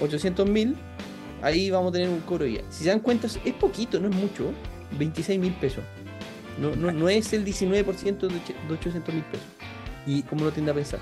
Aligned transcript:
800 0.00 0.48
mil, 0.48 0.76
ahí 1.42 1.70
vamos 1.70 1.90
a 1.90 1.92
tener 1.92 2.08
un 2.08 2.20
cobro 2.20 2.44
de 2.44 2.52
IVA. 2.52 2.62
Si 2.70 2.84
se 2.84 2.90
dan 2.90 3.00
cuenta, 3.00 3.26
es 3.26 3.54
poquito, 3.54 4.00
no 4.00 4.08
es 4.08 4.14
mucho, 4.14 4.52
26 4.98 5.40
mil 5.40 5.52
pesos. 5.54 5.84
No, 6.58 6.74
no, 6.76 6.92
no 6.92 7.08
es 7.08 7.32
el 7.32 7.44
19% 7.44 8.28
de 8.28 8.72
800 8.72 9.14
mil 9.14 9.24
pesos. 9.24 9.46
Y 10.06 10.22
como 10.22 10.44
lo 10.44 10.52
tiende 10.52 10.70
a 10.70 10.74
pensar. 10.74 11.00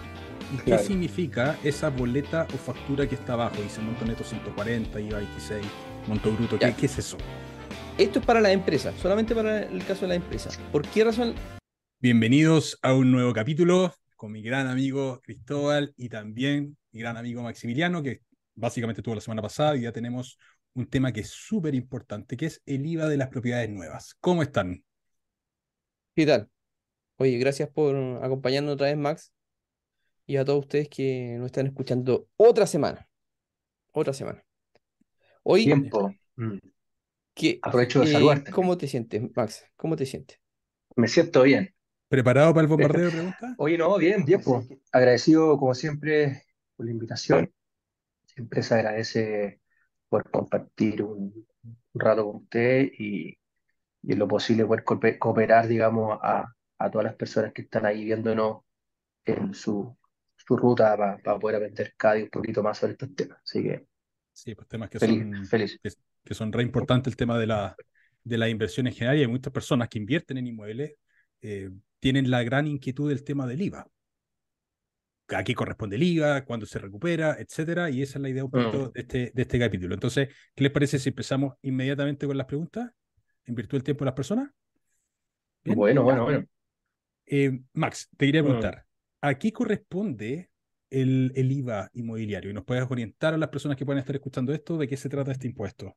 ¿Y 0.54 0.58
qué 0.58 0.78
significa 0.78 1.58
esa 1.64 1.88
boleta 1.88 2.46
o 2.52 2.56
factura 2.58 3.08
que 3.08 3.14
está 3.14 3.34
abajo? 3.34 3.56
Dice 3.62 3.80
monto 3.80 4.04
neto 4.04 4.22
140, 4.22 5.00
IVA 5.00 5.18
26, 5.18 5.64
monto 6.06 6.32
bruto. 6.32 6.58
¿Qué, 6.58 6.74
¿Qué, 6.74 6.86
es 6.86 6.98
eso? 6.98 7.16
Esto 7.96 8.18
es 8.18 8.24
para 8.24 8.40
la 8.40 8.52
empresa, 8.52 8.92
solamente 9.00 9.34
para 9.34 9.62
el 9.62 9.84
caso 9.84 10.02
de 10.02 10.08
la 10.08 10.14
empresa. 10.16 10.50
¿Por 10.70 10.86
qué 10.86 11.04
razón? 11.04 11.34
Bienvenidos 12.00 12.78
a 12.82 12.94
un 12.94 13.12
nuevo 13.12 13.32
capítulo 13.32 13.94
con 14.16 14.32
mi 14.32 14.42
gran 14.42 14.66
amigo 14.66 15.20
Cristóbal 15.22 15.94
y 15.96 16.08
también 16.08 16.76
mi 16.92 17.00
gran 17.00 17.16
amigo 17.16 17.42
Maximiliano, 17.42 18.02
que 18.02 18.20
básicamente 18.54 19.00
estuvo 19.00 19.14
la 19.14 19.20
semana 19.20 19.42
pasada 19.42 19.76
y 19.76 19.82
ya 19.82 19.92
tenemos 19.92 20.38
un 20.74 20.86
tema 20.86 21.12
que 21.12 21.20
es 21.20 21.30
súper 21.30 21.74
importante, 21.74 22.36
que 22.36 22.46
es 22.46 22.62
el 22.66 22.86
IVA 22.86 23.08
de 23.08 23.16
las 23.16 23.28
propiedades 23.28 23.70
nuevas. 23.70 24.16
¿Cómo 24.20 24.42
están? 24.42 24.84
¿Qué 26.14 26.26
tal? 26.26 26.48
Oye, 27.16 27.38
gracias 27.38 27.68
por 27.68 27.96
acompañarnos 28.22 28.74
otra 28.74 28.88
vez, 28.88 28.96
Max, 28.96 29.32
y 30.26 30.36
a 30.36 30.44
todos 30.44 30.60
ustedes 30.60 30.88
que 30.88 31.36
nos 31.38 31.46
están 31.46 31.66
escuchando 31.66 32.28
otra 32.36 32.66
semana. 32.66 33.08
Otra 33.92 34.12
semana. 34.12 34.44
Hoy. 35.42 35.64
Tiempo. 35.64 36.14
Mm. 36.36 36.58
Aprovecho 37.62 38.00
de 38.00 38.10
eh, 38.10 38.12
saludarte. 38.12 38.50
¿Cómo 38.52 38.76
te 38.76 38.86
sientes, 38.86 39.22
Max? 39.34 39.64
¿Cómo 39.76 39.96
te 39.96 40.04
sientes? 40.06 40.38
Me 40.96 41.08
siento 41.08 41.42
bien. 41.42 41.74
¿Preparado 42.08 42.52
para 42.52 42.62
el 42.62 42.68
bombardeo 42.68 43.06
de 43.06 43.10
preguntas? 43.12 43.54
Oye, 43.56 43.78
no, 43.78 43.96
bien, 43.96 44.24
bien. 44.24 44.42
Pues. 44.42 44.68
Agradecido, 44.92 45.56
como 45.58 45.74
siempre, 45.74 46.42
por 46.76 46.86
la 46.86 46.92
invitación. 46.92 47.50
Siempre 48.34 48.62
se 48.62 48.74
agradece 48.74 49.60
por 50.08 50.30
compartir 50.30 51.02
un, 51.02 51.46
rato 51.94 52.24
con 52.26 52.36
usted 52.42 52.90
y, 52.98 53.38
y, 54.02 54.12
en 54.12 54.18
lo 54.18 54.28
posible 54.28 54.66
poder 54.66 54.84
cooperar, 55.18 55.68
digamos, 55.68 56.18
a, 56.22 56.54
a, 56.78 56.90
todas 56.90 57.04
las 57.04 57.14
personas 57.14 57.52
que 57.52 57.62
están 57.62 57.86
ahí 57.86 58.04
viéndonos 58.04 58.62
en 59.24 59.54
su, 59.54 59.96
su 60.36 60.56
ruta 60.56 60.96
para 60.96 61.38
poder 61.38 61.56
aprender 61.56 61.94
cada 61.96 62.14
día 62.14 62.24
un 62.24 62.30
poquito 62.30 62.62
más 62.62 62.78
sobre 62.78 62.92
estos 62.92 63.14
temas. 63.14 63.38
Así 63.44 63.62
que. 63.62 63.86
Sí, 64.32 64.54
pues 64.54 64.68
temas 64.68 64.90
que 64.90 64.98
son. 64.98 65.46
Feliz. 65.46 65.78
Que, 66.24 66.34
son 66.34 66.52
re 66.52 66.62
importantes 66.62 67.12
el 67.12 67.16
tema 67.16 67.38
de 67.38 67.46
la, 67.46 67.76
de 68.22 68.38
la 68.38 68.48
inversión 68.48 68.86
en 68.86 68.94
general 68.94 69.18
y 69.18 69.22
hay 69.22 69.26
muchas 69.26 69.52
personas 69.52 69.88
que 69.88 69.98
invierten 69.98 70.38
en 70.38 70.46
inmuebles. 70.46 70.92
Eh, 71.40 71.70
tienen 71.98 72.30
la 72.30 72.42
gran 72.42 72.66
inquietud 72.66 73.08
del 73.08 73.24
tema 73.24 73.46
del 73.46 73.62
IVA 73.62 73.86
a 75.28 75.44
qué 75.44 75.54
corresponde 75.54 75.96
el 75.96 76.02
IVA, 76.02 76.44
cuándo 76.44 76.66
se 76.66 76.78
recupera, 76.78 77.36
etcétera, 77.38 77.90
y 77.90 78.02
esa 78.02 78.18
es 78.18 78.22
la 78.22 78.28
idea 78.28 78.44
un 78.44 78.50
poquito 78.50 78.88
mm. 78.88 78.92
de, 78.92 79.00
este, 79.00 79.32
de 79.34 79.42
este 79.42 79.58
capítulo. 79.58 79.94
Entonces, 79.94 80.28
¿qué 80.54 80.62
les 80.62 80.72
parece 80.72 80.98
si 80.98 81.08
empezamos 81.08 81.54
inmediatamente 81.62 82.26
con 82.26 82.36
las 82.36 82.46
preguntas? 82.46 82.90
En 83.44 83.54
virtud 83.54 83.78
del 83.78 83.84
tiempo 83.84 84.04
de 84.04 84.06
las 84.06 84.14
personas. 84.14 84.50
Bueno, 85.64 86.02
bueno, 86.02 86.24
bueno. 86.24 86.46
Eh, 87.26 87.60
Max, 87.72 88.08
te 88.16 88.26
quería 88.26 88.42
mm. 88.42 88.46
preguntar, 88.46 88.86
¿a 89.20 89.38
qué 89.38 89.52
corresponde 89.52 90.50
el, 90.90 91.32
el, 91.34 91.52
IVA 91.52 91.90
inmobiliario? 91.94 92.50
Y 92.50 92.54
nos 92.54 92.64
puedes 92.64 92.88
orientar 92.88 93.34
a 93.34 93.38
las 93.38 93.48
personas 93.48 93.76
que 93.76 93.86
pueden 93.86 94.00
estar 94.00 94.14
escuchando 94.14 94.52
esto, 94.52 94.76
¿de 94.76 94.88
qué 94.88 94.96
se 94.96 95.08
trata 95.08 95.32
este 95.32 95.46
impuesto? 95.46 95.96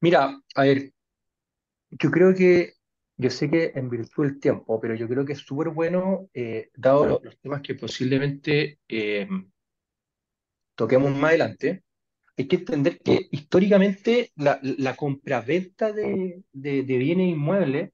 Mira, 0.00 0.40
a 0.54 0.62
ver, 0.62 0.92
yo 1.90 2.10
creo 2.10 2.34
que 2.34 2.75
yo 3.16 3.30
sé 3.30 3.50
que 3.50 3.72
en 3.74 3.88
virtud 3.88 4.24
del 4.24 4.40
tiempo, 4.40 4.80
pero 4.80 4.94
yo 4.94 5.08
creo 5.08 5.24
que 5.24 5.32
es 5.32 5.38
súper 5.38 5.70
bueno, 5.70 6.28
eh, 6.34 6.70
dado 6.74 7.20
los, 7.22 7.38
temas 7.38 7.62
que 7.62 7.74
posiblemente 7.74 8.80
eh, 8.88 9.26
toquemos 10.74 11.10
más 11.12 11.30
adelante, 11.30 11.82
hay 12.36 12.46
que 12.46 12.56
entender 12.56 12.98
que 13.00 13.28
históricamente 13.30 14.30
la, 14.36 14.60
la 14.62 14.94
compraventa 14.94 15.92
de, 15.92 16.42
de, 16.52 16.82
de, 16.82 16.98
bienes 16.98 17.30
inmuebles 17.30 17.90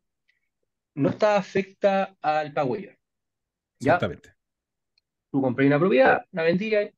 no 0.95 1.11
está 1.11 1.37
afecta 1.37 2.17
al 2.21 2.53
pago 2.53 2.77
IVA. 2.77 2.93
Exactamente. 3.79 4.35
Tú 5.31 5.41
compras 5.41 5.67
una 5.67 5.79
propiedad, 5.79 6.27
la 6.33 6.43
vendías, 6.43 6.91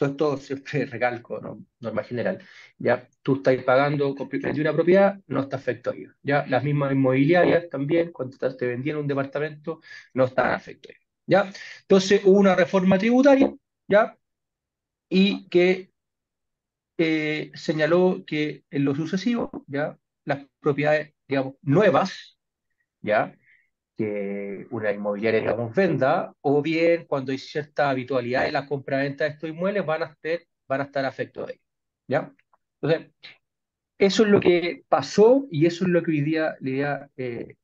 todo 0.00 0.12
esto 0.14 0.36
siempre 0.38 0.86
recalco, 0.86 1.40
¿no? 1.40 1.64
norma 1.80 2.02
general. 2.02 2.42
Ya 2.78 3.08
tú 3.22 3.36
estás 3.36 3.62
pagando 3.64 4.14
de 4.14 4.60
una 4.60 4.72
propiedad, 4.72 5.20
no 5.26 5.40
está 5.40 5.56
afecto 5.56 5.90
a. 5.90 5.94
Ya 6.22 6.46
las 6.46 6.64
mismas 6.64 6.92
inmobiliarias 6.92 7.68
también, 7.68 8.10
cuando 8.12 8.36
te 8.56 8.66
vendían 8.66 8.96
un 8.98 9.06
departamento, 9.06 9.80
no 10.14 10.24
están 10.24 10.52
afecto. 10.52 10.88
¿Ya? 11.26 11.52
Entonces 11.82 12.22
hubo 12.24 12.38
una 12.38 12.56
reforma 12.56 12.98
tributaria, 12.98 13.54
¿ya? 13.88 14.16
Y 15.08 15.48
que 15.48 15.92
eh, 16.98 17.50
señaló 17.54 18.24
que 18.26 18.64
en 18.70 18.84
lo 18.84 18.94
sucesivo, 18.94 19.64
¿ya? 19.66 19.98
Las 20.24 20.46
propiedades, 20.60 21.14
nuevas, 21.62 22.38
¿ya? 23.02 23.36
Que 24.00 24.66
una 24.70 24.92
inmobiliaria, 24.92 25.40
digamos, 25.40 25.74
venda, 25.74 26.34
o 26.40 26.62
bien 26.62 27.04
cuando 27.06 27.32
hay 27.32 27.38
cierta 27.38 27.90
habitualidad 27.90 28.46
en 28.46 28.54
la 28.54 28.66
compra-venta 28.66 29.24
de 29.24 29.30
estos 29.30 29.50
inmuebles, 29.50 29.84
van 29.84 30.02
a, 30.04 30.06
estar, 30.06 30.40
van 30.66 30.80
a 30.80 30.84
estar 30.84 31.04
afectos 31.04 31.46
a 31.48 31.52
ello. 31.52 31.60
¿Ya? 32.08 32.34
Entonces, 32.80 33.12
eso 33.98 34.22
es 34.24 34.30
lo 34.30 34.40
que 34.40 34.84
pasó 34.88 35.46
y 35.50 35.66
eso 35.66 35.84
es 35.84 35.90
lo 35.90 36.02
que 36.02 36.12
hoy 36.12 36.22
día 36.22 36.56
la 36.60 36.70
idea, 36.70 37.10
eh, 37.18 37.56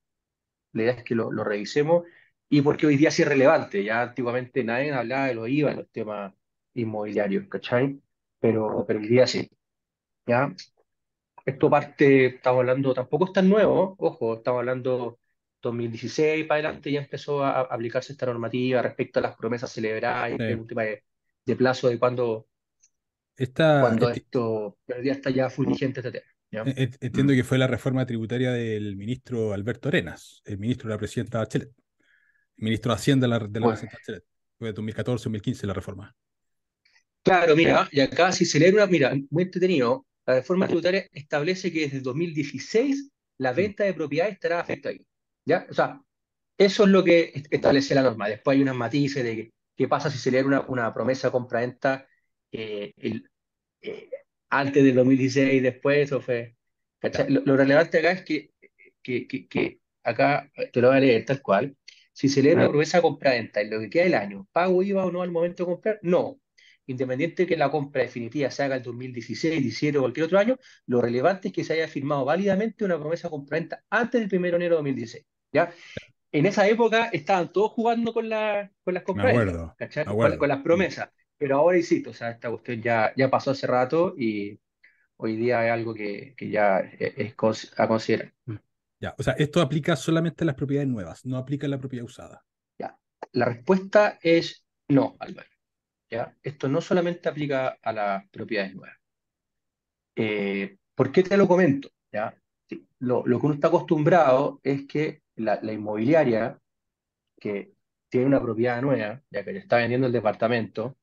la 0.73 0.83
idea 0.83 0.93
es 0.95 1.05
que 1.05 1.15
lo, 1.15 1.33
lo, 1.33 1.43
revisemos 1.45 2.05
y 2.51 2.61
porque 2.63 2.87
hoy 2.87 2.97
día 2.99 3.11
sí 3.11 3.23
es 3.23 3.29
relevante. 3.29 3.83
Ya 3.85 4.03
antiguamente 4.03 4.63
nadie 4.65 4.93
hablaba 4.93 5.29
de 5.29 5.35
los 5.37 5.49
IVA 5.49 5.71
en 5.73 5.79
los 5.79 5.91
temas 5.91 6.35
inmobiliarios, 6.75 7.49
¿cachai? 7.49 8.01
Pero, 8.41 8.85
pero 8.87 9.01
hoy 9.01 9.09
día 9.09 9.27
sí. 9.27 9.49
¿Ya? 10.27 10.55
Esto 11.47 11.71
parte, 11.71 12.27
estamos 12.27 12.61
hablando, 12.61 12.95
tampoco 12.95 13.27
es 13.27 13.33
tan 13.33 13.49
nuevo, 13.49 13.97
ojo, 13.99 14.35
estamos 14.35 14.61
hablando 14.61 15.19
2016 15.63 16.47
para 16.47 16.61
adelante 16.61 16.93
ya 16.93 17.01
empezó 17.01 17.43
a, 17.43 17.61
aplicarse 17.63 18.13
esta 18.13 18.27
normativa 18.27 18.83
respecto 18.83 19.19
a 19.19 19.23
las 19.23 19.37
promesas 19.37 19.71
celebradas 19.71 20.39
y 20.39 20.53
un 20.53 20.67
tema 20.67 20.85
de, 20.85 21.57
plazo 21.57 21.89
de 21.89 21.99
cuando, 21.99 22.47
cuando 23.57 24.11
esto, 24.11 24.79
pero 24.85 25.03
ya 25.03 25.13
está 25.13 25.31
ya 25.31 25.51
full 25.51 25.67
vigente 25.67 26.01
este 26.01 26.13
tema. 26.13 26.37
Entiendo 26.51 27.33
que 27.35 27.45
fue 27.45 27.59
la 27.59 27.67
reforma 27.67 28.07
tributaria 28.07 28.53
del 28.53 28.97
ministro 28.97 29.53
Alberto 29.53 29.89
Arenas, 29.89 30.43
el 30.45 30.59
ministro 30.59 30.89
de 30.89 30.95
la 30.95 30.99
presidenta 30.99 31.39
Bachelet, 31.39 31.69
el 31.69 32.65
ministro 32.65 32.93
de 32.93 32.97
Hacienda 32.97 33.27
de 33.27 33.29
la, 33.29 33.39
de 33.47 33.61
la 33.61 33.69
presidenta 33.69 33.99
Bachelet. 33.99 34.25
Fue 34.59 34.73
de 34.73 34.81
2014-2015 34.81 35.67
la 35.67 35.75
reforma. 35.75 36.17
Claro, 37.23 37.57
mira, 37.57 37.89
y 37.91 38.01
acá 38.01 38.33
si 38.33 38.45
se 38.45 38.59
lee 38.59 38.71
una, 38.71 38.87
mira, 38.87 39.13
muy 39.31 39.43
entretenido, 39.43 40.07
la 40.25 40.37
reforma 40.37 40.67
tributaria 40.67 41.07
establece 41.13 41.73
que 41.73 41.81
desde 41.81 42.01
2016 42.01 43.11
la 43.39 43.53
venta 43.53 43.85
de 43.85 43.95
propiedades 43.95 44.35
estará 44.35 44.61
afectada. 44.61 44.97
¿Ya? 45.47 45.67
O 45.71 45.75
sea, 45.75 46.03
eso 46.59 46.85
es 46.85 46.91
lo 46.91 47.05
que 47.05 47.33
establece 47.51 47.95
la 47.95 48.03
norma. 48.03 48.29
Después 48.29 48.57
hay 48.57 48.63
unas 48.63 48.77
matices 48.77 49.25
de 49.25 49.53
qué 49.77 49.89
pasa 49.89 50.11
si 50.11 50.19
se 50.19 50.31
le 50.31 50.39
da 50.43 50.47
una, 50.47 50.61
una 50.69 50.95
promesa 50.95 51.31
compra-venta 51.31 52.07
eh, 52.53 52.93
eh, 53.83 54.11
antes 54.51 54.85
del 54.85 54.95
2016 54.95 55.55
y 55.55 55.61
después, 55.61 56.13
o 56.13 56.21
fue. 56.21 56.57
Lo, 57.29 57.57
relevante 57.57 57.99
acá 57.99 58.13
es 58.13 58.23
que, 58.25 58.53
que, 59.03 59.27
que, 59.29 59.81
acá 60.03 60.51
te 60.73 60.81
lo 60.81 60.89
voy 60.89 60.97
a 60.99 61.01
leer 61.01 61.25
tal 61.25 61.43
cual. 61.43 61.77
Si 62.13 62.29
se 62.29 62.43
le 62.43 62.51
da 62.51 62.57
una 62.57 62.69
promesa 62.69 63.03
compra-venta 63.03 63.61
en 63.61 63.71
lo 63.71 63.81
que 63.81 63.91
queda 63.91 64.05
del 64.05 64.15
año, 64.15 64.49
¿pago 64.53 64.83
IVA 64.83 65.05
o 65.05 65.13
no 65.13 65.23
al 65.23 65.31
momento 65.31 65.65
de 65.65 65.71
comprar? 65.73 65.99
No. 66.03 66.41
Independiente 66.87 67.43
de 67.43 67.49
que 67.49 67.57
la 67.57 67.71
compra 67.71 68.03
definitiva 68.03 68.51
se 68.51 68.63
haga 68.63 68.77
el 68.77 68.83
2016, 68.83 69.55
2017 69.55 69.99
o 69.99 70.01
cualquier 70.03 70.27
otro 70.27 70.39
año, 70.39 70.59
lo 70.87 71.01
relevante 71.03 71.49
es 71.49 71.55
que 71.55 71.65
se 71.65 71.75
haya 71.75 71.89
firmado 71.89 72.25
válidamente 72.25 72.85
una 72.85 72.99
promesa 72.99 73.29
compra-venta 73.29 73.85
antes 73.91 74.21
del 74.29 74.39
1 74.39 74.51
de 74.51 74.57
enero 74.57 74.75
de 74.77 74.79
2016. 74.79 75.27
¿Ya? 75.53 75.73
En 76.33 76.47
esa 76.47 76.69
época 76.69 77.07
estaban 77.07 77.53
todos 77.53 77.73
jugando 77.73 78.13
con, 78.13 78.29
la, 78.29 78.71
con 78.83 78.95
las 78.95 79.03
compras, 79.03 79.35
con, 80.39 80.49
las 80.49 80.61
promesas, 80.61 81.11
pero 81.39 81.57
ahora 81.57 81.79
insisto, 81.79 82.11
o 82.11 82.15
sea, 82.15 82.31
esta 82.31 82.51
cuestión 82.51 82.83
ya, 82.83 83.13
ya 83.17 83.31
pasó 83.31 83.53
hace 83.53 83.67
rato 83.67 84.15
y 84.19 84.59
hoy 85.17 85.37
día 85.37 85.65
es 85.67 85.73
algo 85.73 85.95
que, 85.95 86.35
que 86.37 86.51
ya 86.51 86.81
es, 86.81 87.35
a 87.77 87.89
considerar. 87.89 88.35
Ya, 89.01 89.15
o 89.17 89.23
sea, 89.23 89.35
esto 89.35 89.61
aplica 89.61 89.97
solamente 89.97 90.45
a 90.45 90.47
las 90.47 90.57
propiedades 90.57 90.89
nuevas, 90.89 91.25
no 91.25 91.37
aplica 91.37 91.67
a 91.67 91.71
la 91.71 91.79
propiedad 91.79 92.05
usada. 92.05 92.45
Ya, 92.79 92.99
la 93.33 93.47
respuesta 93.47 94.19
es 94.21 94.67
no, 94.89 95.17
Álvaro. 95.19 95.49
¿ya? 96.11 96.37
Esto 96.43 96.69
no 96.69 96.81
solamente 96.81 97.29
aplica 97.29 97.79
a 97.83 97.93
las 97.93 98.29
propiedades 98.31 98.75
nuevas. 98.75 98.99
Eh, 100.15 100.77
¿Por 100.95 101.13
qué 101.13 101.23
te 101.23 101.37
lo 101.37 101.47
comento? 101.49 101.91
¿ya? 102.13 102.35
Lo, 102.99 103.27
lo, 103.27 103.39
que 103.39 103.47
uno 103.47 103.55
está 103.55 103.69
acostumbrado 103.69 104.61
es 104.63 104.87
que 104.87 105.23
la, 105.37 105.61
inmobiliaria 105.73 106.61
que 107.39 107.75
tiene 108.09 108.27
una 108.27 108.43
propiedad 108.43 108.81
nueva, 108.83 109.23
ya 109.31 109.45
que 109.45 109.53
le 109.53 109.59
está 109.61 109.77
vendiendo 109.77 110.07
el 110.07 110.13
departamento, 110.13 110.97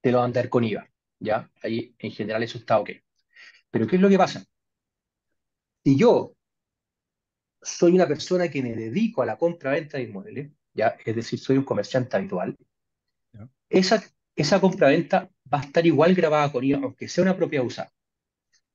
te 0.00 0.12
lo 0.12 0.18
va 0.18 0.26
a 0.26 0.28
dar 0.30 0.48
con 0.48 0.64
IVA, 0.64 0.88
¿ya? 1.18 1.50
Ahí 1.62 1.94
en 1.98 2.12
general 2.12 2.42
eso 2.42 2.58
está 2.58 2.78
ok. 2.78 2.90
Pero 3.70 3.86
¿qué 3.86 3.96
es 3.96 4.02
lo 4.02 4.08
que 4.08 4.18
pasa? 4.18 4.44
Si 5.84 5.96
yo 5.96 6.34
soy 7.62 7.92
una 7.92 8.06
persona 8.06 8.48
que 8.48 8.62
me 8.62 8.74
dedico 8.74 9.22
a 9.22 9.26
la 9.26 9.36
compra-venta 9.36 9.98
de 9.98 10.04
inmuebles, 10.04 10.52
¿ya? 10.74 10.96
Es 11.04 11.16
decir, 11.16 11.38
soy 11.38 11.58
un 11.58 11.64
comerciante 11.64 12.16
habitual, 12.16 12.56
esa, 13.68 14.02
esa 14.36 14.60
compra-venta 14.60 15.30
va 15.52 15.60
a 15.60 15.64
estar 15.64 15.84
igual 15.86 16.14
grabada 16.14 16.52
con 16.52 16.64
IVA, 16.64 16.78
aunque 16.82 17.08
sea 17.08 17.22
una 17.22 17.36
propiedad 17.36 17.66
usada. 17.66 17.92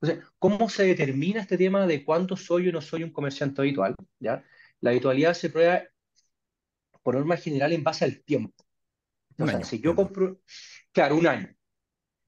Entonces, 0.02 0.26
¿cómo 0.40 0.68
se 0.70 0.84
determina 0.84 1.42
este 1.42 1.58
tema 1.58 1.86
de 1.86 2.04
cuándo 2.04 2.36
soy 2.36 2.70
o 2.70 2.72
no 2.72 2.82
soy 2.82 3.04
un 3.04 3.12
comerciante 3.12 3.62
habitual? 3.62 3.96
¿Ya? 4.20 4.44
La 4.80 4.90
habitualidad 4.90 5.34
se 5.34 5.50
prueba 5.50 5.84
por 7.04 7.16
norma 7.16 7.38
general 7.38 7.72
en 7.74 7.84
base 7.84 8.06
al 8.06 8.24
tiempo. 8.24 8.64
O 9.38 9.48
sea, 9.48 9.64
si 9.64 9.80
yo 9.80 9.96
compro, 9.96 10.40
claro, 10.92 11.18
un 11.18 11.28
año. 11.28 11.50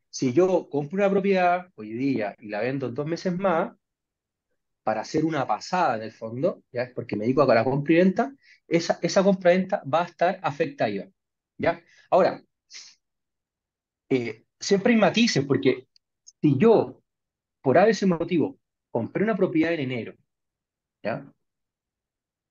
Si 0.10 0.34
yo 0.34 0.70
compro 0.70 0.98
una 0.98 1.10
propiedad 1.10 1.68
hoy 1.76 1.94
día 1.94 2.36
y 2.40 2.50
la 2.50 2.62
vendo 2.62 2.88
en 2.88 2.94
dos 2.94 3.08
meses 3.08 3.36
más, 3.38 3.74
para 4.84 5.02
hacer 5.02 5.26
una 5.26 5.48
pasada 5.48 5.96
en 5.96 6.04
el 6.04 6.12
fondo, 6.12 6.64
¿ya? 6.72 6.92
porque 6.94 7.16
me 7.16 7.24
dedico 7.24 7.44
a 7.44 7.56
la 7.56 7.64
compra 7.64 7.94
y 7.94 7.98
venta, 7.98 8.36
esa, 8.68 9.00
esa 9.02 9.24
compra 9.24 9.54
y 9.54 9.58
venta 9.60 9.84
va 9.92 10.04
a 10.04 10.06
estar 10.06 10.40
afectada. 10.44 11.08
¿ya? 11.58 11.82
Ahora, 12.10 12.44
eh, 14.10 14.46
siempre 14.60 14.94
hay 14.94 15.00
matices, 15.00 15.46
porque 15.46 15.88
si 16.42 16.58
yo, 16.58 17.03
por 17.64 17.78
ese 17.78 18.06
motivo, 18.06 18.60
compré 18.92 19.24
una 19.24 19.36
propiedad 19.36 19.74
en 19.74 19.80
enero, 19.80 20.14
¿ya? 21.02 21.34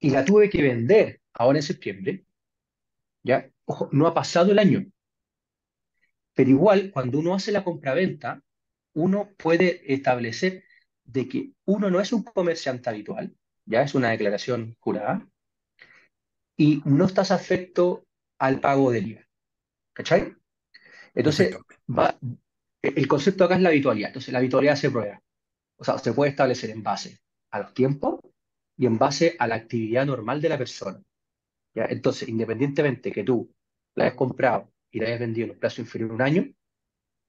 y 0.02 0.10
la 0.10 0.24
tuve 0.24 0.50
que 0.50 0.60
vender 0.60 1.20
ahora 1.32 1.58
en 1.58 1.62
septiembre, 1.62 2.26
¿ya? 3.22 3.48
Ojo, 3.64 3.88
no 3.92 4.08
ha 4.08 4.14
pasado 4.14 4.50
el 4.50 4.58
año. 4.58 4.84
Pero 6.34 6.50
igual, 6.50 6.90
cuando 6.92 7.20
uno 7.20 7.34
hace 7.34 7.52
la 7.52 7.62
compraventa, 7.62 8.42
uno 8.94 9.30
puede 9.36 9.92
establecer 9.94 10.64
de 11.04 11.28
que 11.28 11.52
uno 11.66 11.88
no 11.88 12.00
es 12.00 12.12
un 12.12 12.24
comerciante 12.24 12.90
habitual, 12.90 13.36
ya 13.64 13.82
es 13.82 13.94
una 13.94 14.10
declaración 14.10 14.76
jurada, 14.80 15.28
y 16.56 16.82
no 16.84 17.04
estás 17.06 17.30
afecto 17.30 18.04
al 18.38 18.58
pago 18.60 18.90
del 18.90 19.06
IVA. 19.06 19.28
¿Cachai? 19.92 20.34
Entonces, 21.14 21.56
va, 21.88 22.18
el 22.82 23.06
concepto 23.06 23.44
acá 23.44 23.54
es 23.54 23.62
la 23.62 23.68
habitualidad. 23.68 24.08
Entonces, 24.08 24.32
la 24.32 24.38
habitualidad 24.38 24.76
se 24.76 24.90
prueba. 24.90 25.22
O 25.76 25.84
sea, 25.84 25.98
se 25.98 26.12
puede 26.12 26.30
establecer 26.30 26.70
en 26.70 26.82
base 26.82 27.20
a 27.50 27.60
los 27.60 27.74
tiempos 27.74 28.20
y 28.76 28.86
en 28.86 28.98
base 28.98 29.36
a 29.38 29.46
la 29.46 29.56
actividad 29.56 30.06
normal 30.06 30.40
de 30.40 30.48
la 30.48 30.58
persona. 30.58 31.00
¿ya? 31.74 31.86
Entonces, 31.86 32.28
independientemente 32.28 33.12
que 33.12 33.24
tú 33.24 33.54
la 33.94 34.04
hayas 34.04 34.16
comprado 34.16 34.72
y 34.90 35.00
la 35.00 35.06
hayas 35.06 35.20
vendido 35.20 35.46
en 35.46 35.50
un 35.52 35.58
plazo 35.58 35.80
inferior 35.80 36.10
a 36.10 36.14
un 36.14 36.22
año, 36.22 36.52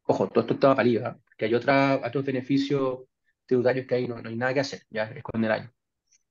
ojo, 0.04 0.28
todo 0.28 0.42
esto 0.42 0.54
estaba 0.56 0.76
para 0.76 0.90
¿eh? 0.90 1.16
que 1.38 1.46
hay 1.46 1.54
otra, 1.54 2.02
otros 2.06 2.26
beneficios 2.26 3.02
tributarios 3.46 3.86
que 3.86 3.96
ahí 3.96 4.08
no, 4.08 4.22
no, 4.22 4.30
hay 4.30 4.36
nada 4.36 4.54
que 4.54 4.60
hacer, 4.62 4.84
ya 4.90 5.04
es 5.06 5.24
con 5.24 5.44
el 5.44 5.52
año. 5.52 5.72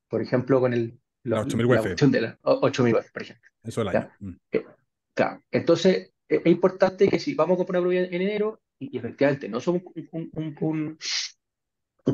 Por 0.08 0.22
ejemplo, 0.22 0.60
con 0.60 0.72
el, 0.72 0.98
la, 1.24 1.42
8.000 1.42 2.10
de 2.10 2.20
la 2.20 2.38
8.000 2.42 3.12
por 3.12 3.22
ejemplo. 3.22 3.50
Eso 3.62 3.82
el 3.82 3.88
año. 3.88 4.10
Mm. 4.20 4.32
Eh, 4.52 4.66
claro, 5.14 5.42
entonces 5.50 6.12
e, 6.28 6.36
es 6.36 6.46
importante 6.46 7.08
que 7.08 7.18
si 7.18 7.34
vamos 7.34 7.54
a 7.54 7.58
comprar 7.58 7.80
una 7.80 7.88
propiedad 7.88 8.12
en 8.12 8.22
enero, 8.22 8.60
y, 8.90 8.96
efectivamente 8.96 9.48
no 9.48 9.60
somos 9.60 9.82
un, 10.12 10.98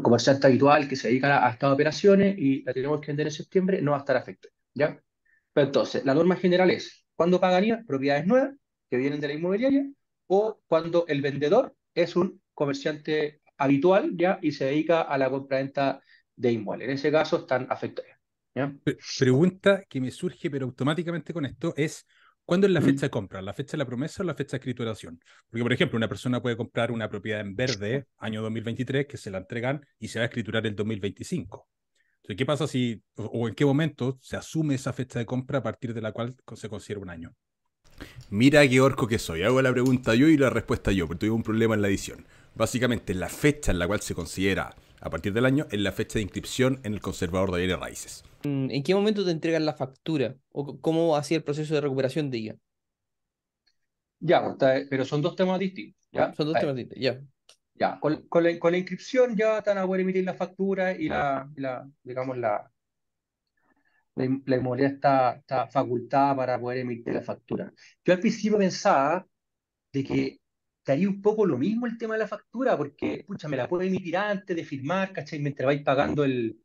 comerciante 0.02 0.46
habitual 0.46 0.88
que 0.88 0.96
se 0.96 1.08
dedica 1.08 1.46
a, 1.46 1.50
estas 1.50 1.72
operaciones 1.72 2.36
y 2.38 2.62
la 2.62 2.72
tenemos 2.74 3.00
que 3.00 3.08
vender 3.08 3.28
en 3.28 3.32
septiembre, 3.32 3.82
no 3.82 3.92
va 3.92 3.98
a 3.98 4.00
estar 4.00 4.16
afectado, 4.16 4.52
¿ya? 4.74 5.00
Pero 5.52 5.66
entonces, 5.66 6.04
la 6.04 6.14
norma 6.14 6.36
general 6.36 6.70
es, 6.70 7.04
¿cuándo 7.14 7.40
pagaría 7.40 7.82
propiedades 7.86 8.26
nuevas 8.26 8.54
que 8.90 8.96
vienen 8.96 9.20
de 9.20 9.28
la 9.28 9.34
inmobiliaria 9.34 9.86
o 10.26 10.60
cuando 10.66 11.06
el 11.08 11.22
vendedor 11.22 11.74
es 11.94 12.16
un 12.16 12.40
comerciante 12.54 13.40
habitual 13.56 14.16
ya 14.16 14.38
y 14.40 14.52
se 14.52 14.66
dedica 14.66 15.02
a 15.02 15.18
la 15.18 15.28
compra-venta 15.30 16.00
de 16.36 16.52
inmuebles. 16.52 16.88
En 16.88 16.94
ese 16.94 17.10
caso 17.10 17.38
están 17.38 17.66
afectados. 17.68 18.12
Pregunta 19.18 19.84
que 19.88 20.00
me 20.00 20.10
surge, 20.10 20.50
pero 20.50 20.66
automáticamente 20.66 21.32
con 21.32 21.44
esto, 21.44 21.74
es 21.76 22.06
¿cuándo 22.48 22.66
es 22.66 22.72
la 22.72 22.80
fecha 22.80 23.02
de 23.02 23.10
compra? 23.10 23.42
¿La 23.42 23.52
fecha 23.52 23.72
de 23.72 23.78
la 23.78 23.84
promesa 23.84 24.22
o 24.22 24.26
la 24.26 24.34
fecha 24.34 24.52
de 24.52 24.56
escrituración? 24.56 25.20
Porque, 25.50 25.62
por 25.62 25.72
ejemplo, 25.74 25.98
una 25.98 26.08
persona 26.08 26.40
puede 26.40 26.56
comprar 26.56 26.90
una 26.90 27.06
propiedad 27.06 27.42
en 27.42 27.54
verde, 27.54 28.06
año 28.16 28.40
2023, 28.40 29.06
que 29.06 29.18
se 29.18 29.30
la 29.30 29.36
entregan 29.36 29.84
y 29.98 30.08
se 30.08 30.18
va 30.18 30.22
a 30.22 30.28
escriturar 30.28 30.66
el 30.66 30.74
2025. 30.74 31.68
Entonces, 32.16 32.36
¿qué 32.38 32.46
pasa 32.46 32.66
si, 32.66 33.02
o 33.16 33.48
en 33.48 33.54
qué 33.54 33.66
momento 33.66 34.18
se 34.22 34.38
asume 34.38 34.76
esa 34.76 34.94
fecha 34.94 35.18
de 35.18 35.26
compra 35.26 35.58
a 35.58 35.62
partir 35.62 35.92
de 35.92 36.00
la 36.00 36.12
cual 36.12 36.34
se 36.54 36.70
considera 36.70 37.00
un 37.00 37.10
año? 37.10 37.34
Mira 38.30 38.66
qué 38.66 38.80
orco 38.80 39.06
que 39.06 39.18
soy. 39.18 39.42
Hago 39.42 39.60
la 39.60 39.70
pregunta 39.70 40.14
yo 40.14 40.26
y 40.28 40.38
la 40.38 40.48
respuesta 40.48 40.90
yo, 40.90 41.06
porque 41.06 41.26
tuve 41.26 41.32
un 41.32 41.42
problema 41.42 41.74
en 41.74 41.82
la 41.82 41.88
edición. 41.88 42.24
Básicamente, 42.54 43.12
la 43.12 43.28
fecha 43.28 43.72
en 43.72 43.78
la 43.78 43.86
cual 43.86 44.00
se 44.00 44.14
considera 44.14 44.74
a 45.00 45.10
partir 45.10 45.32
del 45.32 45.46
año 45.46 45.66
es 45.70 45.80
la 45.80 45.92
fecha 45.92 46.18
de 46.18 46.22
inscripción 46.22 46.80
en 46.84 46.94
el 46.94 47.00
conservador 47.00 47.52
de 47.52 47.58
bienes 47.58 47.78
raíces. 47.78 48.24
Mm, 48.44 48.70
¿En 48.70 48.82
qué 48.82 48.94
momento 48.94 49.24
te 49.24 49.30
entregan 49.30 49.64
la 49.64 49.74
factura? 49.74 50.36
¿O 50.50 50.80
cómo 50.80 51.16
hacía 51.16 51.38
el 51.38 51.44
proceso 51.44 51.74
de 51.74 51.80
recuperación 51.80 52.30
de 52.30 52.38
ella? 52.38 52.56
Ya, 54.20 54.42
pues, 54.42 54.86
pero 54.90 55.04
son 55.04 55.22
dos 55.22 55.36
temas 55.36 55.58
distintos. 55.58 56.08
¿ya? 56.10 56.32
Son 56.34 56.46
dos 56.46 56.58
temas 56.58 56.74
distintos, 56.74 57.02
ya. 57.02 57.20
Ya, 57.74 58.00
con, 58.00 58.26
la, 58.42 58.78
inscripción 58.78 59.36
ya 59.36 59.58
están 59.58 59.78
a 59.78 59.86
poder 59.86 60.00
emitir 60.00 60.24
la 60.24 60.34
factura 60.34 60.92
y 60.92 61.08
la, 61.08 61.48
la 61.54 61.88
digamos, 62.02 62.36
la, 62.36 62.68
la, 64.16 64.56
inmobiliaria 64.56 64.96
está, 64.96 65.36
está 65.36 65.68
facultada 65.68 66.34
para 66.34 66.60
poder 66.60 66.78
emitir 66.78 67.14
la 67.14 67.22
factura. 67.22 67.72
Yo 68.04 68.14
al 68.14 68.18
principio 68.18 68.58
pensaba 68.58 69.24
de 69.92 70.04
que 70.04 70.40
estaría 70.88 71.08
un 71.08 71.20
poco 71.20 71.44
lo 71.44 71.58
mismo 71.58 71.86
el 71.86 71.98
tema 71.98 72.14
de 72.14 72.20
la 72.20 72.28
factura, 72.28 72.76
porque, 72.76 73.24
pucha, 73.26 73.46
me 73.48 73.58
la 73.58 73.68
puedo 73.68 73.82
emitir 73.82 74.16
antes 74.16 74.56
de 74.56 74.64
firmar, 74.64 75.12
¿cachai? 75.12 75.38
Mientras 75.38 75.66
vais 75.66 75.82
pagando 75.82 76.24
el... 76.24 76.58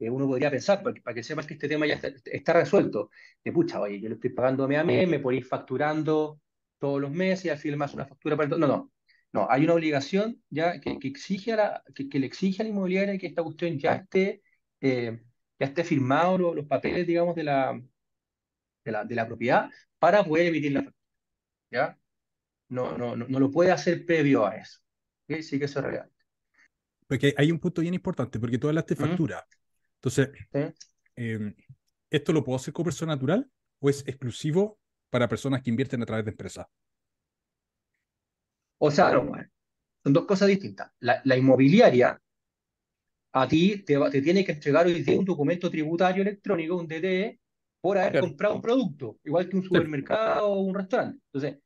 Eh, 0.00 0.10
uno 0.10 0.26
podría 0.26 0.50
pensar, 0.50 0.82
para 0.82 0.94
que, 0.94 1.00
para 1.00 1.14
que 1.14 1.22
sepas 1.22 1.46
que 1.46 1.54
este 1.54 1.68
tema 1.68 1.86
ya 1.86 2.00
está, 2.24 2.52
resuelto, 2.52 3.10
de 3.44 3.52
pucha, 3.52 3.80
oye, 3.80 4.00
yo 4.00 4.08
le 4.08 4.16
estoy 4.16 4.30
pagando 4.30 4.66
mes 4.68 4.78
a 4.78 4.84
mes, 4.84 5.08
me 5.08 5.20
podéis 5.20 5.46
facturando 5.48 6.40
todos 6.78 7.00
los 7.00 7.10
meses 7.12 7.46
y 7.46 7.48
al 7.50 7.58
final 7.58 7.78
más 7.78 7.94
una 7.94 8.06
factura 8.06 8.36
para... 8.36 8.48
No, 8.48 8.66
no, 8.66 8.92
no, 9.32 9.46
hay 9.50 9.64
una 9.64 9.74
obligación 9.74 10.42
ya 10.50 10.80
que, 10.80 10.98
que 10.98 11.08
exige 11.08 11.52
a 11.52 11.56
la, 11.56 11.84
que, 11.94 12.18
le 12.18 12.26
exige 12.26 12.62
a 12.62 12.64
la 12.64 12.70
inmobiliaria 12.70 13.18
que 13.18 13.28
esta 13.28 13.42
cuestión 13.44 13.78
ya 13.78 13.94
esté... 13.94 14.42
Eh, 14.80 15.20
ya 15.60 15.66
esté 15.66 15.84
firmado 15.84 16.38
los, 16.38 16.66
papeles, 16.66 17.06
digamos, 17.06 17.34
de 17.34 17.44
la, 17.44 17.80
de 18.84 18.92
la, 18.92 19.04
de 19.04 19.14
la 19.14 19.26
propiedad 19.26 19.70
para 19.98 20.24
poder 20.24 20.46
emitir 20.46 20.72
la 20.72 20.82
factura. 20.82 20.98
¿Ya? 21.70 21.98
No, 22.68 22.96
no, 22.96 23.16
no, 23.16 23.26
no 23.28 23.40
lo 23.40 23.50
puede 23.50 23.70
hacer 23.70 24.04
previo 24.04 24.46
a 24.46 24.56
eso. 24.56 24.80
Sí 25.28 25.58
que 25.58 25.64
eso 25.64 25.78
es 25.78 25.84
relevante. 25.84 26.14
Porque 27.06 27.34
hay 27.36 27.50
un 27.50 27.58
punto 27.58 27.80
bien 27.80 27.94
importante, 27.94 28.38
porque 28.38 28.58
tú 28.58 28.68
hablaste 28.68 28.94
de 28.94 29.06
factura. 29.06 29.46
Entonces, 29.94 30.30
em, 31.16 31.54
¿esto 32.10 32.32
lo 32.32 32.44
puedo 32.44 32.56
hacer 32.56 32.72
como 32.72 32.84
persona 32.84 33.14
natural 33.14 33.50
o 33.80 33.90
es 33.90 34.06
exclusivo 34.06 34.78
para 35.10 35.28
personas 35.28 35.62
que 35.62 35.70
invierten 35.70 36.02
a 36.02 36.06
través 36.06 36.24
de 36.24 36.30
empresas? 36.32 36.66
O 38.78 38.90
sea, 38.90 39.12
no, 39.12 39.32
son 40.02 40.12
dos 40.12 40.26
cosas 40.26 40.48
distintas. 40.48 40.92
La, 41.00 41.20
la 41.24 41.36
inmobiliaria 41.36 42.20
a 43.32 43.48
ti 43.48 43.82
te, 43.84 43.98
te 44.10 44.22
tiene 44.22 44.44
que 44.44 44.52
entregar 44.52 44.86
hoy 44.86 45.02
día 45.02 45.18
un 45.18 45.24
documento 45.24 45.70
tributario 45.70 46.22
electrónico, 46.22 46.76
un 46.76 46.86
DTE, 46.86 47.40
por 47.80 47.98
haber 47.98 48.20
comprado 48.20 48.54
un 48.56 48.60
producto, 48.62 49.18
igual 49.24 49.48
que 49.48 49.56
un 49.56 49.62
supermercado 49.62 50.48
o 50.48 50.60
un 50.60 50.74
restaurante. 50.74 51.20
Entonces, 51.32 51.60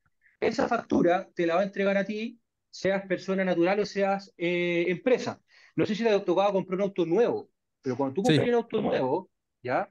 esa 0.47 0.69
factura 0.69 1.29
te 1.35 1.47
la 1.47 1.57
va 1.57 1.61
a 1.61 1.65
entregar 1.65 1.97
a 1.97 2.05
ti, 2.05 2.41
seas 2.71 3.07
persona 3.07 3.45
natural 3.45 3.81
o 3.81 3.87
seas 3.87 4.33
eh, 4.37 4.85
empresa. 4.89 5.41
No 5.77 5.87
sé 5.87 5.95
si 5.95 6.03
te 6.03 6.11
ha 6.11 6.25
tocado 6.25 6.53
comprar 6.53 6.77
un 6.77 6.83
auto 6.83 7.07
nuevo, 7.07 7.51
pero 7.81 7.97
cuando 7.97 8.15
tú 8.15 8.23
compras 8.23 8.49
un 8.49 8.55
auto 8.55 8.81
nuevo, 8.81 9.31
¿ya? 9.63 9.91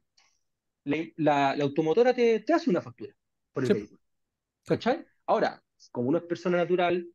La, 0.83 1.55
la, 1.55 1.63
automotora 1.63 2.13
te, 2.13 2.39
te, 2.39 2.53
hace 2.53 2.69
una 2.69 2.81
factura 2.81 3.13
por 3.53 3.63
el 3.63 3.73
vehículo. 3.73 3.99
¿Cachai? 4.65 5.05
Ahora, 5.25 5.63
como 5.91 6.09
uno 6.09 6.17
es 6.17 6.23
persona 6.23 6.57
natural 6.57 7.07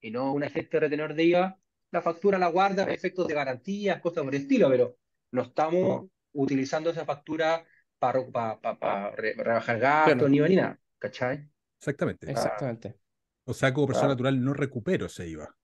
y 0.00 0.10
no 0.10 0.32
un 0.32 0.44
agente 0.44 0.78
retenedor 0.78 1.14
de 1.14 1.24
IVA, 1.24 1.58
la 1.90 2.02
factura 2.02 2.38
la 2.38 2.48
guarda, 2.48 2.84
efectos 2.84 3.26
de 3.28 3.34
garantía, 3.34 4.00
cosas 4.00 4.24
por 4.24 4.34
el 4.34 4.42
estilo, 4.42 4.68
pero 4.68 4.98
no 5.30 5.42
estamos 5.42 6.06
utilizando 6.32 6.90
esa 6.90 7.04
factura 7.04 7.64
para, 7.98 8.60
para, 8.60 9.10
rebajar 9.12 9.78
gastos 9.78 10.28
ni 10.28 10.38
nada, 10.38 10.78
¿cachai? 10.98 11.48
Exactamente. 11.90 12.30
Exactamente. 12.30 12.96
O 13.44 13.52
sea, 13.52 13.74
como 13.74 13.86
persona 13.86 14.08
natural 14.08 14.42
no 14.42 14.54
recupero 14.54 15.06
ese 15.06 15.28
IVA. 15.28 15.54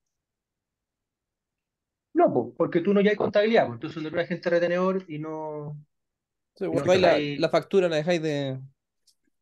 No, 2.12 2.52
porque 2.56 2.80
tú 2.80 2.92
no 2.92 3.00
ya 3.00 3.10
hay 3.10 3.16
contabilidad, 3.16 3.66
porque 3.66 3.88
tú 3.88 4.00
eres 4.00 4.12
un 4.12 4.18
agente 4.18 4.50
retenedor 4.50 5.04
y 5.08 5.18
no. 5.18 5.78
la, 6.58 7.48
factura 7.48 7.88
la 7.88 7.96
dejáis 7.96 8.20
de, 8.20 8.60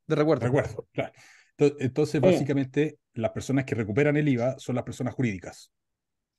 de 0.06 0.14
recuerdo. 0.14 0.46
Recuerdo, 0.46 0.88
claro. 0.92 1.12
Entonces, 1.56 2.20
básicamente, 2.20 2.98
las 3.14 3.32
personas 3.32 3.64
que 3.64 3.74
recuperan 3.74 4.16
el 4.16 4.28
IVA 4.28 4.58
son 4.58 4.76
las 4.76 4.84
personas 4.84 5.14
jurídicas 5.14 5.72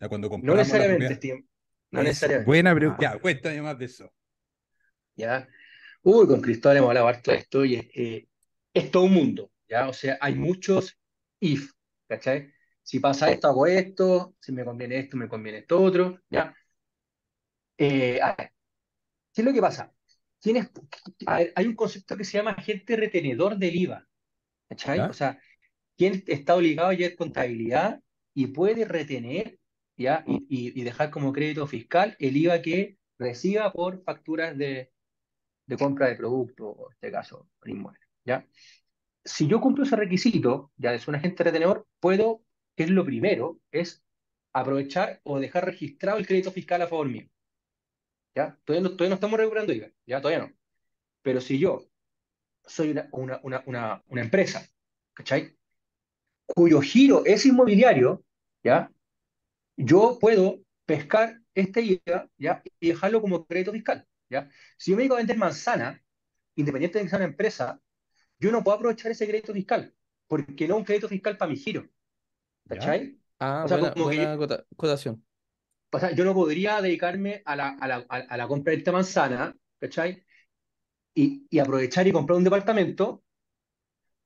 cuando 0.08 0.30
no 0.30 0.56
necesariamente, 0.56 1.46
No 1.92 2.04
necesariamente. 2.04 2.46
Buena 2.46 2.74
pregunta. 2.74 3.02
Ya, 3.02 3.20
cuéntame 3.20 3.62
más 3.62 3.78
de 3.78 3.86
eso. 3.86 4.14
Ya. 5.16 5.48
Uy, 6.04 6.28
con 6.28 6.40
Cristóbal 6.40 6.78
hemos 6.78 6.90
hablado 6.90 7.08
harto 7.08 7.32
de 7.32 7.38
esto 7.38 7.66
y 7.66 7.76
eh, 7.76 8.28
es 8.74 8.92
todo 8.92 9.04
un 9.04 9.14
mundo. 9.14 9.52
¿Ya? 9.70 9.88
O 9.88 9.94
sea, 9.94 10.18
hay 10.22 10.36
muchos 10.36 10.98
if, 11.40 11.72
¿cachai? 12.08 12.52
Si 12.84 13.00
pasa 13.00 13.32
esto, 13.32 13.48
hago 13.48 13.68
esto, 13.68 14.36
si 14.40 14.52
me 14.52 14.66
conviene 14.66 15.00
esto, 15.00 15.18
me 15.18 15.30
conviene 15.30 15.60
esto 15.60 15.82
otro, 15.82 16.22
¿ya? 16.30 16.56
Eh, 17.78 18.20
a 18.22 18.36
ver, 18.36 18.54
¿qué 19.34 19.42
es 19.42 19.46
lo 19.46 19.54
que 19.54 19.62
pasa? 19.62 19.94
¿Tienes, 20.40 20.70
hay 21.28 21.66
un 21.68 21.76
concepto 21.76 22.18
que 22.18 22.24
se 22.24 22.38
llama 22.38 22.52
agente 22.52 22.96
retenedor 22.96 23.58
del 23.58 23.76
IVA, 23.76 24.08
¿cachai? 24.70 25.00
O 25.00 25.14
sea, 25.14 25.40
¿quién 25.98 26.24
está 26.28 26.56
obligado 26.56 26.90
a 26.90 26.94
llevar 26.94 27.16
contabilidad 27.18 28.02
y 28.34 28.48
puede 28.48 28.86
retener 28.86 29.60
¿ya? 30.00 30.24
Y, 30.26 30.82
dejar 30.82 31.12
como 31.12 31.34
crédito 31.34 31.68
fiscal 31.68 32.16
el 32.20 32.38
IVA 32.38 32.62
que 32.62 32.98
reciba 33.18 33.72
por 33.74 34.02
facturas 34.04 34.58
de, 34.58 34.92
de 35.66 35.78
compra 35.78 36.08
de 36.08 36.16
producto, 36.16 36.88
en 36.88 36.94
este 36.94 37.12
caso, 37.12 37.50
inmueble. 37.66 38.00
¿ya? 38.24 38.48
Si 39.30 39.48
yo 39.48 39.62
cumplo 39.62 39.84
ese 39.84 39.96
requisito, 39.96 40.72
ya 40.78 40.92
de 40.92 40.98
ser 41.00 41.10
un 41.10 41.16
agente 41.16 41.44
retenedor, 41.44 41.88
puedo, 42.00 42.44
que 42.76 42.84
es 42.84 42.90
lo 42.90 43.06
primero, 43.06 43.60
es 43.72 44.04
aprovechar 44.54 45.22
o 45.24 45.40
dejar 45.40 45.66
registrado 45.66 46.18
el 46.18 46.26
crédito 46.26 46.52
fiscal 46.52 46.82
a 46.82 46.88
favor 46.88 47.08
mío. 47.08 47.30
¿Ya? 48.36 48.58
Todavía 48.66 48.90
no, 48.90 48.96
todavía 48.96 49.10
no 49.10 49.16
estamos 49.16 49.40
regulando 49.40 49.72
IVA, 49.72 49.92
ya 50.08 50.20
todavía 50.20 50.48
no. 50.48 50.54
Pero 51.22 51.42
si 51.42 51.60
yo 51.60 51.86
soy 52.66 52.90
una, 52.90 53.08
una, 53.12 53.40
una, 53.66 54.04
una, 54.08 54.22
empresa, 54.22 54.68
¿cachai? 55.14 55.56
Cuyo 56.48 56.82
giro 56.82 57.24
es 57.24 57.46
inmobiliario, 57.46 58.26
¿ya? 58.64 58.92
Yo 59.78 60.18
puedo 60.20 60.60
pescar 60.88 61.40
este 61.54 61.82
IVA, 61.82 62.28
¿ya? 62.38 62.64
Y 62.80 62.90
dejarlo 62.90 63.22
como 63.22 63.46
crédito 63.46 63.74
fiscal, 63.74 64.08
¿ya? 64.28 64.50
Si 64.76 64.90
yo 64.90 64.98
me 64.98 65.04
digo 65.04 65.14
a 65.14 65.20
vender 65.20 65.38
manzana, 65.38 66.04
independiente 66.56 66.98
de 66.98 67.04
que 67.04 67.10
sea 67.10 67.20
una 67.20 67.28
empresa, 67.28 67.80
yo 68.40 68.52
no 68.52 68.64
puedo 68.64 68.78
aprovechar 68.78 69.12
ese 69.12 69.28
crédito 69.28 69.54
fiscal, 69.54 69.94
porque 70.28 70.68
no 70.68 70.76
es 70.76 70.80
un 70.80 70.86
crédito 70.86 71.08
fiscal 71.08 71.38
para 71.38 71.52
mi 71.52 71.58
giro. 71.58 71.88
¿Cachai? 72.68 73.18
Ah, 73.40 73.64
o 73.66 73.68
sea, 73.68 73.78
buena, 73.78 74.36
buena 74.36 74.66
cotación. 74.76 75.24
O 75.92 76.00
sea, 76.00 76.12
yo 76.12 76.24
no 76.24 76.34
podría 76.34 76.82
dedicarme 76.82 77.42
a 77.46 77.56
la, 77.56 77.70
a 77.70 77.88
la, 77.88 78.06
a 78.10 78.38
la 78.38 78.48
compra 78.48 78.72
de 78.72 78.78
esta 78.78 78.92
manzana, 78.92 79.56
¿cachai? 79.80 80.24
y, 81.14 81.60
aprovechar 81.60 82.08
y 82.08 82.12
comprar 82.12 82.38
un 82.38 82.44
departamento 82.44 83.24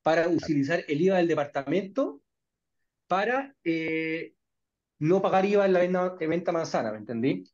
para 0.02 0.28
utilizar 0.28 0.84
el 0.86 1.00
IVA 1.00 1.16
del 1.16 1.28
departamento 1.28 2.20
para 3.06 3.54
eh, 3.64 4.34
no 4.98 5.20
pagar 5.20 5.44
IVA 5.44 5.66
en 5.66 5.72
la 5.72 5.80
venta, 5.80 6.14
venta 6.26 6.52
manzana, 6.52 6.92
¿me 6.92 6.98
entendí? 6.98 7.44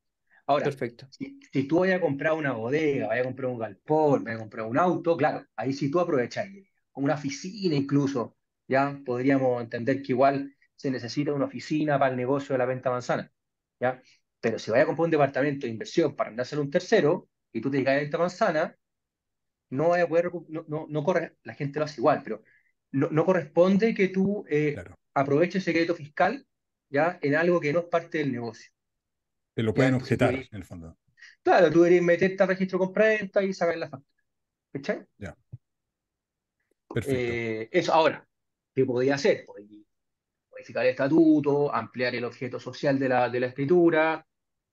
Ahora, 0.50 0.64
Perfecto. 0.64 1.06
Si, 1.10 1.68
tú 1.68 1.78
vayas 1.78 1.98
a 1.98 2.00
comprar 2.00 2.32
una 2.32 2.50
bodega, 2.50 3.06
vayas 3.06 3.22
a 3.22 3.28
comprar 3.28 3.50
un 3.52 3.58
galpón, 3.58 4.24
vayas 4.24 4.40
a 4.40 4.42
comprar 4.42 4.66
un 4.66 4.78
auto, 4.78 5.16
claro, 5.16 5.46
ahí 5.54 5.72
sí 5.72 5.88
tú 5.92 6.00
aprovechas 6.00 6.48
una 6.94 7.14
oficina 7.14 7.76
incluso, 7.76 8.36
ya 8.66 9.00
podríamos 9.06 9.62
entender 9.62 10.02
que 10.02 10.10
igual 10.10 10.52
se 10.74 10.90
necesita 10.90 11.32
una 11.32 11.44
oficina 11.44 12.00
para 12.00 12.10
el 12.10 12.16
negocio 12.16 12.54
de 12.54 12.58
la 12.58 12.64
venta 12.66 12.90
manzana, 12.90 13.32
¿ya? 13.78 14.02
Pero 14.40 14.58
si 14.58 14.72
vayas 14.72 14.84
a 14.84 14.86
comprar 14.86 15.04
un 15.04 15.10
departamento 15.12 15.66
de 15.66 15.72
inversión 15.72 16.16
para 16.16 16.32
dárselo 16.32 16.62
a 16.62 16.64
un 16.64 16.70
tercero 16.72 17.28
y 17.52 17.60
tú 17.60 17.70
te 17.70 17.76
dedicas 17.76 17.94
a 17.94 18.00
venta 18.00 18.18
manzana, 18.18 18.76
no 19.68 19.90
vaya 19.90 20.02
a 20.02 20.08
poder, 20.08 20.32
no, 20.48 20.64
no, 20.66 20.86
no 20.88 21.04
corre, 21.04 21.36
la 21.44 21.54
gente 21.54 21.78
lo 21.78 21.84
hace 21.84 22.00
igual, 22.00 22.22
pero 22.24 22.42
no, 22.90 23.08
no 23.10 23.24
corresponde 23.24 23.94
que 23.94 24.08
tú 24.08 24.44
eh, 24.48 24.74
aproveches 25.14 25.56
el 25.56 25.62
secreto 25.62 25.94
fiscal 25.94 26.44
ya 26.88 27.20
en 27.22 27.36
algo 27.36 27.60
que 27.60 27.72
no 27.72 27.80
es 27.80 27.84
parte 27.84 28.18
del 28.18 28.32
negocio. 28.32 28.72
Te 29.54 29.62
lo 29.62 29.74
pueden 29.74 29.94
objetar, 29.94 30.34
en 30.34 30.46
el 30.52 30.64
fondo. 30.64 30.96
Claro, 31.42 31.70
tú 31.70 31.80
deberías 31.82 32.04
meterte 32.04 32.42
al 32.42 32.48
registro 32.48 32.78
compra-venta 32.78 33.42
y 33.42 33.52
sacar 33.52 33.76
la 33.76 33.88
factura. 33.88 34.22
¿Cachai? 34.72 35.06
Ya. 35.18 35.36
Perfecto. 36.92 37.20
Eh, 37.20 37.68
eso, 37.72 37.92
ahora, 37.92 38.26
¿qué 38.74 38.84
podía 38.84 39.14
hacer? 39.14 39.44
modificar 40.50 40.84
el 40.84 40.90
estatuto, 40.90 41.74
ampliar 41.74 42.14
el 42.14 42.24
objeto 42.24 42.60
social 42.60 42.98
de 42.98 43.08
la, 43.08 43.30
de 43.30 43.40
la 43.40 43.46
escritura, 43.46 44.26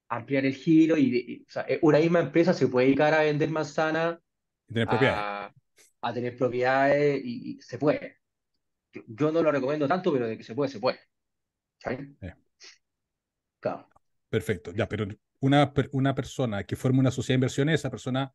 ampliar 0.10 0.46
el 0.46 0.56
giro, 0.56 0.98
y, 0.98 1.46
o 1.48 1.52
sea, 1.52 1.66
una 1.82 2.00
misma 2.00 2.20
empresa 2.20 2.54
se 2.54 2.68
puede 2.68 2.88
dedicar 2.88 3.14
a 3.14 3.22
vender 3.22 3.50
manzana 3.50 4.20
tener 4.68 4.88
propiedades. 4.88 5.54
A, 6.02 6.14
tener 6.14 6.38
propiedades 6.38 7.22
y, 7.24 7.62
se 7.62 7.78
puede. 7.78 8.18
Yo, 8.92 9.32
no 9.32 9.42
lo 9.42 9.52
recomiendo 9.52 9.88
tanto, 9.88 10.12
pero 10.12 10.28
de 10.28 10.38
que 10.38 10.44
se 10.44 10.56
puede, 10.56 10.72
se 10.72 10.80
puede. 10.80 11.00
Claro. 13.60 13.90
Perfecto, 14.30 14.74
ya, 14.74 14.88
pero 14.88 15.08
una, 15.40 15.74
una 15.92 16.16
persona 16.16 16.64
que 16.64 16.76
forme 16.76 17.00
una 17.00 17.12
sociedad 17.12 17.36
de 17.36 17.40
inversiones, 17.40 17.76
esa 17.76 17.90
persona, 17.90 18.34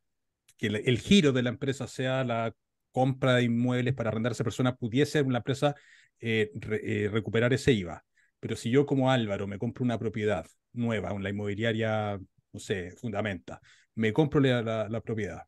que 0.56 0.68
el, 0.68 0.98
giro 0.98 1.32
de 1.32 1.42
la 1.42 1.50
empresa 1.50 1.86
sea 1.86 2.24
la 2.24 2.54
compra 2.90 3.34
de 3.34 3.44
inmuebles 3.44 3.94
para 3.94 4.10
arrendar 4.10 4.32
a 4.32 4.34
esa 4.34 4.44
persona, 4.44 4.76
pudiese 4.76 5.22
una 5.22 5.38
empresa 5.38 5.74
eh, 6.20 6.52
eh, 6.82 7.08
recuperar 7.12 7.52
ese 7.52 7.72
IVA. 7.72 8.04
Pero 8.40 8.56
si 8.56 8.70
yo 8.70 8.86
como 8.86 9.10
Álvaro 9.10 9.46
me 9.46 9.58
compro 9.58 9.84
una 9.84 9.98
propiedad 9.98 10.46
nueva, 10.72 11.16
la 11.18 11.30
inmobiliaria, 11.30 12.18
no 12.52 12.60
sé, 12.60 12.92
fundamenta, 12.92 13.60
me 13.94 14.12
compro 14.12 14.40
la, 14.40 14.88
la 14.88 15.00
propiedad, 15.00 15.42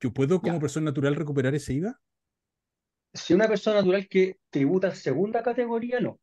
¿Yo 0.00 0.12
puedo 0.12 0.40
como 0.40 0.60
persona 0.60 0.86
natural 0.86 1.14
recuperar 1.14 1.54
ese 1.54 1.74
IVA? 1.74 1.98
Si 3.14 3.32
una 3.32 3.48
persona 3.48 3.76
natural 3.76 4.06
que 4.08 4.38
tributa 4.50 4.94
segunda 4.94 5.42
categoría, 5.42 6.00
no. 6.00 6.20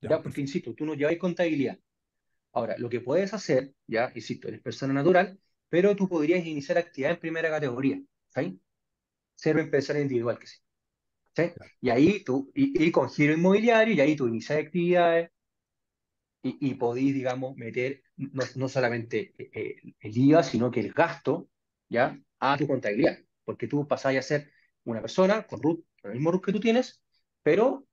Ya, 0.00 0.20
porque 0.20 0.42
insisto, 0.42 0.74
tú 0.74 0.84
no 0.84 0.94
llevas 0.94 1.16
contabilidad. 1.16 1.78
Ahora, 2.54 2.76
lo 2.78 2.88
que 2.88 3.00
puedes 3.00 3.34
hacer, 3.34 3.74
ya, 3.86 4.12
insisto, 4.14 4.48
eres 4.48 4.62
persona 4.62 4.94
natural, 4.94 5.38
pero 5.68 5.96
tú 5.96 6.08
podrías 6.08 6.46
iniciar 6.46 6.78
actividad 6.78 7.12
en 7.12 7.20
primera 7.20 7.50
categoría. 7.50 8.00
¿sí? 8.34 8.60
Ser 9.34 9.58
empresario 9.58 10.02
individual 10.02 10.38
que 10.38 10.46
sí. 10.46 10.58
¿sí? 11.36 11.52
Y 11.80 11.90
ahí 11.90 12.24
tú, 12.24 12.50
y, 12.54 12.90
con 12.92 13.10
giro 13.10 13.34
inmobiliario, 13.34 13.94
y 13.94 14.00
ahí 14.00 14.16
tú 14.16 14.28
inicias 14.28 14.60
actividades 14.60 15.30
y, 16.42 16.70
y 16.70 16.74
podís, 16.74 17.12
digamos, 17.14 17.56
meter 17.56 18.02
no, 18.16 18.68
solamente 18.68 19.34
eh, 19.38 19.50
eh, 19.52 19.94
el 20.00 20.16
IVA, 20.16 20.42
sino 20.44 20.70
que 20.70 20.80
el 20.80 20.92
gasto, 20.92 21.48
¿ya? 21.88 22.18
a 22.38 22.56
tu 22.56 22.66
contabilidad, 22.68 23.18
porque 23.44 23.66
tú 23.66 23.86
pasás 23.88 24.14
a 24.16 24.22
ser 24.22 24.52
una 24.84 25.00
persona 25.00 25.46
con 25.46 25.60
RUT, 25.60 25.84
con 26.00 26.10
el 26.12 26.18
mismo 26.18 26.30
RUT 26.30 26.44
que 26.44 26.52
tú 26.52 26.60
tienes, 26.60 27.02
pero 27.42 27.86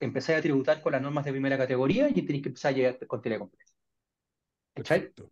empezás 0.00 0.38
a 0.38 0.42
tributar 0.42 0.80
con 0.82 0.92
las 0.92 1.02
normas 1.02 1.24
de 1.24 1.32
primera 1.32 1.58
categoría 1.58 2.08
y 2.08 2.22
tenés 2.22 2.42
que 2.42 2.48
empezar 2.48 2.72
a 2.72 2.76
llegar 2.76 3.06
con 3.06 3.20
telecompresa. 3.20 3.71
Perfecto. 4.74 5.30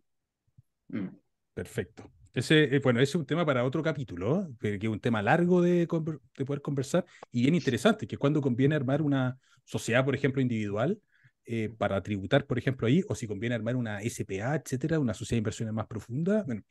Mm. 0.89 1.07
Perfecto. 1.53 2.11
Ese, 2.33 2.75
eh, 2.75 2.79
bueno, 2.79 3.01
ese 3.01 3.11
es 3.11 3.15
un 3.15 3.25
tema 3.25 3.45
para 3.45 3.65
otro 3.65 3.83
capítulo, 3.83 4.49
que 4.59 4.75
es 4.75 4.83
un 4.83 5.01
tema 5.01 5.21
largo 5.21 5.61
de, 5.61 5.79
de, 5.79 6.45
poder 6.45 6.61
conversar 6.61 7.05
y 7.31 7.41
bien 7.41 7.55
interesante, 7.55 8.07
que 8.07 8.17
cuando 8.17 8.39
conviene 8.41 8.75
armar 8.75 9.01
una 9.01 9.37
sociedad, 9.65 10.05
por 10.05 10.15
ejemplo, 10.15 10.41
individual, 10.41 11.01
eh, 11.45 11.69
para 11.77 12.01
tributar, 12.01 12.45
por 12.45 12.57
ejemplo, 12.57 12.87
ahí, 12.87 13.03
o 13.07 13.15
si 13.15 13.27
conviene 13.27 13.55
armar 13.55 13.75
una 13.75 13.99
SPA, 14.01 14.55
etcétera, 14.55 14.99
una 14.99 15.13
sociedad 15.13 15.37
de 15.37 15.39
inversiones 15.39 15.73
más 15.73 15.87
profunda. 15.87 16.43
Bueno, 16.43 16.61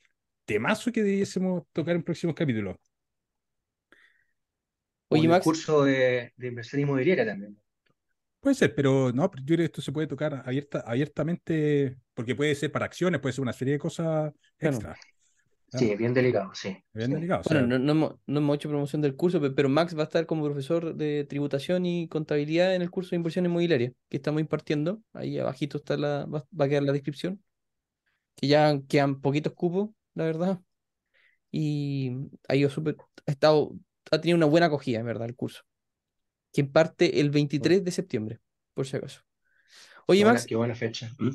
temazo 0.45 0.91
que 0.91 1.03
debiésemos 1.03 1.63
tocar 1.73 1.95
en 1.95 2.03
próximos 2.03 2.35
capítulos. 2.35 2.77
Oye, 5.09 5.27
Max. 5.27 5.45
Un 5.45 5.53
curso 5.53 5.83
de, 5.83 6.33
inversión 6.39 6.81
inmobiliaria 6.81 7.25
también. 7.25 7.57
Puede 8.41 8.55
ser, 8.55 8.75
pero 8.75 9.11
no, 9.13 9.31
yo 9.37 9.45
creo 9.45 9.57
que 9.57 9.63
esto 9.65 9.81
se 9.81 9.91
puede 9.91 10.07
tocar 10.07 10.41
abierta, 10.45 10.83
abiertamente, 10.85 11.97
porque 12.13 12.35
puede 12.35 12.55
ser 12.55 12.71
para 12.71 12.85
acciones, 12.85 13.21
puede 13.21 13.33
ser 13.33 13.43
una 13.43 13.53
serie 13.53 13.73
de 13.73 13.79
cosas 13.79 14.33
extra. 14.59 14.97
Sí, 15.73 15.95
bien 15.95 16.13
delicado, 16.13 16.51
sí. 16.53 16.75
Bien 16.93 17.11
delicado. 17.11 17.43
Bueno, 17.49 17.79
no, 17.79 18.19
hemos 18.27 18.55
hecho 18.55 18.67
promoción 18.67 19.01
del 19.01 19.15
curso, 19.15 19.39
pero 19.55 19.69
Max 19.69 19.95
va 19.95 20.01
a 20.01 20.03
estar 20.03 20.25
como 20.25 20.43
profesor 20.43 20.95
de 20.95 21.23
tributación 21.23 21.85
y 21.85 22.09
contabilidad 22.09 22.75
en 22.75 22.81
el 22.81 22.89
curso 22.89 23.11
de 23.11 23.17
inversión 23.17 23.45
inmobiliaria 23.45 23.93
que 24.09 24.17
estamos 24.17 24.41
impartiendo. 24.41 25.01
Ahí 25.13 25.37
abajito 25.39 25.77
está 25.77 25.95
la, 25.95 26.25
va, 26.25 26.45
va 26.59 26.65
a 26.65 26.67
quedar 26.67 26.83
la 26.83 26.91
descripción. 26.91 27.41
Que 28.35 28.47
ya 28.47 28.81
quedan 28.89 29.21
poquitos 29.21 29.53
cupos 29.53 29.91
la 30.13 30.25
verdad. 30.25 30.59
Y 31.51 32.11
ha 32.47 32.55
ido 32.55 32.69
súper, 32.69 32.97
ha 33.25 33.31
estado, 33.31 33.73
ha 34.11 34.19
tenido 34.19 34.37
una 34.37 34.45
buena 34.45 34.67
acogida, 34.67 34.99
en 34.99 35.05
verdad, 35.05 35.27
el 35.27 35.35
curso. 35.35 35.63
Que 36.51 36.63
parte 36.63 37.19
el 37.19 37.29
23 37.29 37.83
de 37.83 37.91
septiembre, 37.91 38.39
por 38.73 38.85
si 38.85 38.97
acaso. 38.97 39.21
Oye, 40.07 40.25
Max. 40.25 40.45
Qué 40.45 40.55
buena 40.55 40.75
fecha. 40.75 41.09
¿Mm? 41.17 41.29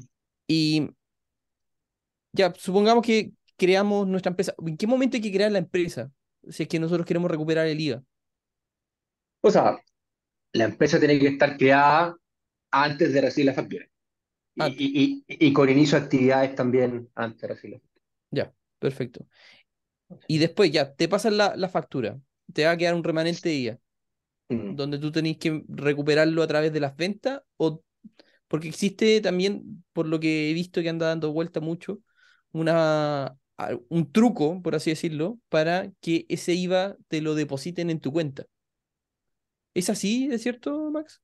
Y 0.47 0.91
ya, 2.33 2.53
supongamos 2.57 3.05
que 3.05 3.33
creamos 3.57 4.07
nuestra 4.07 4.31
empresa. 4.31 4.55
¿En 4.65 4.77
qué 4.77 4.87
momento 4.87 5.17
hay 5.17 5.23
que 5.23 5.33
crear 5.33 5.51
la 5.51 5.59
empresa? 5.59 6.11
Si 6.49 6.65
es 6.65 6.69
que 6.69 6.79
nosotros 6.79 7.07
queremos 7.07 7.31
recuperar 7.31 7.67
el 7.67 7.81
IVA. 7.81 8.03
O 9.41 9.51
sea, 9.51 9.79
la 10.53 10.65
empresa 10.65 10.99
tiene 10.99 11.19
que 11.19 11.29
estar 11.29 11.57
creada 11.57 12.17
antes 12.71 13.13
de 13.13 13.21
recibir 13.21 13.47
la 13.47 13.55
factura. 13.55 13.89
Y, 14.57 15.23
y, 15.29 15.53
con 15.53 15.69
inicio 15.69 15.99
de 15.99 16.05
actividades 16.05 16.55
también 16.55 17.11
antes 17.15 17.43
de 17.43 17.49
recibir 17.49 17.75
la 17.75 17.81
factura. 17.81 18.05
Ya. 18.31 18.55
Perfecto. 18.79 19.27
Y 20.29 20.39
después 20.39 20.71
ya, 20.71 20.95
te 20.95 21.09
pasan 21.09 21.37
la, 21.37 21.57
la 21.57 21.69
factura, 21.69 22.21
te 22.53 22.65
va 22.65 22.73
a 22.73 22.77
quedar 22.77 22.95
un 22.95 23.05
remanente 23.05 23.49
de 23.49 23.55
día, 23.55 23.79
mm. 24.49 24.77
donde 24.77 24.99
tú 24.99 25.13
tenés 25.13 25.39
que 25.39 25.63
recuperarlo 25.69 26.43
a 26.43 26.47
través 26.47 26.73
de 26.73 26.81
las 26.81 26.97
ventas, 26.97 27.43
o 27.57 27.83
porque 28.49 28.69
existe 28.69 29.21
también, 29.21 29.85
por 29.93 30.07
lo 30.07 30.21
que 30.21 30.51
he 30.51 30.55
visto 30.55 30.83
que 30.83 30.89
anda 30.89 31.09
dando 31.09 31.33
vuelta 31.33 31.61
mucho, 31.61 32.01
una, 32.53 33.37
un 33.89 34.13
truco, 34.13 34.63
por 34.63 34.75
así 34.75 34.91
decirlo, 34.91 35.39
para 35.49 35.91
que 36.01 36.27
ese 36.29 36.55
IVA 36.55 36.97
te 37.09 37.21
lo 37.21 37.35
depositen 37.35 37.91
en 37.91 38.01
tu 38.01 38.13
cuenta. 38.13 38.47
¿Es 39.75 39.91
así, 39.91 40.29
es 40.33 40.43
cierto, 40.43 40.91
Max? 40.91 41.21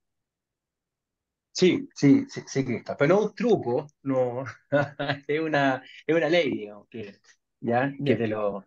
Sí, 1.52 1.88
sí, 1.94 2.24
sí, 2.28 2.40
sí 2.46 2.64
que 2.64 2.76
está. 2.76 2.96
Pero 2.96 3.14
no 3.14 3.22
un 3.26 3.34
truco, 3.34 3.86
no, 4.02 4.44
es 5.28 5.40
una, 5.40 5.82
es 6.06 6.16
una 6.16 6.28
ley, 6.28 6.50
digamos, 6.50 6.88
que 6.88 7.20
¿ya? 7.60 7.92
Que 8.04 8.16
te 8.16 8.26
lo, 8.26 8.66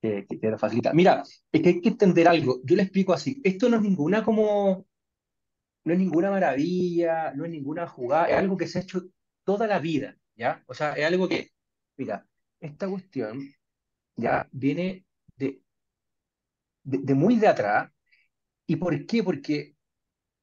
que, 0.00 0.22
te 0.22 0.50
lo 0.50 0.58
facilita. 0.58 0.92
Mira, 0.92 1.22
es 1.52 1.62
que 1.62 1.68
hay 1.68 1.80
que 1.80 1.90
entender 1.90 2.28
algo. 2.28 2.60
Yo 2.64 2.76
le 2.76 2.82
explico 2.82 3.12
así. 3.12 3.40
Esto 3.44 3.68
no 3.68 3.76
es 3.76 3.82
ninguna 3.82 4.24
como 4.24 4.86
no 5.84 5.92
es 5.92 5.98
ninguna 5.98 6.30
maravilla, 6.30 7.32
no 7.34 7.44
es 7.44 7.50
ninguna 7.50 7.86
jugada, 7.86 8.26
es 8.26 8.36
algo 8.36 8.56
que 8.56 8.66
se 8.66 8.78
ha 8.78 8.82
hecho 8.82 9.02
toda 9.44 9.66
la 9.66 9.78
vida, 9.78 10.16
¿ya? 10.36 10.62
O 10.66 10.74
sea, 10.74 10.92
es 10.92 11.06
algo 11.06 11.28
que, 11.28 11.50
mira, 11.96 12.26
esta 12.60 12.88
cuestión 12.88 13.50
ya 14.16 14.48
viene 14.52 15.06
de, 15.36 15.62
de, 16.82 17.14
muy 17.14 17.36
de 17.36 17.48
atrás. 17.48 17.90
¿Y 18.66 18.76
por 18.76 19.06
qué? 19.06 19.22
Porque 19.24 19.74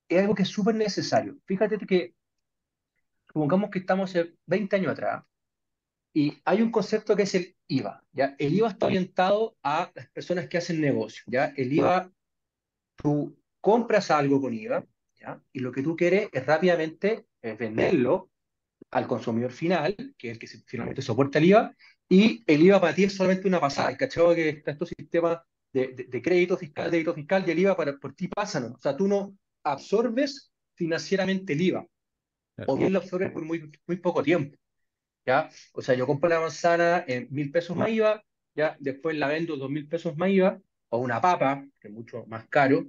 es 0.10 0.20
algo 0.20 0.36
que 0.36 0.44
es 0.44 0.50
súper 0.50 0.76
necesario. 0.76 1.38
Fíjate 1.46 1.78
que, 1.80 2.16
supongamos 3.28 3.70
que 3.70 3.80
estamos 3.80 4.14
20 4.46 4.76
años 4.76 4.92
atrás, 4.92 5.24
y 6.18 6.42
hay 6.46 6.64
un 6.64 6.72
concepto 6.72 7.16
que 7.16 7.22
es 7.22 7.36
el 7.36 7.56
IVA, 7.68 8.04
¿ya? 8.12 8.36
El 8.40 8.56
IVA 8.56 8.70
está 8.70 8.88
orientado 8.88 9.56
a 9.62 9.92
las 9.94 10.10
personas 10.10 10.48
que 10.48 10.58
hacen 10.58 10.82
negocio, 10.82 11.22
¿ya? 11.28 11.54
El 11.56 11.72
IVA, 11.72 12.12
tú 12.96 13.38
compras 13.62 14.10
algo 14.10 14.42
con 14.42 14.52
IVA, 14.52 14.84
¿ya? 15.14 15.40
Y 15.54 15.60
lo 15.60 15.72
que 15.72 15.84
tú 15.84 15.96
quieres 15.96 16.30
es 16.34 16.44
rápidamente 16.44 17.28
venderlo 17.60 18.32
al 18.90 19.06
consumidor 19.06 19.52
final, 19.52 19.96
que 20.18 20.32
es 20.32 20.34
el 20.34 20.40
que 20.40 20.48
finalmente 20.66 21.04
soporta 21.04 21.38
el 21.38 21.46
IVA, 21.46 21.76
y 22.10 22.44
el 22.48 22.64
IVA 22.64 22.82
para 22.82 22.96
ti 22.96 23.04
es 23.04 23.16
solamente 23.16 23.48
una 23.48 23.60
pasada. 23.60 23.96
¿Cachado? 23.96 24.34
Que 24.34 24.50
está 24.50 24.72
estos 24.72 24.90
sistemas 24.90 25.38
de, 25.72 26.08
de, 26.10 26.22
crédito 26.24 26.58
fiscal, 26.58 26.90
débito 26.90 27.14
fiscal, 27.14 27.44
y 27.46 27.52
el 27.52 27.60
IVA 27.60 27.78
para, 27.78 27.96
por 27.96 28.16
ti 28.16 28.28
pasa, 28.28 28.60
¿no? 28.60 28.74
O 28.74 28.80
sea, 28.80 28.98
tú 28.98 29.08
no 29.08 29.38
absorbes 29.64 30.52
financieramente 30.74 31.54
el 31.54 31.62
IVA, 31.62 31.88
o 32.66 32.76
bien 32.76 32.92
lo 32.92 32.98
absorbes 32.98 33.30
por 33.30 33.46
muy, 33.46 33.72
muy 33.86 33.98
poco 33.98 34.24
tiempo. 34.24 34.58
O 35.74 35.82
sea, 35.82 35.96
yo 35.96 36.08
compro 36.08 36.30
la 36.30 36.40
manzana 36.40 37.04
en 37.08 37.28
mil 37.32 37.52
pesos 37.52 37.76
más 37.76 37.90
IVA, 37.90 38.24
¿ya? 38.56 38.78
Después 38.80 39.18
la 39.18 39.28
vendo 39.28 39.58
dos 39.58 39.70
mil 39.70 39.88
pesos 39.88 40.16
más 40.18 40.30
IVA, 40.30 40.62
o 40.90 41.00
una 41.00 41.20
papa, 41.22 41.66
que 41.80 41.90
es 41.90 41.94
mucho 41.94 42.26
más 42.28 42.48
caro 42.48 42.88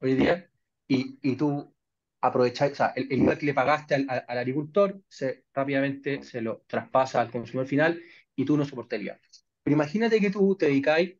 hoy 0.00 0.14
día, 0.14 0.48
y, 0.86 1.18
y 1.22 1.36
tú 1.36 1.74
aprovechas, 2.20 2.72
o 2.72 2.74
sea, 2.74 2.92
el, 2.96 3.10
IVA 3.12 3.36
que 3.38 3.46
le 3.46 3.54
pagaste 3.54 3.94
al, 3.96 4.06
al, 4.08 4.38
agricultor, 4.38 5.02
se, 5.08 5.44
rápidamente 5.52 6.22
se 6.22 6.40
lo 6.40 6.64
traspasa 6.66 7.20
al 7.20 7.30
consumidor 7.30 7.66
final 7.66 8.02
y 8.36 8.44
tú 8.44 8.56
no 8.56 8.64
soportas 8.64 8.98
el 8.98 9.06
IVA. 9.06 9.20
Pero 9.62 9.74
imagínate 9.74 10.20
que 10.20 10.30
tú 10.30 10.56
te 10.56 10.66
dedicáis 10.66 11.16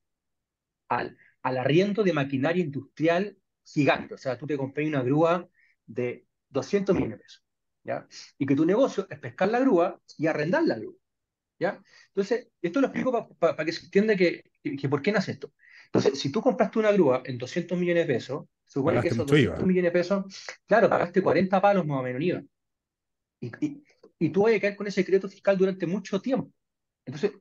al, 0.88 1.16
al 1.42 1.58
arriendo 1.58 2.04
de 2.04 2.12
maquinaria 2.12 2.62
industrial 2.62 3.36
gigante, 3.64 4.14
o 4.14 4.18
sea, 4.18 4.38
tú 4.38 4.46
te 4.46 4.56
compras 4.56 4.86
una 4.86 5.02
grúa 5.02 5.48
de 5.86 6.26
200 6.50 6.94
millones 6.94 7.18
de 7.18 7.24
pesos. 7.24 7.43
¿Ya? 7.84 8.06
Y 8.38 8.46
que 8.46 8.56
tu 8.56 8.64
negocio 8.64 9.06
es 9.10 9.18
pescar 9.18 9.48
la 9.48 9.60
grúa 9.60 10.00
y 10.18 10.26
arrendar 10.26 10.64
la 10.64 10.76
grúa, 10.76 10.94
¿ya? 11.58 11.80
Entonces, 12.08 12.48
esto 12.60 12.80
lo 12.80 12.88
explico 12.88 13.36
para 13.38 13.64
que 13.64 13.72
se 13.72 13.84
entienda 13.84 14.16
que, 14.16 14.50
que, 14.62 14.88
por 14.88 15.02
qué 15.02 15.12
nace 15.12 15.32
esto. 15.32 15.52
Entonces, 15.86 16.18
si 16.18 16.32
tú 16.32 16.40
compraste 16.40 16.78
una 16.78 16.90
grúa 16.92 17.22
en 17.24 17.38
200 17.38 17.78
millones 17.78 18.06
de 18.06 18.14
pesos, 18.14 18.46
supone 18.64 19.00
que 19.00 19.08
esos 19.08 19.26
200 19.26 19.64
millones 19.64 19.92
de 19.92 19.98
pesos, 19.98 20.24
claro, 20.66 20.88
pagaste 20.88 21.22
40 21.22 21.60
palos 21.60 21.86
más 21.86 22.00
o 22.00 22.02
menos 22.02 22.20
en 22.20 22.28
IVA. 22.28 22.44
Y, 23.40 23.66
y, 23.66 23.84
y, 24.18 24.30
tú 24.30 24.44
vas 24.44 24.54
a 24.54 24.60
caer 24.60 24.74
con 24.74 24.86
ese 24.86 25.04
crédito 25.04 25.28
fiscal 25.28 25.56
durante 25.56 25.86
mucho 25.86 26.20
tiempo. 26.20 26.50
Entonces, 27.04 27.32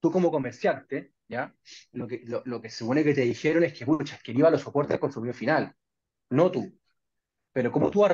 tú 0.00 0.10
como 0.10 0.30
comerciante, 0.30 1.12
¿ya? 1.28 1.54
Lo 1.92 2.08
que, 2.08 2.22
lo, 2.24 2.42
lo 2.44 2.60
que 2.60 2.70
se 2.70 2.78
supone 2.78 3.04
que 3.04 3.14
te 3.14 3.20
dijeron 3.20 3.62
es 3.62 3.72
que, 3.72 3.86
pucha, 3.86 4.18
que 4.18 4.32
el 4.32 4.38
IVA 4.38 4.50
lo 4.50 4.58
soporta 4.58 4.94
el 4.94 5.00
consumidor 5.00 5.36
final, 5.36 5.74
no 6.30 6.50
tú. 6.50 6.76
Pero 7.52 7.72
como 7.72 7.90
tú 7.90 8.04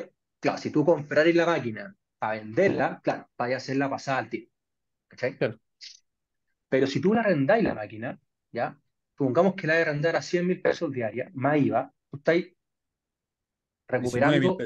Claro, 0.45 0.59
si 0.59 0.69
tú 0.69 0.85
comprares 0.85 1.35
la 1.35 1.47
máquina 1.47 1.97
para 2.19 2.39
venderla, 2.39 3.01
claro, 3.03 3.31
vaya 3.39 3.55
a 3.55 3.57
hacerla 3.57 3.89
pasada 3.89 4.19
al 4.19 4.29
tiro. 4.29 4.51
¿Cachai? 5.09 5.39
Pero 6.69 6.87
si 6.87 7.01
tú 7.01 7.15
la 7.15 7.23
arrendáis 7.23 7.65
la 7.65 7.73
máquina, 7.73 8.21
¿ya? 8.53 8.79
Supongamos 9.17 9.55
que 9.55 9.67
la 9.67 9.77
de 9.77 9.81
arrendar 9.81 10.17
a 10.17 10.21
100 10.21 10.47
mil 10.47 10.61
pesos 10.61 10.93
diaria, 10.93 11.31
más 11.33 11.57
IVA, 11.57 11.91
tú 12.11 12.19
estáis 12.19 12.53
recuperando 13.89 14.59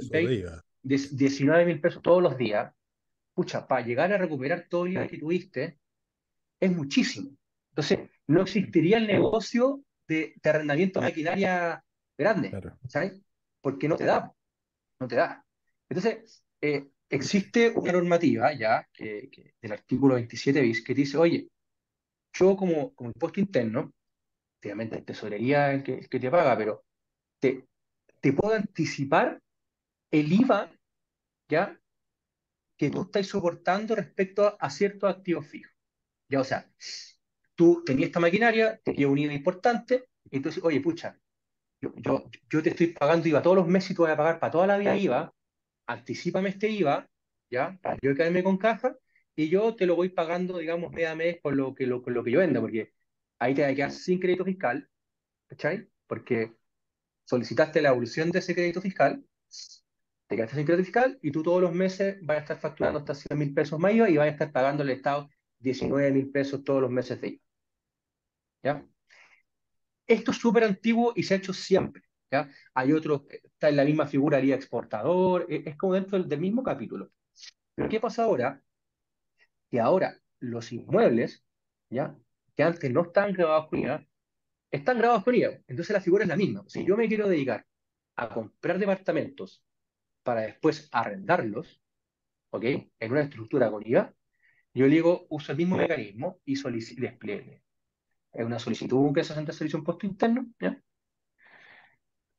19 0.83 1.65
mil 1.65 1.81
pesos 1.81 2.03
todos 2.03 2.25
los 2.25 2.37
días. 2.37 2.75
Pucha, 3.33 3.69
para 3.69 3.87
llegar 3.87 4.13
a 4.13 4.19
recuperar 4.19 4.67
todo 4.69 4.85
el 4.85 4.95
IVA 4.95 5.07
que 5.07 5.19
tuviste, 5.19 5.79
es 6.59 6.73
muchísimo. 6.73 7.31
Entonces, 7.71 8.01
no 8.27 8.43
existiría 8.43 8.97
el 8.97 9.07
negocio 9.07 9.85
de, 10.09 10.35
arrendamiento 10.43 10.99
de 10.99 11.07
maquinaria 11.07 11.85
grande, 12.17 12.51
¿sabes? 12.89 13.23
Porque 13.61 13.87
no 13.87 13.95
te 13.95 14.07
da, 14.07 14.33
no 14.99 15.07
te 15.07 15.15
da. 15.15 15.45
Entonces, 15.89 16.45
eh, 16.61 16.89
existe 17.09 17.71
una 17.71 17.93
normativa 17.93 18.53
ya 18.53 18.87
del 18.99 19.73
artículo 19.73 20.15
27 20.15 20.61
bis 20.61 20.85
que 20.85 20.95
dice, 20.95 21.17
oye, 21.17 21.49
yo 22.35 22.57
como, 22.57 22.95
como 22.95 23.11
impuesto 23.11 23.41
interno, 23.41 23.93
obviamente 24.63 25.03
tesorería 25.03 25.73
el 25.73 25.83
que, 25.83 25.95
el 25.95 26.09
que 26.09 26.21
te 26.21 26.31
paga, 26.31 26.57
pero 26.57 26.85
te, 27.41 27.67
te 28.21 28.33
puedo 28.33 28.55
anticipar 28.55 29.41
el 30.11 30.33
IVA 30.33 30.71
ya 31.49 31.79
que 32.77 32.91
tú 32.91 33.03
estás 33.03 33.27
soportando 33.27 33.97
respecto 33.97 34.57
a, 34.59 34.71
ciertos 34.71 35.11
activos 35.11 35.47
fijos. 35.47 35.73
Ya, 36.29 36.41
o 36.41 36.45
sea, 36.45 36.71
tú 37.55 37.83
tenías 37.85 38.09
esta 38.09 38.21
maquinaria, 38.21 38.79
te 38.85 39.05
un 39.07 39.19
IVA 39.19 39.33
importante, 39.33 40.09
entonces, 40.31 40.63
oye, 40.63 40.81
pucha, 40.81 41.19
yo, 41.81 41.93
yo, 41.97 42.31
yo 42.51 42.63
te 42.63 42.71
estoy 42.71 42.89
pagando 42.89 43.29
IVA 43.29 43.43
todos 43.43 43.57
los 43.57 43.67
meses 43.67 43.91
y 43.91 43.95
tú 43.95 44.03
vas 44.03 44.13
a 44.13 44.17
pagar 44.17 44.39
para 44.39 44.53
toda 44.53 44.67
la 44.67 44.79
vida 44.79 44.97
IVA, 44.97 45.35
anticipame 45.89 46.51
este 46.51 46.71
IVA, 46.71 47.09
¿ya? 47.51 47.79
Para 47.83 47.99
yo 48.03 48.15
quedarme 48.15 48.45
con 48.45 48.59
caja 48.59 48.97
y 49.35 49.49
yo 49.49 49.75
te 49.75 49.87
lo 49.87 49.97
voy 49.97 50.11
pagando, 50.11 50.59
digamos, 50.59 50.93
mes 50.93 51.07
a 51.07 51.15
mes 51.17 51.39
con 51.43 51.57
lo 51.57 51.75
que, 51.75 51.87
lo, 51.87 52.03
lo 52.07 52.25
que 52.25 52.31
yo 52.31 52.41
venda, 52.41 52.61
porque 52.61 52.93
ahí 53.39 53.55
te 53.55 53.75
quedar 53.75 53.91
sin 53.91 54.21
crédito 54.21 54.45
fiscal, 54.45 54.89
¿cachai? 55.49 55.89
Porque 56.07 56.55
solicitaste 57.25 57.83
la 57.83 57.91
evolución 57.91 58.31
de 58.31 58.41
ese 58.41 58.55
crédito 58.55 58.81
fiscal, 58.81 59.25
te 60.27 60.37
quedaste 60.37 60.57
sin 60.57 60.67
crédito 60.67 60.85
fiscal 60.85 61.19
y 61.23 61.31
tú 61.33 61.43
todos 61.43 61.63
los 61.63 61.73
meses 61.73 62.19
vas 62.23 62.39
a 62.39 62.41
estar 62.41 62.61
facturando 62.61 62.99
hasta 62.99 63.15
100 63.15 63.39
mil 63.39 63.55
pesos 63.55 63.79
más 63.79 63.95
IVA 63.95 64.11
y 64.11 64.17
vas 64.19 64.29
a 64.29 64.31
estar 64.31 64.53
pagando 64.53 64.83
al 64.83 64.91
Estado 64.91 65.29
19 65.59 66.11
mil 66.13 66.31
pesos 66.31 66.63
todos 66.65 66.83
los 66.83 66.91
meses 66.91 67.21
de 67.21 67.29
IVA. 67.29 67.43
¿Ya? 68.63 68.87
Esto 70.07 70.31
es 70.33 70.37
súper 70.39 70.65
antiguo 70.65 71.13
y 71.17 71.23
se 71.23 71.35
ha 71.35 71.37
hecho 71.39 71.53
siempre. 71.53 72.08
¿Ya? 72.31 72.51
Hay 72.75 72.93
otros, 72.93 73.23
está 73.29 73.69
en 73.69 73.77
la 73.77 73.85
misma 73.85 74.07
figura 74.07 74.39
el 74.39 74.53
exportador, 74.53 75.47
e, 75.49 75.63
es, 75.67 75.77
como 75.77 75.95
dentro 75.95 76.23
del, 76.23 76.41
mismo 76.41 76.63
capítulo. 76.63 77.11
Pero 77.75 77.89
¿qué 77.89 78.01
pasa 78.01 78.25
ahora? 78.25 78.63
Que 79.71 79.81
ahora 79.81 80.19
los 80.41 80.73
inmuebles, 80.73 81.45
¿ya? 81.91 82.17
que 82.57 82.63
antes 82.63 82.91
no 82.93 83.03
estaban 83.03 83.33
grabados 83.33 83.69
con 83.69 83.79
IVA, 83.79 84.07
están 84.71 84.99
grabados 84.99 85.25
con 85.25 85.35
IVA. 85.35 85.59
Entonces 85.67 85.91
la 85.91 86.01
figura 86.01 86.25
es 86.25 86.29
la 86.29 86.37
misma. 86.37 86.65
Si 86.67 86.85
yo 86.85 86.97
me 86.97 87.09
quiero 87.09 87.29
dedicar 87.29 87.67
a 88.17 88.29
comprar 88.29 88.79
departamentos 88.79 89.65
para 90.23 90.43
después 90.43 90.89
arrendarlos, 90.93 91.81
¿ok? 92.51 92.65
En 92.99 93.13
una 93.13 93.23
estructura 93.23 93.71
con 93.71 93.87
IVA, 93.87 94.13
yo 94.75 94.87
le 94.87 94.95
digo, 94.95 95.27
uso 95.31 95.53
el 95.53 95.59
mismo 95.59 95.77
mecanismo 95.77 96.41
y 96.45 96.55
despliegue. 96.97 97.63
Es 98.33 98.45
una 98.45 98.59
solicitud 98.59 99.13
que 99.15 99.25
se 99.25 99.33
hace 99.33 99.41
ante 99.41 99.53
servicio 99.53 99.79
impuesto 99.79 100.07
interno, 100.07 100.47
¿ya? 100.61 100.81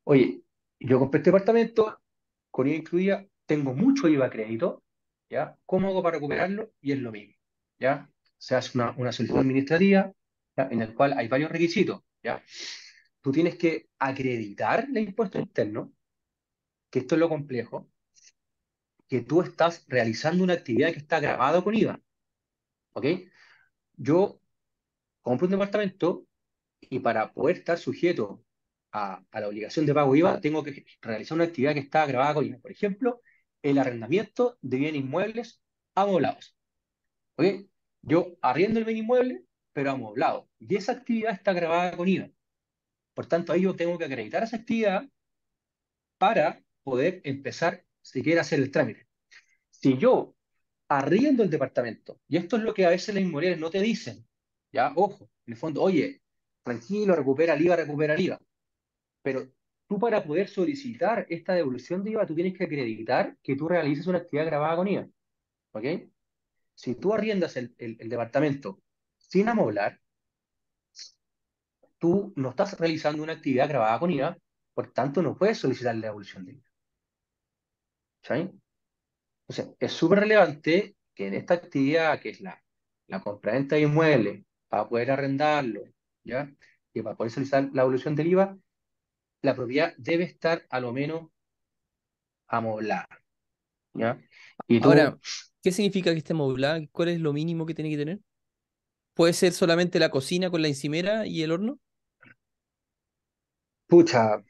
Oye, 0.10 0.42
yo 0.80 0.98
compré 0.98 1.20
este 1.20 1.30
departamento, 1.30 2.02
con 2.50 2.68
IVA 2.68 2.78
incluida, 2.78 3.28
tengo 3.46 3.76
mucho 3.76 4.08
IVA 4.08 4.32
crédito, 4.32 4.84
¿ya? 5.30 5.56
¿Cómo 5.68 5.90
hago 5.90 6.02
para 6.02 6.16
recuperarlo? 6.16 6.74
Y 6.82 6.94
es 6.94 6.98
lo 6.98 7.12
mismo, 7.12 7.36
¿ya? 7.78 8.10
Se 8.40 8.56
hace 8.56 8.76
una, 8.76 8.90
una 8.98 9.12
solicitud 9.12 9.40
administrativa, 9.40 10.12
en 10.56 10.82
el 10.82 10.96
cual 10.96 11.14
hay 11.16 11.28
varios 11.28 11.52
requisitos, 11.52 12.02
¿ya? 12.24 12.44
Tú 13.22 13.32
tienes 13.32 13.56
que 13.56 13.90
acreditar 14.00 14.88
el 14.90 14.98
impuesto 14.98 15.38
interno, 15.38 15.94
que 16.90 16.98
esto 16.98 17.14
es 17.14 17.20
lo 17.20 17.30
complejo, 17.30 17.88
que 19.08 19.22
tú 19.22 19.44
estás 19.44 19.86
realizando 19.88 20.44
una 20.44 20.54
actividad 20.54 20.92
que 20.92 20.98
está 20.98 21.20
grabada 21.20 21.64
con 21.64 21.76
IVA, 21.76 22.02
¿ok? 22.94 23.06
Yo 23.96 24.42
compro 25.22 25.46
un 25.46 25.52
departamento 25.52 26.26
y 26.80 26.98
para 26.98 27.32
poder 27.32 27.58
estar 27.58 27.78
sujeto 27.78 28.44
a, 28.92 29.24
la 29.32 29.48
obligación 29.48 29.86
de 29.86 29.94
pago 29.94 30.16
IVA, 30.16 30.42
tengo 30.42 30.64
que 30.64 30.86
realizar 31.02 31.36
una 31.36 31.46
actividad 31.46 31.74
que 31.74 31.80
está 31.80 32.06
grabada 32.06 32.34
con 32.36 32.46
IVA. 32.46 32.60
Por 32.60 32.72
ejemplo, 32.72 33.22
el 33.62 33.78
arrendamiento 33.78 34.58
de 34.62 34.78
bienes 34.78 35.02
inmuebles 35.02 35.62
amoblados. 35.96 36.56
¿Ok? 37.38 37.46
Yo 38.02 38.38
arriendo 38.42 38.80
el 38.80 38.86
bien 38.86 39.00
inmueble, 39.00 39.44
pero 39.74 39.92
amoblado. 39.92 40.50
Y 40.60 40.76
esa 40.76 40.94
actividad 40.94 41.34
está 41.34 41.54
grabada 41.54 41.96
con 41.96 42.08
IVA. 42.08 42.30
Por 43.14 43.26
tanto, 43.28 43.54
ahí 43.54 43.62
yo 43.64 43.76
tengo 43.76 43.98
que 43.98 44.06
acreditar 44.06 44.44
esa 44.44 44.58
actividad 44.58 45.04
para 46.18 46.64
poder 46.84 47.22
empezar, 47.24 47.86
si 48.02 48.22
quiere, 48.24 48.40
hacer 48.40 48.60
el 48.60 48.72
trámite. 48.72 49.08
Si 49.70 49.98
yo 49.98 50.36
arriendo 50.90 51.44
el 51.44 51.50
departamento, 51.50 52.20
y 52.28 52.38
esto 52.38 52.58
es 52.58 52.64
lo 52.64 52.74
que 52.74 52.86
a 52.86 52.90
veces 52.90 53.16
las 53.16 53.24
inmobiliarias 53.24 53.60
no 53.60 53.70
te 53.70 53.82
dicen, 53.82 54.26
ya, 54.72 54.94
ojo, 54.96 55.30
en 55.46 55.54
el 55.54 55.58
fondo, 55.58 55.82
oye, 55.82 56.22
tranquilo, 56.64 57.16
recupera 57.16 57.54
el 57.54 57.62
IVA, 57.62 57.76
recupera 57.78 58.14
el 58.16 58.22
IVA. 58.22 58.40
Pero 59.22 59.48
tú 59.88 60.00
para 60.00 60.24
poder 60.24 60.48
solicitar 60.48 61.26
esta 61.30 61.54
devolución 61.54 62.04
de 62.04 62.12
IVA, 62.12 62.26
tú 62.26 62.36
tienes 62.36 62.58
que 62.58 62.64
acreditar 62.66 63.38
que 63.42 63.56
tú 63.56 63.68
realices 63.68 64.08
una 64.08 64.20
actividad 64.20 64.46
grabada 64.46 64.76
con 64.76 64.88
IVA. 64.88 65.08
¿Ok? 65.72 65.86
Si 66.76 66.96
tú 66.96 67.14
arriendas 67.14 67.58
el, 67.58 67.76
departamento 67.78 68.82
sin 69.18 69.50
amoblar, 69.50 70.00
tú 71.98 72.34
no 72.36 72.52
estás 72.52 72.80
realizando 72.80 73.24
una 73.24 73.34
actividad 73.34 73.68
grabada 73.68 74.00
con 74.00 74.12
IVA, 74.12 74.38
por 74.74 74.92
tanto 74.94 75.22
no 75.22 75.38
puedes 75.38 75.58
solicitar 75.58 75.96
la 75.96 76.08
devolución 76.08 76.46
de 76.46 76.54
IVA. 76.54 76.70
Entonces, 79.48 79.76
es 79.80 79.92
súper 79.92 80.20
relevante 80.20 80.96
que 81.14 81.28
en 81.28 81.34
esta 81.34 81.56
actividad, 81.56 82.20
que 82.22 82.30
es 82.30 82.42
la, 82.42 82.64
la 83.08 83.22
compraventa 83.22 83.76
de 83.76 83.82
inmuebles, 83.82 84.46
para 84.68 84.88
poder 84.88 85.12
arrendarlo, 85.12 85.84
¿ya? 86.24 86.54
Y 86.94 87.02
para 87.02 87.16
poder 87.16 87.32
solicitar 87.32 87.70
la 87.74 87.82
evolución 87.82 88.16
del 88.16 88.28
IVA, 88.28 88.58
la 89.42 89.56
propiedad 89.56 89.94
debe 89.98 90.24
estar 90.24 90.66
a 90.70 90.80
lo 90.80 90.94
menos 90.94 91.30
amoblada, 92.48 93.08
¿ya? 93.94 94.22
Y 94.68 94.82
Ahora, 94.84 95.18
¿qué 95.62 95.72
significa 95.72 96.12
que 96.12 96.20
esté 96.20 96.34
amoblada? 96.34 96.82
¿Cuál 96.92 97.10
es 97.10 97.20
lo 97.22 97.34
mínimo 97.34 97.66
que 97.66 97.74
tiene 97.74 97.90
que 97.92 97.98
tener? 97.98 98.20
¿Puede 99.16 99.34
ser 99.34 99.54
solamente 99.54 100.00
la 100.00 100.12
cocina 100.12 100.50
con 100.52 100.62
la 100.62 100.70
encimera 100.70 101.28
y 101.28 101.44
el 101.44 101.52
horno? 101.52 101.80
Pucha. 103.88 104.42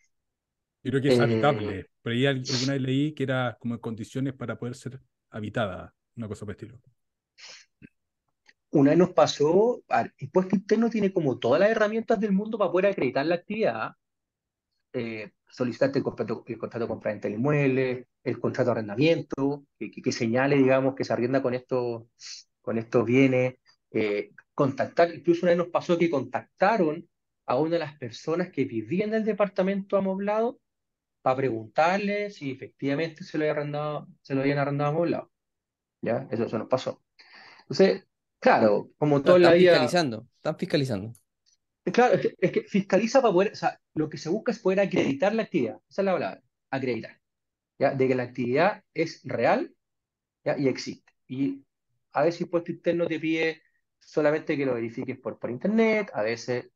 creo 0.84 1.02
que 1.02 1.10
es 1.10 1.20
habitable. 1.20 1.80
Eh, 1.80 1.86
Pero 2.02 2.16
ahí 2.16 2.26
alguna 2.26 2.74
vez 2.74 2.82
leí 2.82 3.14
que 3.14 3.24
era 3.24 3.58
como 3.60 3.76
en 3.76 3.80
condiciones 3.82 4.34
para 4.34 4.58
poder 4.58 4.76
ser 4.76 5.02
habitada, 5.30 5.94
una 6.16 6.28
cosa 6.28 6.46
por 6.46 6.54
estilo. 6.54 6.80
Una 8.72 8.92
vez 8.92 8.98
nos 9.00 9.12
pasó, 9.12 9.84
el 10.18 10.30
puesto 10.32 10.56
interno 10.56 10.90
tiene 10.90 11.12
como 11.14 11.40
todas 11.40 11.60
las 11.60 11.70
herramientas 11.72 12.20
del 12.20 12.32
mundo 12.32 12.58
para 12.58 12.72
poder 12.72 12.88
acreditar 12.88 13.26
la 13.26 13.36
actividad. 13.36 13.92
Eh, 14.94 15.32
solicitarte 15.48 16.00
el 16.00 16.04
contrato, 16.04 16.44
el 16.48 16.58
contrato 16.58 16.86
de 16.86 16.88
compra 16.88 17.14
del 17.16 17.34
inmueble, 17.34 18.08
el 18.24 18.40
contrato 18.40 18.70
de 18.70 18.72
arrendamiento, 18.72 19.66
que, 19.78 20.12
señale, 20.12 20.56
digamos, 20.56 20.96
que 20.96 21.04
se 21.04 21.14
arrienda 21.14 21.42
con, 21.42 21.54
esto, 21.54 22.08
con 22.62 22.78
estos 22.78 23.06
bienes, 23.06 23.56
eh, 23.92 24.32
contactar, 24.54 25.14
incluso 25.14 25.46
una 25.46 25.52
vez 25.52 25.58
nos 25.58 25.68
pasó 25.68 25.98
que 25.98 26.10
contactaron 26.10 27.08
a 27.46 27.58
una 27.58 27.72
de 27.72 27.80
las 27.80 27.98
personas 27.98 28.50
que 28.52 28.66
vivían 28.66 29.10
en 29.10 29.16
el 29.16 29.26
departamento 29.26 29.98
amoblado 29.98 30.60
para 31.22 31.38
preguntarle 31.38 32.30
si 32.30 32.52
efectivamente 32.52 33.24
se 33.24 33.38
lo, 33.38 33.44
había 33.44 33.54
arrendado, 33.54 34.08
se 34.22 34.36
lo 34.36 34.42
habían 34.42 34.60
arrendado 34.60 34.92
amoblado. 34.92 35.32
¿Ya? 36.02 36.28
Eso, 36.32 36.46
eso 36.46 36.58
nos 36.58 36.68
pasó. 36.68 37.04
Entonces, 37.62 38.06
claro, 38.40 38.92
como 38.98 39.22
todo 39.22 39.38
la 39.38 39.54
vida... 39.54 39.72
fiscalizando, 39.72 40.28
están 40.38 40.58
fiscalizando. 40.58 41.14
Claro, 41.86 42.20
es 42.38 42.52
que, 42.52 42.64
fiscaliza 42.64 43.22
para 43.22 43.34
poder, 43.34 43.52
o 43.54 43.56
sea, 43.56 43.80
lo 43.96 44.10
que 44.10 44.18
se 44.18 44.30
busca 44.30 44.52
es 44.52 44.60
poder 44.60 44.80
acreditar 44.82 45.34
la 45.34 45.44
actividad. 45.44 45.80
Esa 45.90 46.02
es 46.02 46.06
la 46.06 46.14
palabra, 46.14 46.44
acreditar. 46.70 47.20
¿ya? 47.80 47.96
De 47.96 48.08
que 48.08 48.16
la 48.16 48.24
actividad 48.24 48.84
es 48.94 49.22
real 49.24 49.74
¿ya? 50.44 50.58
y 50.58 50.68
existe. 50.68 51.12
Y 51.28 51.64
a 52.14 52.24
veces 52.24 52.42
impuesto 52.42 52.72
interno 52.72 53.08
te 53.08 53.20
pide 53.20 53.62
solamente 54.00 54.58
que 54.58 54.66
lo 54.66 54.76
verifiques 54.76 55.18
por, 55.18 55.40
por 55.40 55.52
internet, 55.52 56.12
a 56.14 56.24
veces 56.24 56.70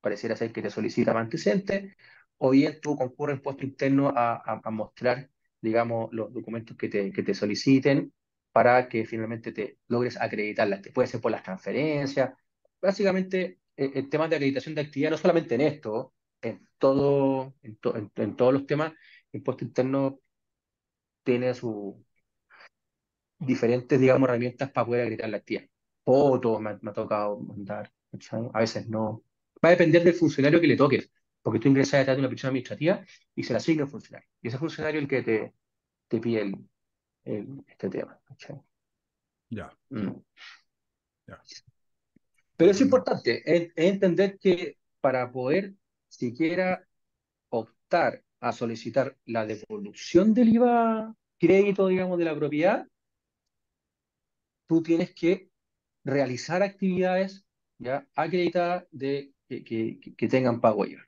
pareciera 0.00 0.36
ser 0.36 0.52
que 0.52 0.62
te 0.62 0.70
solicita 0.70 1.12
más 1.12 1.24
antecedentes, 1.24 1.94
o 2.38 2.50
bien 2.50 2.80
tú 2.80 2.96
concurres 2.96 3.36
en 3.36 3.42
puesto 3.42 3.64
interno 3.64 4.12
a, 4.14 4.60
a, 4.64 4.70
mostrar, 4.70 5.30
digamos, 5.60 6.12
los 6.12 6.32
documentos 6.32 6.76
que 6.76 6.88
te, 6.88 7.12
que 7.12 7.22
te 7.22 7.34
soliciten 7.34 8.12
para 8.52 8.88
que 8.88 9.04
finalmente 9.04 9.52
te 9.52 9.78
logres 9.88 10.20
acreditarlas. 10.20 10.80
Puede 10.94 11.08
ser 11.08 11.20
por 11.20 11.30
las 11.32 11.42
transferencias. 11.42 12.32
Básicamente, 12.80 13.59
el, 13.80 13.92
el 13.96 14.08
tema 14.10 14.28
de 14.28 14.36
acreditación 14.36 14.74
de 14.74 14.82
actividad, 14.82 15.10
no 15.10 15.16
solamente 15.16 15.54
en 15.54 15.62
esto, 15.62 16.14
en, 16.42 16.68
todo, 16.78 17.54
en, 17.62 17.78
en, 18.16 18.36
todos 18.36 18.52
los 18.52 18.66
temas, 18.66 18.92
el 19.32 19.42
puesto 19.42 19.64
interno 19.64 20.20
tiene 21.24 21.54
sus 21.54 21.94
diferentes, 23.38 23.98
digamos, 23.98 24.28
herramientas 24.28 24.70
para 24.70 24.86
poder 24.86 25.02
acreditar 25.02 25.30
la 25.30 25.38
actividad. 25.38 25.68
Fotos 26.04 26.60
me, 26.60 26.78
me 26.80 26.90
ha 26.90 26.94
tocado 26.94 27.38
mandar, 27.40 27.92
a 28.52 28.60
veces 28.60 28.86
no. 28.88 29.24
Va 29.64 29.70
a 29.70 29.72
depender 29.72 30.04
del 30.04 30.14
funcionario 30.14 30.60
que 30.60 30.66
le 30.66 30.76
toques, 30.76 31.10
porque 31.42 31.58
tú 31.58 31.68
ingresas 31.68 32.00
detrás 32.00 32.16
de 32.16 32.20
una 32.20 32.28
persona 32.28 32.50
administrativa 32.50 33.04
y 33.34 33.42
se 33.42 33.52
le 33.52 33.58
asigna 33.58 33.84
un 33.84 33.90
funcionario. 33.90 34.28
Y 34.42 34.48
ese 34.48 34.58
funcionario 34.58 35.00
es 35.00 35.04
el 35.04 35.08
que 35.08 35.22
te, 35.22 35.54
te 36.08 36.20
pide 36.20 36.42
el, 37.24 37.64
este 37.66 37.88
tema. 37.88 38.20
Ya. 39.50 39.72
Mm. 39.90 40.22
ya. 41.26 41.42
Pero 42.60 42.72
es 42.72 42.80
importante 42.82 43.42
entender 43.74 44.38
que 44.38 44.76
para 45.00 45.32
poder 45.32 45.72
siquiera 46.08 46.86
optar 47.48 48.22
a 48.38 48.52
solicitar 48.52 49.16
la 49.24 49.46
devolución 49.46 50.34
del 50.34 50.50
IVA 50.50 51.16
crédito, 51.38 51.88
digamos, 51.88 52.18
de 52.18 52.26
la 52.26 52.36
propiedad, 52.36 52.86
tú 54.66 54.82
tienes 54.82 55.14
que 55.14 55.48
realizar 56.04 56.62
actividades 56.62 57.46
ya 57.78 58.06
acreditadas 58.14 58.84
de 58.90 59.32
que, 59.48 60.28
tengan 60.28 60.60
pago 60.60 60.84
IVA. 60.84 61.02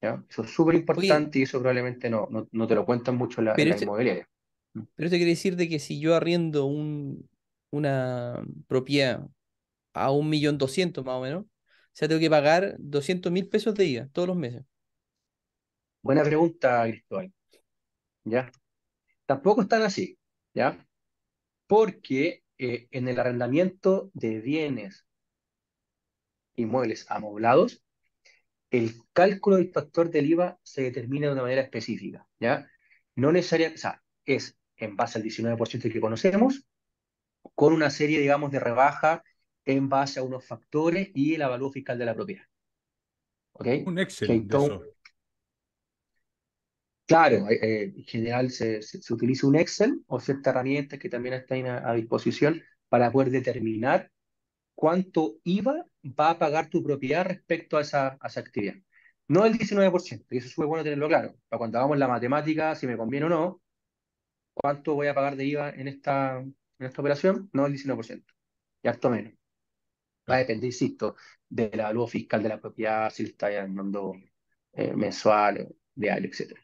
¿ya? 0.00 0.24
Eso 0.26 0.42
es 0.42 0.50
súper 0.50 0.76
importante 0.76 1.38
y 1.38 1.42
eso 1.42 1.58
probablemente 1.58 2.08
no, 2.08 2.30
no, 2.50 2.66
te 2.66 2.74
lo 2.74 2.86
cuentan 2.86 3.14
mucho 3.14 3.42
la, 3.42 3.54
la 3.54 3.76
inmobiliaria. 3.76 4.26
Pero 4.72 5.06
esto 5.06 5.16
quiere 5.18 5.32
decir 5.32 5.54
de 5.56 5.68
que 5.68 5.80
si 5.80 6.00
yo 6.00 6.14
arriendo 6.14 6.64
un, 6.64 7.28
una 7.70 8.42
propiedad 8.68 9.28
a 10.04 10.10
un 10.10 10.28
millón 10.28 10.58
doscientos 10.58 11.04
más 11.04 11.16
o 11.16 11.22
menos, 11.22 11.44
o 11.44 11.48
sea, 11.92 12.08
tengo 12.08 12.20
que 12.20 12.30
pagar 12.30 12.76
doscientos 12.78 13.32
mil 13.32 13.48
pesos 13.48 13.74
de 13.74 13.86
IVA 13.86 14.08
todos 14.12 14.28
los 14.28 14.36
meses. 14.36 14.64
Buena 16.02 16.22
pregunta, 16.22 16.84
Cristóbal. 16.84 17.32
¿Ya? 18.24 18.52
Tampoco 19.26 19.62
están 19.62 19.82
así, 19.82 20.18
¿ya? 20.54 20.86
Porque 21.66 22.44
eh, 22.58 22.88
en 22.90 23.08
el 23.08 23.18
arrendamiento 23.18 24.10
de 24.14 24.40
bienes 24.40 25.06
inmuebles 26.56 27.06
amoblados, 27.10 27.82
el 28.70 28.94
cálculo 29.12 29.56
del 29.56 29.72
factor 29.72 30.10
del 30.10 30.26
IVA 30.26 30.58
se 30.62 30.82
determina 30.82 31.26
de 31.26 31.32
una 31.32 31.42
manera 31.42 31.62
específica, 31.62 32.26
¿ya? 32.38 32.70
No 33.14 33.32
necesariamente, 33.32 33.78
o 33.78 33.82
sea, 33.82 34.02
es 34.24 34.58
en 34.76 34.96
base 34.96 35.18
al 35.18 35.24
19% 35.24 35.92
que 35.92 36.00
conocemos, 36.00 36.66
con 37.54 37.72
una 37.72 37.90
serie, 37.90 38.20
digamos, 38.20 38.50
de 38.50 38.60
rebaja 38.60 39.22
en 39.68 39.88
base 39.88 40.18
a 40.18 40.22
unos 40.22 40.46
factores 40.46 41.10
y 41.14 41.34
el 41.34 41.42
avalúo 41.42 41.70
fiscal 41.70 41.98
de 41.98 42.06
la 42.06 42.14
propiedad. 42.14 42.44
¿Ok? 43.52 43.66
Un 43.84 43.98
Excel. 43.98 44.48
Claro, 47.06 47.48
eh, 47.50 47.92
en 47.96 48.04
general 48.04 48.50
se, 48.50 48.80
utiliza 49.10 49.46
un 49.46 49.56
Excel 49.56 50.02
o 50.06 50.20
ciertas 50.20 50.52
herramientas 50.52 50.98
que 50.98 51.08
también 51.08 51.34
están 51.34 51.66
a, 51.66 51.92
disposición 51.94 52.62
para 52.88 53.10
poder 53.10 53.30
determinar 53.30 54.10
cuánto 54.74 55.36
IVA 55.44 55.86
va 56.04 56.30
a 56.30 56.38
pagar 56.38 56.68
tu 56.70 56.82
propiedad 56.82 57.26
respecto 57.26 57.76
a 57.76 57.82
esa, 57.82 58.18
actividad. 58.20 58.74
No 59.26 59.44
el 59.44 59.58
19%, 59.58 60.26
y 60.30 60.38
eso 60.38 60.46
es 60.46 60.52
súper 60.52 60.68
bueno 60.68 60.84
tenerlo 60.84 61.08
claro. 61.08 61.34
Para 61.48 61.58
cuando 61.58 61.78
hagamos 61.78 61.98
la 61.98 62.08
matemática, 62.08 62.74
si 62.74 62.86
me 62.86 62.96
conviene 62.96 63.26
o 63.26 63.28
no, 63.28 63.62
cuánto 64.54 64.94
voy 64.94 65.08
a 65.08 65.14
pagar 65.14 65.36
de 65.36 65.44
IVA 65.44 65.70
en 65.70 65.88
esta, 65.88 66.38
en 66.40 66.54
esta 66.78 67.02
operación, 67.02 67.50
no 67.52 67.66
el 67.66 67.74
19%, 67.74 68.24
y 68.82 68.88
harto 68.88 69.10
menos. 69.10 69.37
Va 70.28 70.36
a 70.36 70.38
depender, 70.38 70.66
insisto, 70.66 71.16
del 71.48 71.80
avalúo 71.80 72.06
fiscal 72.06 72.42
de 72.42 72.48
la 72.48 72.60
propiedad, 72.60 73.10
si 73.10 73.22
le 73.22 73.30
está 73.30 73.50
dando 73.50 74.14
eh, 74.72 74.94
mensual, 74.94 75.68
diario, 75.94 76.28
etcétera. 76.28 76.60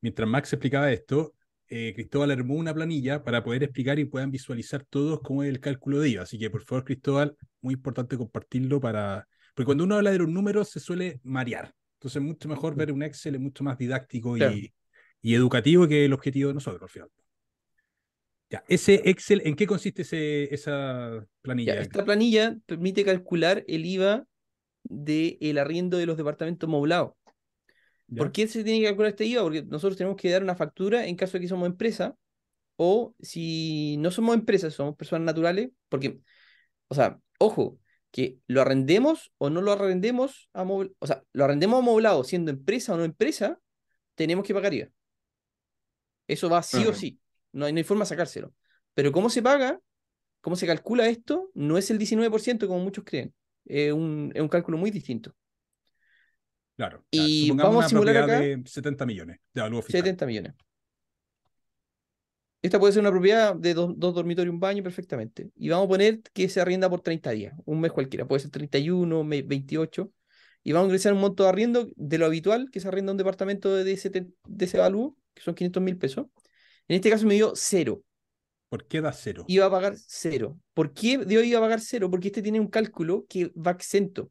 Mientras 0.00 0.28
Max 0.28 0.52
explicaba 0.52 0.92
esto, 0.92 1.34
eh, 1.68 1.92
Cristóbal 1.94 2.30
armó 2.30 2.54
una 2.54 2.74
planilla 2.74 3.24
para 3.24 3.42
poder 3.42 3.62
explicar 3.62 3.98
y 3.98 4.04
puedan 4.04 4.30
visualizar 4.30 4.84
todos 4.84 5.20
cómo 5.22 5.42
es 5.42 5.48
el 5.48 5.60
cálculo 5.60 5.98
de 5.98 6.10
IVA. 6.10 6.22
Así 6.22 6.38
que, 6.38 6.50
por 6.50 6.62
favor, 6.62 6.84
Cristóbal, 6.84 7.36
muy 7.60 7.74
importante 7.74 8.16
compartirlo 8.16 8.80
para... 8.80 9.26
Porque 9.54 9.66
cuando 9.66 9.84
uno 9.84 9.96
habla 9.96 10.10
de 10.10 10.18
los 10.18 10.28
números 10.28 10.70
se 10.70 10.80
suele 10.80 11.20
marear. 11.22 11.74
Entonces, 11.94 12.16
es 12.16 12.22
mucho 12.22 12.48
mejor 12.48 12.76
ver 12.76 12.92
un 12.92 13.02
Excel, 13.02 13.36
es 13.36 13.40
mucho 13.40 13.64
más 13.64 13.78
didáctico 13.78 14.36
y, 14.36 14.72
educativo 15.22 15.88
que 15.88 16.04
el 16.04 16.12
objetivo 16.12 16.48
de 16.48 16.54
nosotros, 16.54 16.82
al 16.82 16.88
final. 16.90 17.08
Ya, 18.50 18.62
ese 18.68 19.02
Excel, 19.08 19.42
¿en 19.44 19.56
qué 19.56 19.66
consiste 19.66 20.02
esa 20.54 21.26
planilla? 21.40 21.80
esta 21.80 22.04
planilla 22.04 22.56
permite 22.66 23.04
calcular 23.04 23.64
el 23.66 23.86
IVA 23.86 24.26
del 24.84 25.58
arriendo 25.58 25.96
de 25.96 26.06
los 26.06 26.16
departamentos 26.16 26.68
moblados. 26.68 27.12
¿Por 28.16 28.32
qué 28.32 28.46
se 28.46 28.62
tiene 28.62 28.80
que 28.80 28.86
calcular 28.86 29.10
este 29.10 29.24
IVA? 29.24 29.42
Porque 29.42 29.62
nosotros 29.62 29.96
tenemos 29.96 30.16
que 30.16 30.30
dar 30.30 30.42
una 30.42 30.54
factura 30.54 31.06
en 31.06 31.16
caso 31.16 31.32
de 31.32 31.40
que 31.40 31.48
somos 31.48 31.66
empresa, 31.66 32.16
o 32.76 33.14
si 33.20 33.96
no 33.98 34.10
somos 34.10 34.34
empresas, 34.34 34.74
somos 34.74 34.96
personas 34.96 35.24
naturales, 35.24 35.70
porque, 35.88 36.20
o 36.88 36.94
sea, 36.94 37.18
ojo, 37.38 37.78
que 38.10 38.38
lo 38.46 38.60
arrendemos 38.60 39.32
o 39.38 39.50
no 39.50 39.60
lo 39.60 39.72
arrendemos, 39.72 40.48
a 40.52 40.62
o 40.62 41.06
sea, 41.06 41.24
lo 41.32 41.44
arrendemos 41.44 41.80
amoblado 41.80 42.22
siendo 42.24 42.50
empresa 42.50 42.94
o 42.94 42.96
no 42.96 43.04
empresa, 43.04 43.58
tenemos 44.14 44.46
que 44.46 44.54
pagar 44.54 44.74
IVA. 44.74 44.88
Eso 46.28 46.48
va 46.48 46.62
sí 46.62 46.86
o 46.86 46.94
sí, 46.94 47.18
no 47.54 47.66
hay, 47.66 47.72
no 47.72 47.78
hay 47.78 47.84
forma 47.84 48.04
de 48.04 48.08
sacárselo. 48.08 48.52
Pero 48.94 49.12
¿cómo 49.12 49.30
se 49.30 49.42
paga? 49.42 49.80
¿Cómo 50.40 50.56
se 50.56 50.66
calcula 50.66 51.08
esto? 51.08 51.50
No 51.54 51.78
es 51.78 51.90
el 51.90 51.98
19% 51.98 52.66
como 52.66 52.80
muchos 52.80 53.04
creen, 53.04 53.32
es 53.64 53.92
un, 53.92 54.30
es 54.34 54.42
un 54.42 54.48
cálculo 54.48 54.76
muy 54.76 54.90
distinto. 54.90 55.34
Claro. 56.76 57.04
Y 57.10 57.50
vamos 57.52 57.84
a 57.84 57.88
simular 57.88 58.16
acá. 58.16 58.40
De 58.40 58.62
70 58.64 59.06
millones 59.06 59.38
de 59.52 59.60
avalúo 59.60 59.80
fiscal. 59.80 60.02
70 60.02 60.26
millones. 60.26 60.54
Esta 62.60 62.80
puede 62.80 62.94
ser 62.94 63.00
una 63.00 63.10
propiedad 63.10 63.54
de 63.54 63.74
dos, 63.74 63.94
dormitorios 63.98 64.50
y 64.50 64.54
un 64.54 64.60
baño 64.60 64.82
perfectamente. 64.82 65.50
Y 65.54 65.68
vamos 65.68 65.84
a 65.84 65.88
poner 65.88 66.22
que 66.32 66.48
se 66.48 66.60
arrienda 66.60 66.88
por 66.88 67.00
30 67.00 67.30
días, 67.30 67.54
un 67.66 67.80
mes 67.80 67.92
cualquiera. 67.92 68.26
Puede 68.26 68.40
ser 68.40 68.50
31, 68.50 69.22
28. 69.22 70.10
Y 70.62 70.72
vamos 70.72 70.86
a 70.86 70.88
ingresar 70.88 71.12
un 71.12 71.20
monto 71.20 71.42
de 71.42 71.50
arriendo 71.50 71.90
de 71.94 72.18
lo 72.18 72.24
habitual 72.24 72.70
que 72.70 72.80
se 72.80 72.88
arrienda 72.88 73.12
un 73.12 73.18
departamento 73.18 73.74
de 73.74 73.92
ese, 73.92 74.08
de 74.08 74.64
ese 74.64 74.78
que 75.34 75.42
son 75.42 75.54
500 75.54 75.82
mil 75.82 75.98
pesos. 75.98 76.26
En 76.88 76.96
este 76.96 77.10
caso 77.10 77.26
me 77.26 77.34
dio 77.34 77.52
cero. 77.54 78.02
¿Por 78.68 78.86
qué 78.86 79.00
da 79.00 79.12
cero? 79.12 79.44
Iba 79.46 79.66
a 79.66 79.70
pagar 79.70 79.94
cero. 79.96 80.58
¿Por 80.74 80.92
qué 80.92 81.18
dio 81.18 81.42
iba 81.42 81.58
a 81.58 81.62
pagar 81.62 81.80
cero? 81.80 82.10
Porque 82.10 82.28
este 82.28 82.42
tiene 82.42 82.60
un 82.60 82.68
cálculo 82.68 83.24
que 83.28 83.52
va 83.54 83.70
exento. 83.70 84.30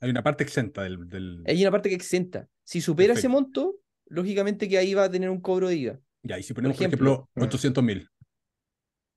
Hay 0.00 0.10
una 0.10 0.22
parte 0.22 0.42
exenta 0.42 0.82
del. 0.82 1.08
del... 1.08 1.42
Hay 1.46 1.60
una 1.60 1.70
parte 1.70 1.88
que 1.88 1.94
exenta. 1.94 2.48
Si 2.64 2.80
supera 2.80 3.14
ese 3.14 3.28
monto, 3.28 3.76
lógicamente 4.06 4.68
que 4.68 4.78
ahí 4.78 4.94
va 4.94 5.04
a 5.04 5.10
tener 5.10 5.30
un 5.30 5.40
cobro 5.40 5.68
de 5.68 5.76
IVA. 5.76 6.00
Ya, 6.22 6.38
y 6.38 6.42
si 6.42 6.54
ponemos, 6.54 6.76
por 6.76 6.86
ejemplo, 6.86 7.28
800 7.36 7.84
mil. 7.84 8.08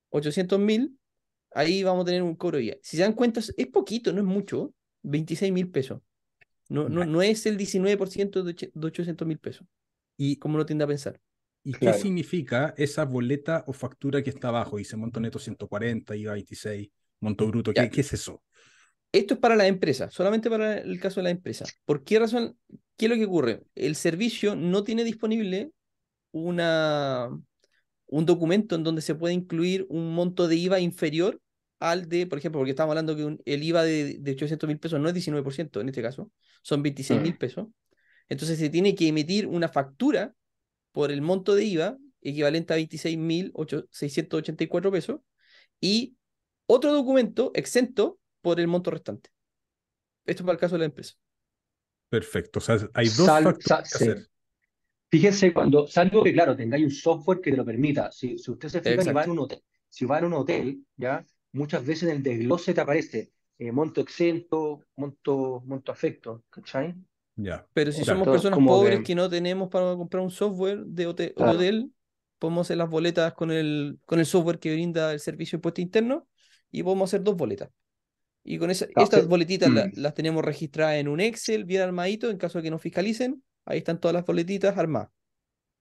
800 0.09 0.59
mil, 0.59 0.99
ahí 1.51 1.83
vamos 1.83 2.03
a 2.03 2.05
tener 2.05 2.21
un 2.21 2.35
cobro 2.35 2.57
de 2.57 2.65
IVA. 2.65 2.77
Si 2.81 2.97
se 2.97 3.03
dan 3.03 3.13
cuenta, 3.13 3.39
es 3.39 3.67
poquito, 3.67 4.13
no 4.13 4.19
es 4.19 4.25
mucho. 4.25 4.73
26 5.03 5.53
mil 5.53 5.69
pesos. 5.69 6.01
No, 6.67 6.89
no, 6.89 7.05
no 7.05 7.21
es 7.21 7.45
el 7.45 7.57
19% 7.57 8.43
de 8.43 8.71
800 8.79 9.27
mil 9.27 9.37
pesos. 9.37 9.67
Y 10.17 10.37
como 10.37 10.57
lo 10.57 10.65
tiende 10.65 10.83
a 10.83 10.87
pensar. 10.87 11.21
¿Y 11.67 11.73
qué 11.73 11.93
significa 11.93 12.75
esa 12.77 13.05
boleta 13.05 13.63
o 13.65 13.73
factura 13.73 14.21
que 14.21 14.29
está 14.29 14.49
abajo? 14.49 14.77
Dice 14.77 14.95
monto 14.97 15.19
neto 15.19 15.39
140, 15.39 16.15
IVA 16.15 16.33
26, 16.33 16.89
monto 17.21 17.47
bruto. 17.47 17.73
¿Qué, 17.73 17.89
¿Qué, 17.89 18.01
es 18.01 18.13
eso? 18.13 18.43
Esto 19.11 19.33
es 19.33 19.39
para 19.39 19.55
la 19.55 19.65
empresa, 19.65 20.11
solamente 20.11 20.47
para 20.47 20.77
el 20.77 20.99
caso 20.99 21.21
de 21.21 21.23
la 21.23 21.31
empresa. 21.31 21.65
¿Por 21.83 22.03
qué 22.03 22.19
razón? 22.19 22.55
¿Qué 22.95 23.05
es 23.05 23.09
lo 23.09 23.15
que 23.15 23.25
ocurre? 23.25 23.63
El 23.73 23.95
servicio 23.95 24.55
no 24.55 24.83
tiene 24.83 25.03
disponible 25.03 25.71
una, 26.31 27.29
un 28.05 28.25
documento 28.27 28.75
en 28.75 28.83
donde 28.83 29.01
se 29.01 29.15
puede 29.15 29.33
incluir 29.33 29.87
un 29.89 30.13
monto 30.13 30.47
de 30.47 30.57
IVA 30.57 30.79
inferior 30.79 31.41
al 31.79 32.07
de, 32.07 32.27
por 32.27 32.37
ejemplo, 32.37 32.59
porque 32.59 32.71
estamos 32.71 32.91
hablando 32.91 33.15
que 33.15 33.37
el 33.43 33.63
IVA 33.63 33.81
de, 33.81 34.17
de 34.19 34.31
800 34.33 34.67
mil 34.67 34.77
pesos 34.77 34.99
no 34.99 35.09
es 35.09 35.15
19% 35.15 35.81
en 35.81 35.89
este 35.89 36.03
caso, 36.03 36.31
son 36.61 36.83
26 36.83 37.21
mil 37.21 37.33
mm. 37.33 37.37
pesos. 37.37 37.67
Entonces 38.29 38.59
se 38.59 38.69
tiene 38.69 38.93
que 38.93 39.07
emitir 39.07 39.47
una 39.47 39.67
factura 39.67 40.31
por 40.95 41.11
el 41.11 41.21
monto 41.21 41.53
de 41.55 41.65
IVA 41.65 41.97
equivalente 42.21 42.73
a 42.73 42.77
26.684 42.77 44.91
pesos 44.91 45.19
y 45.81 46.15
otro 46.67 46.93
documento 46.93 47.51
exento 47.53 48.17
por 48.41 48.61
el 48.61 48.67
monto 48.67 48.91
restante. 48.91 49.29
Esto 50.25 50.43
es 50.43 50.45
para 50.45 50.53
el 50.53 50.59
caso 50.59 50.75
de 50.75 50.79
la 50.79 50.85
empresa. 50.85 51.15
Perfecto. 52.07 52.59
O 52.59 52.61
sea, 52.61 52.77
hay 52.93 53.09
dos 53.09 53.27
facturas 53.27 54.29
Fíjense, 55.11 55.53
cuando, 55.53 55.85
salvo 55.85 56.23
que, 56.23 56.31
claro, 56.31 56.55
tengáis 56.55 56.85
un 56.85 56.91
software 56.91 57.41
que 57.41 57.51
te 57.51 57.57
lo 57.57 57.65
permita. 57.65 58.09
Si, 58.11 58.37
si 58.37 58.51
usted 58.51 58.69
se 58.69 58.81
fija 58.81 59.03
y 59.03 59.13
va 59.13 59.25
en 59.25 59.31
un 59.31 59.39
hotel, 59.39 59.61
si 59.89 60.05
va 60.05 60.19
en 60.19 60.25
un 60.25 60.33
hotel, 60.33 60.81
ya, 60.95 61.25
muchas 61.51 61.85
veces 61.85 62.03
en 62.03 62.11
el 62.15 62.23
desglose 62.23 62.73
te 62.73 62.79
aparece 62.81 63.33
eh, 63.57 63.71
monto 63.71 63.99
exento, 63.99 64.79
monto, 64.95 65.61
monto 65.65 65.91
afecto, 65.91 66.45
¿cachai? 66.49 66.95
Ya. 67.35 67.67
Pero 67.73 67.91
si 67.91 68.03
somos 68.05 68.27
personas 68.27 68.59
pobres 68.59 69.01
que... 69.03 69.15
no 69.15 69.29
tenemos 69.29 69.69
para 69.69 69.93
comprar 69.95 70.23
un 70.23 70.31
software 70.31 70.85
de 70.85 71.07
hotel, 71.07 71.91
podemos 72.39 72.67
hacer 72.67 72.77
las 72.77 72.89
boletas 72.89 73.33
con 73.33 73.51
el, 73.51 73.99
con 74.05 74.19
el 74.19 74.25
software 74.25 74.59
que 74.59 74.73
brinda 74.73 75.11
el 75.13 75.19
servicio 75.19 75.57
de 75.57 75.59
impuesto 75.59 75.81
interno 75.81 76.27
y 76.71 76.83
podemos 76.83 77.09
hacer 77.09 77.23
dos 77.23 77.35
boletas. 77.35 77.69
Y 78.43 78.59
con 78.59 78.69
esa, 78.69 78.85
estas 78.95 79.27
boletitas 79.27 79.69
mm. 79.69 79.99
las, 79.99 80.13
tenemos 80.13 80.45
registradas 80.45 80.95
en 80.95 81.07
un 81.07 81.19
Excel 81.19 81.65
bien 81.65 81.81
armadito 81.81 82.29
en 82.29 82.37
caso 82.37 82.59
de 82.59 82.63
que 82.63 82.71
nos 82.71 82.81
fiscalicen. 82.81 83.43
Ahí 83.65 83.79
están 83.79 83.99
todas 83.99 84.13
las 84.13 84.25
boletitas 84.25 84.77
armadas. 84.77 85.09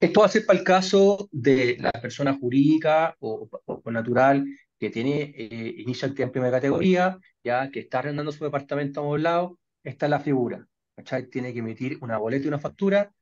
Esto 0.00 0.20
va 0.20 0.26
a 0.26 0.30
ser 0.30 0.44
para 0.46 0.58
el 0.58 0.64
caso 0.64 1.28
de 1.30 1.76
la 1.78 1.92
persona 1.92 2.34
jurídica 2.34 3.14
o, 3.20 3.48
natural 3.90 4.44
que 4.78 4.90
tiene 4.90 5.34
eh, 5.36 5.74
inicio 5.78 6.06
actividad 6.06 6.28
en 6.28 6.32
primera 6.32 6.52
categoría, 6.52 7.18
ya 7.42 7.70
que 7.70 7.80
está 7.80 8.00
arrendando 8.00 8.32
su 8.32 8.44
departamento 8.44 9.00
amoblado, 9.00 9.58
esta 9.82 10.06
es 10.06 10.10
la 10.10 10.20
figura. 10.20 10.66
Tiene 11.30 11.52
que 11.52 11.58
emitir 11.58 11.98
una 12.00 12.18
boleta 12.18 12.44
y 12.44 12.48
una 12.48 12.58
factura 12.58 13.12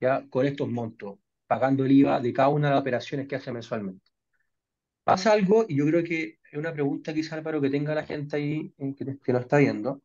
ya 0.00 0.26
con 0.28 0.46
estos 0.46 0.68
montos, 0.68 1.18
pagando 1.46 1.84
el 1.84 1.92
IVA 1.92 2.20
de 2.20 2.32
cada 2.32 2.48
una 2.48 2.68
de 2.68 2.74
las 2.74 2.80
operaciones 2.80 3.28
que 3.28 3.36
hace 3.36 3.52
mensualmente. 3.52 4.10
Pasa 5.04 5.32
algo, 5.32 5.64
y 5.68 5.76
yo 5.76 5.86
creo 5.86 6.04
que 6.04 6.38
es 6.50 6.58
una 6.58 6.72
pregunta 6.72 7.14
quizá, 7.14 7.36
Álvaro, 7.36 7.60
que 7.60 7.70
tenga 7.70 7.94
la 7.94 8.04
gente 8.04 8.36
ahí 8.36 8.74
eh, 8.78 8.94
que, 8.96 9.18
que 9.18 9.32
nos 9.32 9.42
está 9.42 9.58
viendo. 9.58 10.02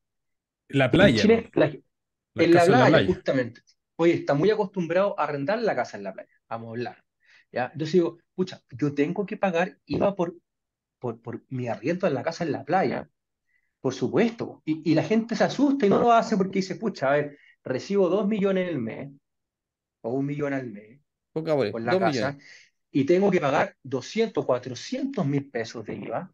La 0.70 0.90
playa. 0.90 1.24
En, 1.24 2.54
la, 2.54 2.66
playa, 2.66 3.06
justamente. 3.06 3.62
Oye, 3.96 4.14
está 4.14 4.34
muy 4.34 4.52
acostumbrado 4.52 5.20
a 5.20 5.24
arrendar 5.24 5.60
la 5.62 5.76
casa 5.76 5.98
en 5.98 6.04
la 6.04 6.14
playa, 6.14 6.30
a 6.48 6.58
moblar. 6.58 7.04
¿ya? 7.52 7.70
Entonces 7.74 7.94
digo, 7.94 8.20
pucha, 8.36 8.62
yo 8.72 8.94
tengo 8.94 9.26
que 9.26 9.38
pagar 9.38 9.80
IVA 9.86 10.16
por, 10.16 10.36
por, 11.00 11.22
por 11.22 11.44
mi 11.50 11.68
arriendo 11.68 12.08
en 12.08 12.14
la 12.14 12.24
casa 12.24 12.44
en 12.44 12.52
la 12.52 12.64
playa. 12.64 13.10
Por 13.82 13.94
supuesto. 13.94 14.62
Y, 14.66 14.94
la 14.96 15.04
gente 15.04 15.36
se 15.36 15.44
asusta 15.44 15.86
y 15.86 15.90
no 15.90 16.00
lo 16.00 16.12
hace 16.12 16.36
porque 16.36 16.60
dice, 16.60 16.76
pucha, 16.76 17.10
a 17.10 17.14
ver, 17.14 17.38
recibo 17.64 18.10
dos 18.10 18.28
millones 18.28 18.70
el 18.70 18.80
mes, 18.80 19.12
o 20.02 20.12
un 20.12 20.26
millón 20.26 20.54
al 20.54 20.68
mes, 20.68 21.00
por 21.32 21.82
la 21.82 22.00
casa, 22.00 22.38
y 22.92 23.06
tengo 23.06 23.30
que 23.30 23.40
pagar 23.40 23.76
200, 23.84 24.46
400 24.46 25.26
mil 25.26 25.50
pesos 25.50 25.86
de 25.86 25.96
IVA. 25.96 26.34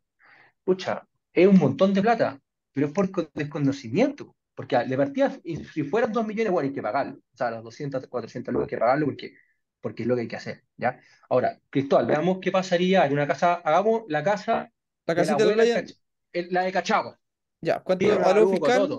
Pucha, 0.63 1.05
es 1.33 1.47
un 1.47 1.57
montón 1.57 1.93
de 1.93 2.01
plata, 2.01 2.39
pero 2.71 2.87
es 2.87 2.93
por 2.93 3.09
desconocimiento. 3.33 4.35
Porque 4.55 4.77
de 4.77 4.97
partida, 4.97 5.35
si 5.73 5.83
fueran 5.83 6.11
dos 6.11 6.25
millones, 6.27 6.51
bueno, 6.51 6.67
hay 6.67 6.73
que 6.73 6.81
pagarlo. 6.81 7.15
O 7.15 7.37
sea, 7.37 7.49
los 7.51 7.63
200, 7.63 8.07
400 8.07 8.53
lucas 8.53 8.65
hay 8.67 8.69
que 8.69 8.77
pagarlo 8.77 9.05
porque, 9.07 9.33
porque 9.81 10.03
es 10.03 10.07
lo 10.07 10.15
que 10.15 10.21
hay 10.21 10.27
que 10.27 10.35
hacer. 10.35 10.63
¿ya? 10.77 10.99
Ahora, 11.29 11.59
Cristóbal, 11.69 12.05
veamos 12.05 12.37
qué 12.39 12.51
pasaría 12.51 13.05
en 13.05 13.13
una 13.13 13.27
casa. 13.27 13.55
Hagamos 13.55 14.03
la 14.07 14.23
casa. 14.23 14.71
La 15.05 15.15
casita 15.15 15.43
de, 15.43 15.55
la, 15.55 16.45
la 16.51 16.61
de 16.63 16.71
Cachagua. 16.71 17.19
Ya, 17.63 17.79
¿cuánto 17.81 18.05
valor 18.19 18.51
fiscal? 18.51 18.89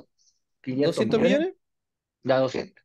¿200 0.63 1.21
millones? 1.21 1.55
Ya, 2.23 2.39
200. 2.39 2.83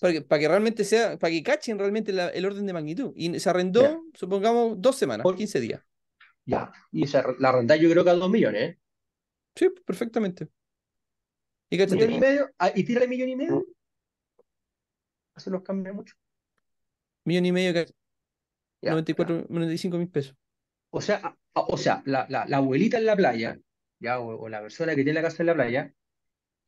Para 0.00 0.12
que, 0.14 0.22
para 0.22 0.40
que 0.40 0.48
realmente 0.48 0.84
sea, 0.84 1.18
para 1.18 1.30
que 1.30 1.42
cachen 1.42 1.78
realmente 1.78 2.10
el 2.10 2.46
orden 2.46 2.66
de 2.66 2.72
magnitud. 2.72 3.12
Y 3.14 3.38
se 3.38 3.50
arrendó, 3.50 4.04
supongamos, 4.14 4.80
dos 4.80 4.96
semanas, 4.96 5.22
Por, 5.22 5.36
15 5.36 5.60
días. 5.60 5.82
Ya, 6.46 6.72
y 6.90 7.06
se, 7.06 7.22
la 7.38 7.50
arrendá 7.50 7.76
yo 7.76 7.90
creo 7.90 8.02
que 8.04 8.10
a 8.10 8.14
2 8.14 8.30
millones, 8.30 8.70
¿eh? 8.70 8.78
Sí, 9.54 9.68
perfectamente. 9.84 10.48
¿Y 11.68 11.76
¿Millón 11.76 12.12
y 12.12 12.20
medio? 12.20 12.50
Ah, 12.58 12.72
¿Y 12.74 12.84
tira 12.84 13.02
el 13.02 13.10
millón 13.10 13.28
y 13.28 13.36
medio? 13.36 13.66
Eso 15.36 15.50
nos 15.50 15.62
cambia 15.62 15.92
mucho. 15.92 16.14
Millón 17.24 17.44
y 17.44 17.52
medio, 17.52 17.74
que 17.74 17.92
94, 18.80 19.44
95 19.50 19.98
mil 19.98 20.08
pesos. 20.08 20.34
O 20.88 21.02
sea, 21.02 21.36
o 21.60 21.76
sea 21.76 22.02
la, 22.06 22.26
la, 22.28 22.46
la 22.46 22.56
abuelita 22.58 22.98
en 22.98 23.06
la 23.06 23.16
playa, 23.16 23.58
ya, 24.00 24.20
o, 24.20 24.48
la 24.48 24.60
persona 24.60 24.94
que 24.94 25.04
tiene 25.04 25.14
la 25.14 25.22
casa 25.22 25.42
en 25.42 25.46
la 25.48 25.54
playa, 25.54 25.92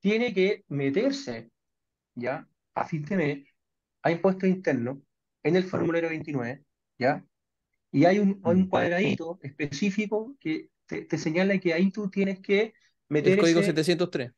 tiene 0.01 0.35
que 0.35 0.65
meterse, 0.69 1.51
ya, 2.15 2.49
a 2.75 2.85
fin 2.87 3.05
de 3.05 3.17
mes, 3.17 3.49
a 4.03 4.11
impuestos 4.11 4.49
internos, 4.49 4.99
en 5.43 5.57
el 5.57 5.65
formulario 5.65 6.09
29, 6.11 6.65
ya, 6.99 7.25
y 7.93 8.05
hay 8.05 8.19
un, 8.19 8.41
un 8.45 8.69
cuadradito 8.69 9.39
específico 9.43 10.37
que 10.41 10.71
te, 10.87 11.19
señala 11.19 11.59
que 11.59 11.73
ahí 11.73 11.91
tú 11.91 12.09
tienes 12.09 12.41
que 12.41 12.75
meter. 13.09 13.35
El 13.35 13.41
código 13.41 13.63
703. 13.63 14.33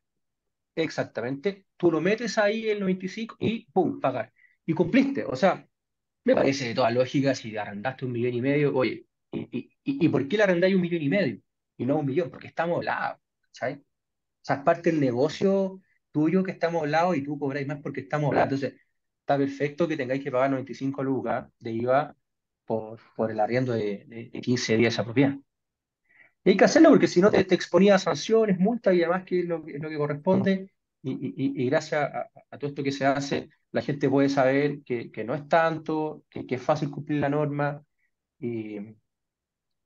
Exactamente. 0.76 1.66
Tú 1.76 1.90
lo 1.90 2.00
metes 2.00 2.38
ahí 2.38 2.68
el 2.68 2.80
95 2.80 3.36
y 3.40 3.66
¡pum! 3.72 4.00
pagar. 4.00 4.32
Y 4.64 4.72
cumpliste. 4.72 5.24
O 5.24 5.36
sea, 5.36 5.66
me 6.24 6.34
parece 6.34 6.68
de 6.68 6.74
toda 6.74 6.90
lógica 6.90 7.34
si 7.34 7.56
arrendaste 7.56 8.04
un 8.04 8.12
millón 8.12 8.34
y 8.34 8.40
medio, 8.40 8.74
oye, 8.74 9.06
¿y, 9.32 9.58
y, 9.58 9.71
por 10.10 10.28
qué 10.28 10.36
le 10.36 10.42
arrendáis 10.44 10.74
un 10.74 10.80
millón 10.80 11.02
y 11.02 11.08
medio? 11.08 11.40
Y 11.76 11.86
no 11.86 11.98
un 11.98 12.06
millón, 12.06 12.30
porque 12.30 12.46
estamos 12.48 12.76
hablados, 12.78 13.20
¿sabes? 13.50 13.78
O 13.78 14.44
sea, 14.44 14.56
es 14.56 14.62
parte 14.62 14.90
del 14.90 15.00
negocio 15.00 15.80
tuyo 16.10 16.42
que 16.44 16.52
estamos 16.52 16.82
hablados 16.82 17.16
y 17.16 17.22
tú 17.22 17.38
cobráis 17.38 17.66
más 17.66 17.80
porque 17.82 18.00
estamos 18.00 18.28
hablados. 18.28 18.52
Entonces, 18.52 18.80
está 19.20 19.38
perfecto 19.38 19.88
que 19.88 19.96
tengáis 19.96 20.22
que 20.22 20.30
pagar 20.30 20.50
95 20.50 21.02
lucas 21.02 21.46
de 21.58 21.72
IVA 21.72 22.16
por, 22.64 23.00
por 23.16 23.30
el 23.30 23.40
arriendo 23.40 23.72
de, 23.72 24.04
de, 24.06 24.40
15 24.40 24.76
días 24.76 24.98
a 24.98 25.04
propiedad. 25.04 25.36
Y 26.44 26.50
hay 26.50 26.56
que 26.56 26.64
hacerlo 26.64 26.90
porque 26.90 27.06
si 27.06 27.20
no 27.20 27.30
te, 27.30 27.40
exponía 27.40 27.94
a 27.96 27.98
sanciones, 27.98 28.58
multas 28.58 28.94
y 28.94 29.02
además 29.02 29.24
que 29.24 29.40
es 29.40 29.46
lo, 29.46 29.64
que 29.64 29.96
corresponde. 29.96 30.70
Y, 31.04 31.62
y, 31.62 31.66
gracias 31.68 32.10
a, 32.50 32.58
todo 32.58 32.68
esto 32.68 32.82
que 32.82 32.92
se 32.92 33.06
hace, 33.06 33.48
la 33.72 33.82
gente 33.82 34.08
puede 34.08 34.28
saber 34.28 34.82
que, 34.84 35.10
que 35.10 35.24
no 35.24 35.34
es 35.34 35.48
tanto, 35.48 36.24
que, 36.30 36.46
que, 36.46 36.56
es 36.56 36.62
fácil 36.62 36.90
cumplir 36.90 37.20
la 37.20 37.28
norma. 37.28 37.84
Y, 38.38 38.78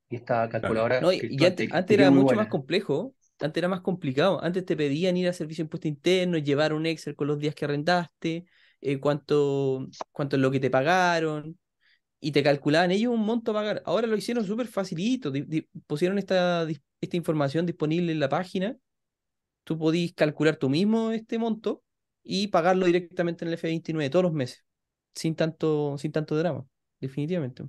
y 0.08 0.16
esta 0.16 0.48
calculadora. 0.48 1.00
No, 1.00 1.12
y, 1.12 1.44
antes, 1.44 1.68
era 1.88 2.10
mucho 2.10 2.36
más 2.36 2.48
complejo, 2.48 3.14
antes 3.40 3.60
era 3.60 3.68
más 3.68 3.80
complicado. 3.80 4.42
Antes 4.42 4.64
te 4.64 4.76
pedían 4.76 5.16
ir 5.16 5.28
a 5.28 5.32
servicio 5.32 5.62
de 5.62 5.66
impuesto 5.66 5.88
interno, 5.88 6.38
llevar 6.38 6.72
un 6.72 6.86
Excel 6.86 7.16
con 7.16 7.26
los 7.26 7.38
días 7.38 7.54
que 7.54 7.64
arrendaste, 7.64 8.46
eh, 8.80 9.00
cuánto, 9.00 9.88
cuánto 10.12 10.36
es 10.36 10.42
lo 10.42 10.50
que 10.50 10.60
te 10.60 10.70
pagaron, 10.70 11.58
y 12.20 12.32
te 12.32 12.42
calculaban 12.42 12.90
ellos 12.90 13.12
un 13.12 13.24
monto 13.24 13.50
a 13.50 13.54
pagar. 13.54 13.82
Ahora 13.84 14.06
lo 14.06 14.16
hicieron 14.16 14.44
súper 14.44 14.68
facilito, 14.68 15.32
pusieron 15.86 16.18
esta, 16.18 16.66
esta 17.00 17.16
información 17.16 17.66
disponible 17.66 18.12
en 18.12 18.20
la 18.20 18.28
página. 18.28 18.76
Tú 19.64 19.76
podís 19.76 20.14
calcular 20.14 20.56
tú 20.56 20.68
mismo 20.68 21.10
este 21.10 21.38
monto 21.38 21.82
y 22.22 22.48
pagarlo 22.48 22.86
directamente 22.86 23.44
en 23.44 23.52
el 23.52 23.58
F29 23.58 24.10
todos 24.10 24.24
los 24.24 24.32
meses, 24.32 24.64
sin 25.14 25.34
tanto, 25.34 25.98
sin 25.98 26.12
tanto 26.12 26.36
drama, 26.36 26.64
definitivamente. 27.00 27.64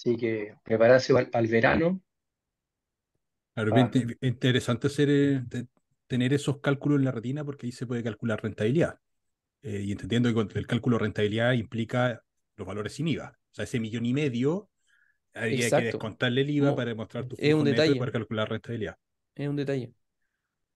Así 0.00 0.16
que 0.16 0.54
prepararse 0.64 1.12
al, 1.30 1.46
verano. 1.46 2.00
Claro, 3.52 3.72
ah. 3.76 3.90
interesante 4.22 4.86
hacer, 4.86 5.10
eh, 5.10 5.42
tener 6.06 6.32
esos 6.32 6.58
cálculos 6.60 7.00
en 7.00 7.04
la 7.04 7.12
retina 7.12 7.44
porque 7.44 7.66
ahí 7.66 7.72
se 7.72 7.86
puede 7.86 8.02
calcular 8.02 8.42
rentabilidad. 8.42 8.98
eh, 9.60 9.82
y 9.84 9.92
entendiendo 9.92 10.32
que 10.32 10.58
el 10.58 10.66
cálculo 10.66 10.96
de 10.96 11.02
rentabilidad 11.02 11.52
implica 11.52 12.24
los 12.56 12.66
valores 12.66 12.94
sin 12.94 13.08
IVA. 13.08 13.28
O 13.28 13.54
sea, 13.54 13.64
ese 13.64 13.78
millón 13.78 14.06
y 14.06 14.14
medio 14.14 14.70
habría 15.34 15.68
que 15.68 15.84
descontarle 15.84 16.40
el 16.40 16.50
IVA 16.50 16.74
para 16.74 16.88
demostrar 16.88 17.26
tu 17.26 17.36
es 17.38 17.52
un 17.52 17.64
detalle. 17.64 17.94
para 17.96 18.10
calcular 18.10 18.48
rentabilidad. 18.48 18.96
Es 19.34 19.48
un 19.50 19.56
detalle. 19.56 19.92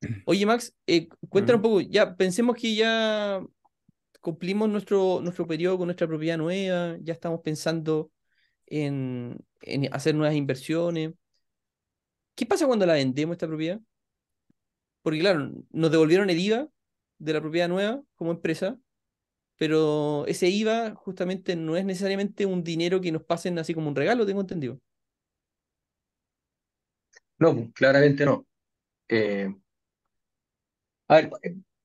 Oye, 0.27 0.45
Max, 0.45 0.77
eh, 0.87 1.09
cuéntanos 1.31 1.61
un 1.61 1.63
poco, 1.63 1.81
ya 1.81 2.15
pensemos 2.15 2.57
que 2.57 2.75
ya 2.75 3.41
cumplimos 4.21 4.69
nuestro, 4.69 5.21
nuestro 5.23 5.47
periodo 5.47 5.79
con 5.79 5.87
nuestra 5.87 6.07
propiedad 6.07 6.37
nueva, 6.37 6.99
ya 7.01 7.15
estamos 7.15 7.41
pensando 7.41 8.11
en, 8.67 9.45
hacer 9.93 10.15
nuevas 10.15 10.37
inversiones. 10.37 11.13
¿Qué 12.35 12.47
pasa 12.47 12.67
cuando 12.67 12.87
la 12.87 12.95
vendemos 12.95 13.35
esta 13.35 13.47
propiedad? 13.47 13.81
Porque 15.03 15.21
claro, 15.21 15.51
nos 15.71 15.91
devolvieron 15.91 16.31
el 16.31 16.39
IVA 16.39 16.69
de 17.19 17.33
la 17.33 17.41
propiedad 17.41 17.69
nueva 17.69 18.03
como 18.17 18.33
empresa, 18.33 18.79
pero 19.57 20.27
ese 20.27 20.49
IVA 20.49 20.95
justamente 20.95 21.57
no 21.57 21.77
es 21.77 21.85
necesariamente 21.85 22.47
un 22.47 22.65
dinero 22.65 23.01
que 23.01 23.13
nos 23.13 23.23
pasen 23.25 23.59
así 23.59 23.75
como 23.75 23.89
un 23.89 23.97
regalo, 23.97 24.27
tengo 24.27 24.41
entendido. 24.41 24.81
No, 27.39 27.71
claramente 27.73 28.25
no. 28.25 28.47
Eh, 29.09 29.53
a 31.09 31.15
ver, 31.17 31.31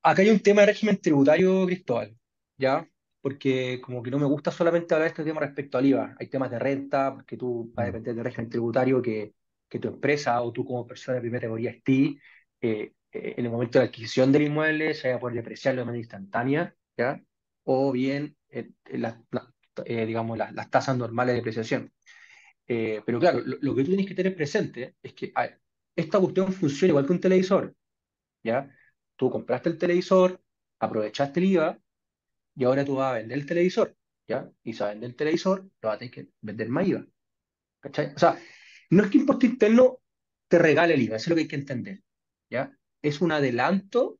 acá 0.03 0.21
hay 0.21 0.29
un 0.29 0.39
tema 0.39 0.61
de 0.61 0.67
régimen 0.67 0.99
tributario, 0.99 1.65
Cristóbal, 1.65 2.17
¿ya? 2.57 2.87
Porque 3.29 3.79
como 3.79 4.01
que 4.01 4.09
no 4.09 4.17
me 4.17 4.25
gusta 4.25 4.49
solamente 4.49 4.95
hablar 4.95 5.05
de 5.05 5.11
este 5.11 5.23
tema 5.23 5.39
respecto 5.39 5.77
al 5.77 5.85
IVA. 5.85 6.15
Hay 6.19 6.27
temas 6.27 6.49
de 6.49 6.57
renta, 6.57 7.13
porque 7.13 7.37
tú 7.37 7.71
vas 7.75 7.85
a 7.85 7.89
mm. 7.89 7.91
depender 7.91 8.15
del 8.15 8.23
régimen 8.23 8.49
tributario 8.49 9.03
que, 9.03 9.35
que 9.69 9.77
tu 9.77 9.87
empresa 9.89 10.41
o 10.41 10.51
tú 10.51 10.65
como 10.65 10.87
persona 10.87 11.15
de 11.15 11.21
primera 11.21 11.41
categoría 11.41 11.69
estés 11.69 12.15
eh, 12.59 12.93
eh, 13.11 13.35
en 13.37 13.45
el 13.45 13.51
momento 13.51 13.77
de 13.77 13.85
la 13.85 13.89
adquisición 13.89 14.31
del 14.31 14.43
inmueble 14.43 14.95
se 14.95 15.09
vaya 15.09 15.17
a 15.17 15.19
poder 15.19 15.35
depreciarlo 15.35 15.81
de 15.81 15.85
manera 15.85 16.01
instantánea, 16.01 16.75
¿ya? 16.97 17.21
O 17.65 17.91
bien, 17.91 18.35
eh, 18.49 18.71
digamos, 20.07 20.37
las 20.39 20.69
tasas 20.71 20.97
normales 20.97 21.33
de 21.33 21.37
depreciación. 21.37 21.93
pero 22.65 23.19
claro, 23.19 23.41
lo, 23.45 23.75
que 23.75 23.83
tú 23.83 23.89
tienes 23.89 24.07
que 24.07 24.15
tener 24.15 24.35
presente 24.35 24.95
es 25.03 25.13
que 25.13 25.31
esta 25.95 26.19
cuestión 26.19 26.51
funciona 26.51 26.89
igual 26.93 27.05
que 27.05 27.13
un 27.13 27.19
televisor, 27.19 27.75
¿ya? 28.43 28.75
Tú 29.15 29.29
compraste 29.29 29.69
el 29.69 29.77
televisor, 29.77 30.41
aprovechaste 30.79 31.39
el 31.41 31.45
IVA 31.45 31.79
y 32.59 32.65
ahora 32.65 32.83
tú 32.83 32.95
vas 32.95 33.11
a 33.11 33.19
vender 33.19 33.37
el 33.37 33.45
televisor, 33.45 33.95
¿ya? 34.27 34.51
Y 34.63 34.73
si 34.73 34.79
vas 34.79 34.89
a 34.89 34.91
vender 34.91 35.11
el 35.11 35.15
televisor, 35.15 35.63
lo 35.63 35.87
vas 35.87 35.95
a 35.95 35.99
tener 35.99 36.13
que 36.13 36.27
vender 36.41 36.67
más 36.67 36.85
IVA. 36.85 37.07
¿Cachai? 37.79 38.13
O 38.13 38.19
sea, 38.19 38.37
no 38.89 39.03
es 39.03 39.09
que 39.09 39.17
Impuesto 39.17 39.45
Interno 39.45 40.01
te 40.49 40.59
regale 40.59 40.95
el 40.95 41.01
IVA, 41.03 41.15
eso 41.15 41.23
es 41.23 41.29
lo 41.29 41.35
que 41.35 41.41
hay 41.43 41.47
que 41.47 41.55
entender, 41.55 42.03
¿ya? 42.49 42.77
Es 43.01 43.21
un 43.21 43.31
adelanto, 43.31 44.19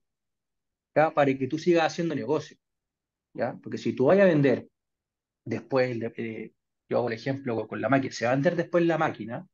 ¿ya? 0.95 1.11
Para 1.11 1.37
que 1.37 1.47
tú 1.47 1.59
sigas 1.59 1.91
haciendo 1.91 2.15
negocio, 2.15 2.57
¿ya? 3.33 3.59
Porque 3.61 3.77
si 3.77 3.91
tú 3.91 4.05
vayas 4.05 4.23
a 4.23 4.29
vender 4.29 4.69
después, 5.43 5.99
de, 5.99 6.53
yo 6.87 6.97
hago 6.97 7.07
el 7.09 7.15
ejemplo 7.15 7.67
con 7.67 7.81
la 7.81 7.89
máquina, 7.89 8.13
se 8.13 8.23
va 8.23 8.31
a 8.31 8.35
vender 8.35 8.55
después 8.55 8.85
la 8.85 8.97
máquina, 8.97 9.45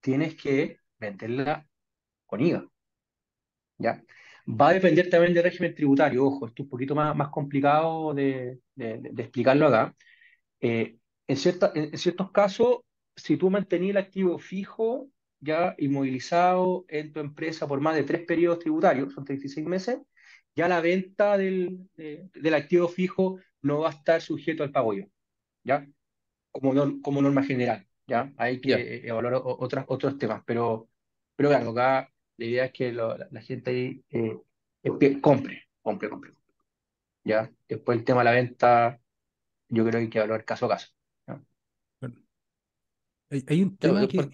tienes 0.00 0.34
que 0.34 0.80
venderla 0.98 1.64
con 2.26 2.40
IVA. 2.40 2.68
¿ya? 3.78 4.02
Va 4.48 4.68
a 4.68 4.74
depender 4.74 5.10
también 5.10 5.34
del 5.34 5.42
régimen 5.42 5.74
tributario, 5.74 6.24
ojo, 6.24 6.46
esto 6.46 6.62
es 6.62 6.66
un 6.66 6.70
poquito 6.70 6.94
más, 6.94 7.16
más 7.16 7.30
complicado 7.30 8.14
de, 8.14 8.60
explicarlo 8.76 9.66
acá. 9.66 9.96
Eh, 10.60 10.98
en, 11.26 11.36
cierta, 11.36 11.72
en, 11.74 11.96
ciertos 11.98 12.30
casos, 12.30 12.80
si 13.16 13.36
tú 13.36 13.50
mantenías 13.50 13.90
el 13.90 13.96
activo 13.96 14.38
fijo, 14.38 15.08
ya 15.40 15.74
inmovilizado 15.78 16.84
en 16.88 17.12
tu 17.12 17.20
empresa 17.20 17.66
por 17.66 17.80
más 17.80 17.96
de 17.96 18.04
tres 18.04 18.24
periodos 18.24 18.60
tributarios, 18.60 19.12
son 19.12 19.24
36 19.24 19.66
meses, 19.66 19.98
ya 20.54 20.68
la 20.68 20.80
venta 20.80 21.36
del, 21.36 21.88
del 21.96 22.54
activo 22.54 22.88
fijo 22.88 23.40
no 23.62 23.80
va 23.80 23.88
a 23.88 23.92
estar 23.92 24.20
sujeto 24.22 24.62
al 24.62 24.70
pago 24.70 24.94
¿ya? 25.64 25.86
Como, 26.52 27.02
como 27.02 27.20
norma 27.20 27.42
general, 27.42 27.86
¿ya? 28.06 28.32
Hay 28.36 28.60
que 28.60 29.06
evaluar 29.06 29.42
otras, 29.44 29.84
otros 29.88 30.18
temas, 30.18 30.42
pero, 30.46 30.88
pero 31.34 31.48
claro, 31.50 31.70
acá 31.70 32.10
la 32.36 32.44
idea 32.44 32.64
es 32.66 32.72
que 32.72 32.92
la, 32.92 33.28
gente 33.40 33.70
ahí 33.70 34.04
eh, 34.10 34.36
compre, 35.20 35.64
compre, 35.82 36.08
compre. 36.08 36.32
¿Ya? 37.24 37.50
Después 37.68 37.98
el 37.98 38.04
tema 38.04 38.20
de 38.20 38.24
la 38.24 38.32
venta, 38.32 39.00
yo 39.68 39.82
creo 39.84 39.92
que 39.92 39.98
hay 39.98 40.10
que 40.10 40.18
evaluar 40.18 40.44
caso 40.44 40.66
a 40.66 40.70
caso. 40.70 40.88
hay, 43.30 43.62
un 43.62 43.76
tema 43.76 44.06
que... 44.06 44.20
a 44.20 44.28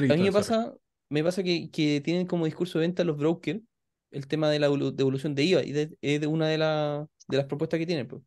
mí 0.00 0.22
me 0.22 0.32
pasa, 0.32 0.74
me 1.08 1.24
pasa 1.24 1.42
que, 1.42 1.70
que, 1.70 2.00
tienen 2.02 2.26
como 2.26 2.44
discurso 2.44 2.78
de 2.78 2.86
venta 2.86 3.04
los 3.04 3.16
brokers 3.16 3.60
el 4.10 4.26
tema 4.26 4.50
de 4.50 4.58
la 4.58 4.68
devolución 4.68 5.34
de 5.34 5.44
IVA, 5.44 5.64
y 5.64 5.96
es 6.00 6.20
de 6.20 6.26
una 6.26 6.48
de, 6.48 6.56
de 6.56 7.36
las 7.36 7.46
propuestas 7.46 7.78
que 7.78 7.86
tienen. 7.86 8.08
Pues. 8.08 8.22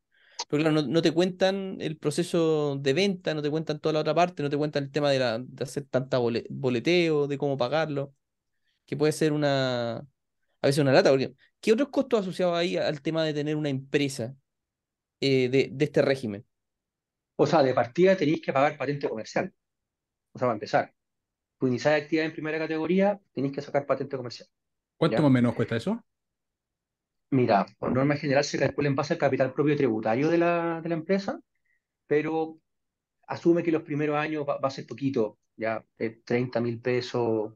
Pero 0.48 0.64
claro, 0.64 0.82
no, 0.84 1.02
te 1.02 1.12
cuentan 1.12 1.78
el 1.82 1.98
proceso 1.98 2.76
de 2.80 2.94
venta, 2.94 3.34
no 3.34 3.42
te 3.42 3.50
cuentan 3.50 3.80
toda 3.80 3.94
la 3.94 4.00
otra 4.00 4.14
parte, 4.14 4.44
no 4.44 4.50
te 4.50 4.58
cuentan 4.58 4.84
el 4.84 4.92
tema 4.92 5.10
de, 5.10 5.20
la, 5.20 5.40
de 5.40 5.64
hacer 5.64 5.86
tanta 5.86 6.20
boleteo, 6.20 7.28
de 7.28 7.38
cómo 7.38 7.58
pagarlo 7.58 8.14
que 8.86 8.98
puede 8.98 9.12
ser 9.12 9.34
una, 9.34 9.98
a 9.98 10.68
veces 10.68 10.80
una 10.80 10.94
lata, 10.94 11.10
porque 11.10 11.34
¿qué 11.60 11.74
otros 11.74 11.90
costos 11.90 12.22
asociados 12.22 12.58
ahí 12.58 12.78
al 12.78 13.02
tema 13.02 13.24
de 13.24 13.34
tener 13.34 13.56
una 13.56 13.70
empresa 13.70 14.36
eh, 15.20 15.50
de, 15.50 15.74
este 15.80 16.02
régimen? 16.02 16.46
O 17.36 17.48
sea, 17.48 17.64
de 17.64 17.74
partida 17.74 18.16
tenéis 18.16 18.42
que 18.42 18.54
pagar 18.54 18.78
patente 18.78 19.10
comercial. 19.10 19.54
O 20.34 20.40
sea, 20.40 20.48
para 20.48 20.54
empezar. 20.54 20.94
Tú 21.58 21.68
iniciáis 21.68 22.04
actividad 22.04 22.26
en 22.26 22.34
primera 22.34 22.60
categoría, 22.60 23.20
tenéis 23.34 23.54
que 23.54 23.62
sacar 23.62 23.86
patente 23.86 24.18
comercial. 24.18 24.48
¿Cuánto 24.98 25.18
más 25.18 25.26
o 25.26 25.30
menos 25.30 25.56
cuesta 25.56 25.76
eso? 25.76 26.04
Mira, 27.32 27.66
por 27.80 27.92
norma 27.92 28.16
general 28.16 28.44
se 28.44 28.60
calcula 28.60 28.90
en 28.90 28.96
base 28.96 29.14
al 29.14 29.20
capital 29.20 29.54
propio 29.54 29.76
tributario 29.76 30.30
de 30.30 30.38
la, 30.38 30.82
de 30.82 30.90
la 30.90 30.96
empresa, 30.96 31.40
pero 32.06 32.60
asume 33.26 33.64
que 33.64 33.72
los 33.72 33.84
primeros 33.84 34.18
años 34.18 34.46
va, 34.48 34.60
a 34.62 34.70
ser 34.70 34.86
poquito, 34.86 35.40
ya 35.56 35.86
30 36.26 36.60
mil 36.60 36.82
pesos 36.82 37.54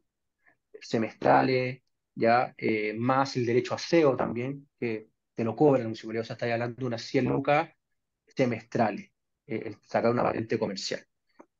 semestrales, 0.81 1.81
ya 2.13 2.53
eh, 2.57 2.93
más 2.93 3.35
el 3.37 3.45
derecho 3.45 3.75
a 3.75 3.77
SEO 3.77 4.15
también, 4.15 4.69
que 4.79 5.09
te 5.35 5.43
lo 5.43 5.55
cobra 5.55 5.79
la 5.79 5.85
municipalidad, 5.85 6.23
o 6.23 6.25
sea, 6.25 6.33
está 6.35 6.51
hablando 6.51 6.75
de 6.77 6.85
unas 6.85 7.01
100 7.03 7.25
lucas 7.25 7.69
semestrales, 8.27 9.11
eh, 9.47 9.75
sacar 9.81 10.11
una 10.11 10.23
patente 10.23 10.57
comercial. 10.59 11.01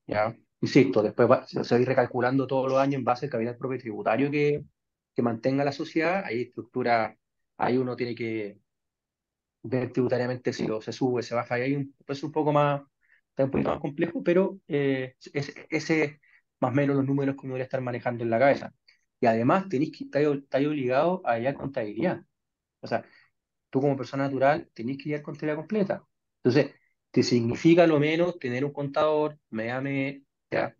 ¿ya? 0.08 0.36
Insisto, 0.62 1.04
después 1.04 1.28
se 1.49 1.60
va 1.60 1.65
a 1.78 1.82
ir 1.82 1.88
recalculando 1.88 2.47
todos 2.47 2.71
los 2.71 2.80
años 2.80 2.95
en 2.95 3.04
base 3.04 3.25
al 3.25 3.32
capital 3.32 3.58
propio 3.58 3.80
tributario 3.80 4.32
que, 4.32 4.63
que 5.13 5.21
mantenga 5.21 5.63
la 5.63 5.71
sociedad, 5.71 6.23
hay 6.25 6.43
estructura, 6.43 7.17
ahí 7.58 7.78
uno 7.78 7.95
tiene 7.95 8.15
que 8.15 8.60
ver 9.63 9.91
tributariamente 9.91 10.54
si 10.54 10.67
lo, 10.67 10.82
se 10.82 10.91
sube, 10.93 11.23
se 11.23 11.36
baja, 11.36 11.60
y 11.60 11.63
hay 11.63 11.75
un, 11.75 11.95
pues 12.06 12.23
un 12.23 12.32
poco 12.32 12.54
más, 12.54 12.82
está 13.30 13.45
un 13.45 13.51
poquito 13.51 13.69
más 13.71 13.80
complejo, 13.80 14.23
pero 14.23 14.60
eh, 14.67 15.15
ese 15.69 16.19
más 16.60 16.71
o 16.71 16.75
menos 16.75 16.95
los 16.95 17.06
números 17.06 17.36
que 17.36 17.41
uno 17.41 17.54
debería 17.54 17.65
estar 17.65 17.82
manejando 17.82 18.23
en 18.23 18.30
la 18.30 18.39
cabeza. 18.39 18.73
Y 19.19 19.25
además 19.28 19.69
tenéis 19.69 19.97
que 19.97 20.06
estar 20.06 20.65
obligado 20.65 21.21
a 21.25 21.34
hallar 21.34 21.56
contabilidad. 21.56 22.21
O 22.82 22.88
sea, 22.88 23.06
tú 23.69 23.82
como 23.82 23.97
persona 23.97 24.25
natural 24.25 24.69
tenés 24.73 24.97
que 24.97 25.06
hallar 25.06 25.23
contabilidad 25.23 25.58
completa. 25.58 26.04
Entonces, 26.43 26.75
te 27.12 27.23
significa 27.23 27.88
lo 27.88 27.99
menos 27.99 28.39
tener 28.39 28.65
un 28.65 28.73
contador, 28.73 29.39
me 29.49 29.67
llame, 29.67 30.23
ya, 30.51 30.75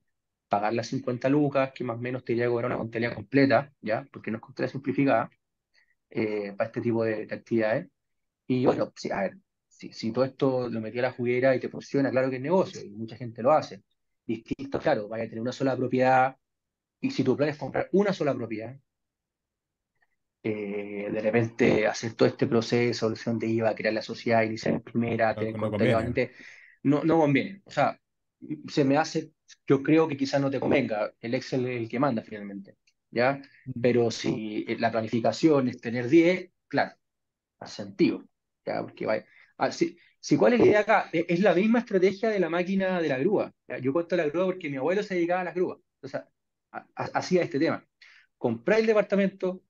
pagar 0.50 0.74
las 0.74 0.88
50 0.88 1.30
lucas, 1.30 1.72
que 1.74 1.84
más 1.84 1.98
o 1.98 2.02
menos 2.02 2.24
te 2.26 2.34
iría 2.34 2.48
a 2.48 2.50
cobrar 2.50 2.68
una 2.68 2.78
contabilidad 2.78 3.16
completa, 3.16 3.74
ya, 3.82 4.06
porque 4.12 4.32
no 4.32 4.38
es 4.38 4.42
contabilidad 4.44 4.72
simplificada 4.74 5.30
eh, 6.10 6.54
para 6.58 6.68
este 6.68 6.82
tipo 6.82 7.04
de, 7.04 7.24
actividades. 7.32 7.90
Y 8.48 8.66
bueno, 8.66 8.94
sí, 8.96 9.12
a 9.12 9.22
ver, 9.22 9.38
si, 9.68 9.94
si, 9.94 10.12
todo 10.12 10.26
esto 10.26 10.70
lo 10.70 10.82
metí 10.82 11.00
a 11.00 11.04
la 11.04 11.12
juguera 11.14 11.56
y 11.56 11.60
te 11.60 11.70
funciona, 11.70 12.12
claro 12.12 12.30
que 12.30 12.38
es 12.38 12.42
negocio, 12.42 12.82
y 12.84 12.92
mucha 12.92 13.18
gente 13.18 13.42
lo 13.44 13.52
hace. 13.52 13.84
Distinto, 14.26 14.80
claro, 14.80 15.08
vaya 15.08 15.26
a 15.26 15.28
tener 15.28 15.42
una 15.42 15.52
sola 15.52 15.76
propiedad, 15.78 16.38
y 17.02 17.12
si 17.12 17.24
tu 17.24 17.36
plan 17.36 17.50
es 17.50 17.58
comprar 17.58 17.90
una 17.92 18.14
sola 18.14 18.34
propiedad, 18.34 18.78
eh, 20.48 21.10
de 21.12 21.22
repente 21.22 21.88
hacer 21.88 22.14
todo 22.14 22.28
este 22.28 22.46
proceso, 22.46 23.08
solución 23.08 23.40
de 23.40 23.48
IVA, 23.48 23.74
crear 23.74 23.94
la 23.94 24.04
sociedad, 24.04 24.44
iniciar 24.44 24.76
en 24.76 24.82
primera, 24.82 25.34
no, 25.34 25.40
tener 25.40 25.58
no, 25.58 25.72
conviene. 25.72 26.32
no, 26.84 27.04
no 27.04 27.18
conviene. 27.18 27.64
O 27.66 27.72
sea, 27.72 28.00
se 28.68 28.84
me 28.84 28.98
hace, 28.98 29.32
yo 29.66 29.82
creo 29.82 30.08
que 30.08 30.18
quizás 30.18 30.40
no 30.40 30.52
te 30.52 30.60
convenga, 30.60 31.12
el 31.20 31.34
Excel 31.34 31.66
es 31.66 31.82
el 31.82 31.90
que 31.90 32.00
manda 32.00 32.22
finalmente, 32.22 32.78
¿ya? 33.10 33.42
Pero 33.82 34.12
si 34.12 34.66
la 34.78 34.92
planificación 34.92 35.70
es 35.70 35.82
tener 35.82 36.10
10, 36.10 36.52
claro, 36.68 36.96
hace 37.60 37.84
sentido, 37.84 38.24
¿ya? 38.66 38.82
Porque 38.84 39.08
vaya, 39.08 39.26
ah, 39.58 39.72
si, 39.72 39.98
si, 40.20 40.38
cuál 40.38 40.54
es 40.54 40.60
la 40.60 40.66
idea 40.68 40.80
acá, 40.82 41.10
es, 41.12 41.40
la 41.40 41.56
misma 41.56 41.80
estrategia 41.80 42.30
de 42.30 42.40
la 42.40 42.50
máquina 42.50 43.02
de 43.02 43.10
la 43.10 43.18
grúa. 43.18 43.52
Yo 43.82 43.94
cuento 43.94 44.16
la 44.16 44.28
grúa 44.28 44.46
porque 44.46 44.70
mi 44.70 44.78
abuelo 44.78 45.02
se 45.02 45.16
dedicaba 45.16 45.42
a 45.42 45.46
las 45.46 45.56
grúas. 45.56 45.80
O 46.02 46.08
sea, 46.08 46.30
hacía 46.96 47.44
este 47.44 47.60
tema. 47.60 47.86
Comprar 48.38 48.80
el 48.80 48.86
departamento, 48.88 49.64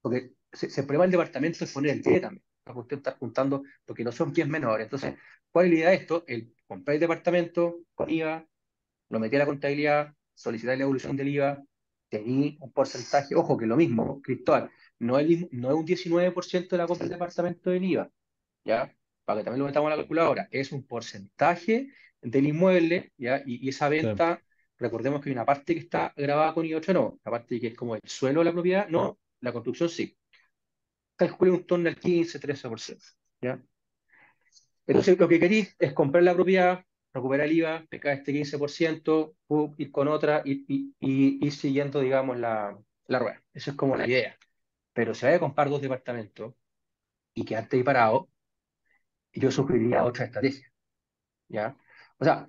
porque 0.00 0.34
se, 0.52 0.70
se 0.70 0.82
prueba 0.84 1.04
el 1.04 1.10
departamento 1.10 1.64
es 1.64 1.72
poner 1.72 1.96
el 1.96 2.02
pie 2.02 2.20
también, 2.20 2.44
porque 2.64 2.80
usted 2.80 2.96
está 2.98 3.12
juntando, 3.12 3.62
porque 3.84 4.04
no 4.04 4.12
son 4.12 4.32
pies 4.32 4.48
menores. 4.48 4.84
Entonces, 4.84 5.14
¿cuál 5.50 5.66
es 5.66 5.72
la 5.72 5.78
idea 5.78 5.90
de 5.90 5.96
esto? 5.96 6.24
El 6.26 6.54
comprar 6.66 6.94
el 6.94 7.00
departamento 7.00 7.80
con 7.94 8.10
IVA, 8.10 8.46
lo 9.08 9.18
metí 9.18 9.36
a 9.36 9.40
la 9.40 9.46
contabilidad, 9.46 10.14
solicitar 10.34 10.76
la 10.76 10.84
evolución 10.84 11.16
del 11.16 11.28
IVA, 11.28 11.62
tenía 12.08 12.56
un 12.60 12.72
porcentaje, 12.72 13.34
ojo 13.34 13.56
que 13.56 13.66
lo 13.66 13.76
mismo, 13.76 14.20
Cristóbal, 14.20 14.70
no 14.98 15.18
es, 15.18 15.50
no 15.52 15.68
es 15.70 15.74
un 15.74 15.86
19% 15.86 16.68
de 16.68 16.78
la 16.78 16.86
compra 16.86 17.04
del 17.04 17.14
departamento 17.14 17.70
del 17.70 17.84
IVA, 17.84 18.10
¿ya? 18.64 18.94
Para 19.24 19.40
que 19.40 19.44
también 19.44 19.60
lo 19.60 19.66
metamos 19.66 19.86
en 19.86 19.96
la 19.96 20.02
calculadora, 20.02 20.48
es 20.50 20.72
un 20.72 20.86
porcentaje 20.86 21.88
del 22.20 22.46
inmueble, 22.46 23.12
¿ya? 23.16 23.42
Y, 23.46 23.68
esa 23.68 23.88
venta, 23.88 24.42
recordemos 24.80 25.20
que 25.20 25.30
hay 25.30 25.34
una 25.34 25.44
parte 25.44 25.74
que 25.74 25.80
está 25.80 26.12
grabada 26.16 26.54
con 26.54 26.64
IVA, 26.66 26.78
otra 26.78 26.94
no, 26.94 27.20
la 27.24 27.30
parte 27.30 27.60
que 27.60 27.68
es 27.68 27.76
como 27.76 27.94
el 27.94 28.00
suelo 28.04 28.40
de 28.40 28.46
la 28.46 28.52
propiedad, 28.52 28.88
no, 28.88 29.18
la 29.40 29.52
construcción 29.52 29.88
sí. 29.88 30.16
Calcule 31.16 31.50
un 31.52 31.66
torno 31.66 31.84
del 31.84 31.98
15, 31.98 32.40
13%, 32.40 32.98
¿ya? 33.42 33.62
Entonces, 34.86 35.18
lo 35.18 35.28
que 35.28 35.38
queréis 35.38 35.76
es 35.78 35.92
comprar 35.92 36.24
la 36.24 36.34
propiedad, 36.34 36.84
recuperar 37.12 37.46
el 37.46 37.52
IVA, 37.52 37.86
pecar 37.88 38.14
este 38.14 38.32
15%, 38.32 39.36
ir 39.78 39.92
con 39.92 40.08
otra 40.08 40.42
y, 40.44 40.94
ir 41.00 41.52
siguiendo, 41.52 42.00
digamos, 42.00 42.38
la, 42.38 42.76
la 43.06 43.18
rueda. 43.18 43.42
Eso 43.52 43.70
es 43.70 43.76
como 43.76 43.96
la 43.96 44.06
idea. 44.08 44.36
Pero 44.92 45.14
si 45.14 45.26
hay 45.26 45.34
que 45.34 45.40
comprar 45.40 45.68
dos 45.70 45.82
departamentos 45.82 46.54
y 47.34 47.44
quedarte 47.44 47.76
ahí 47.76 47.82
parado, 47.82 48.28
yo 49.32 49.50
sugeriría 49.50 50.04
otra 50.04 50.24
estrategia. 50.26 50.72
¿Ya? 51.48 51.76
O 52.18 52.24
sea, 52.24 52.48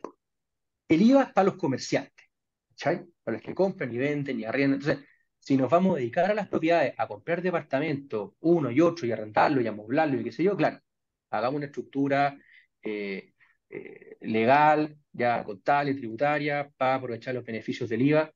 el 0.88 1.02
IVA 1.02 1.24
es 1.24 1.34
para 1.34 1.46
los 1.46 1.56
comerciantes, 1.56 2.21
Para 2.84 3.38
los 3.38 3.42
que 3.42 3.54
compran 3.54 3.94
y 3.94 3.98
venden 3.98 4.40
y 4.40 4.46
arriendan. 4.46 4.80
Entonces, 4.80 5.06
si 5.40 5.58
nos 5.58 5.70
vamos 5.70 5.96
a 5.96 6.00
dedicar 6.00 6.30
a 6.32 6.34
las 6.34 6.48
propiedades, 6.48 6.94
a 6.98 7.08
comprar 7.08 7.42
departamentos, 7.42 8.34
uno 8.42 8.72
y 8.72 8.82
otro, 8.82 9.08
y 9.08 9.12
arrendarlo 9.12 9.62
y 9.62 9.68
amoblarlo 9.68 10.20
y 10.20 10.24
qué 10.24 10.32
sé 10.32 10.44
yo, 10.44 10.56
claro, 10.56 10.80
hagamos 11.32 11.58
una 11.58 11.66
estructura 11.68 12.38
eh, 12.84 13.34
eh, 13.70 14.18
legal, 14.22 14.98
ya 15.12 15.44
contable, 15.44 15.94
tributaria, 15.96 16.72
para 16.78 16.96
aprovechar 16.96 17.36
los 17.36 17.46
beneficios 17.46 17.90
del 17.90 18.02
IVA, 18.04 18.34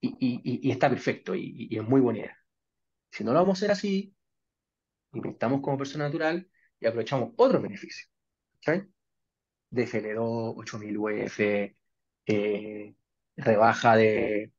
y, 0.00 0.70
está 0.70 0.88
perfecto, 0.88 1.34
y, 1.34 1.68
es 1.70 1.82
muy 1.82 2.00
buena 2.00 2.20
idea. 2.20 2.38
Si 3.10 3.24
no 3.24 3.32
lo 3.32 3.40
vamos 3.40 3.58
a 3.58 3.58
hacer 3.58 3.70
así, 3.72 4.14
inventamos 5.12 5.60
como 5.60 5.78
persona 5.78 6.04
natural 6.04 6.48
y 6.80 6.86
aprovechamos 6.86 7.32
otros 7.36 7.62
beneficios. 7.62 8.10
¿sí? 8.60 8.72
DFL2, 9.70 10.54
8000 10.56 10.98
UF, 10.98 11.40
eh, 12.26 12.94
rebaja 13.36 13.96
de, 13.96 14.52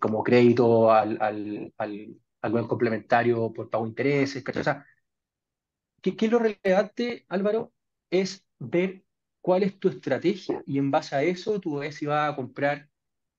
como 0.00 0.22
crédito 0.22 0.92
al, 0.92 1.18
al, 1.20 1.72
al, 1.78 2.52
buen 2.52 2.66
complementario 2.66 3.52
por 3.52 3.70
pago 3.70 3.84
de 3.84 3.90
intereses. 3.90 4.44
O 4.46 4.64
sea, 4.64 4.86
¿qué, 6.00 6.16
¿qué, 6.16 6.26
es 6.26 6.32
lo 6.32 6.38
relevante, 6.38 7.24
Álvaro? 7.28 7.72
Es 8.10 8.44
ver 8.58 9.04
cuál 9.40 9.62
es 9.62 9.78
tu 9.78 9.88
estrategia 9.88 10.62
y 10.66 10.78
en 10.78 10.90
base 10.90 11.16
a 11.16 11.22
eso 11.22 11.60
tú 11.60 11.78
ves 11.78 11.96
si 11.96 12.06
vas 12.06 12.32
a 12.32 12.36
comprar 12.36 12.88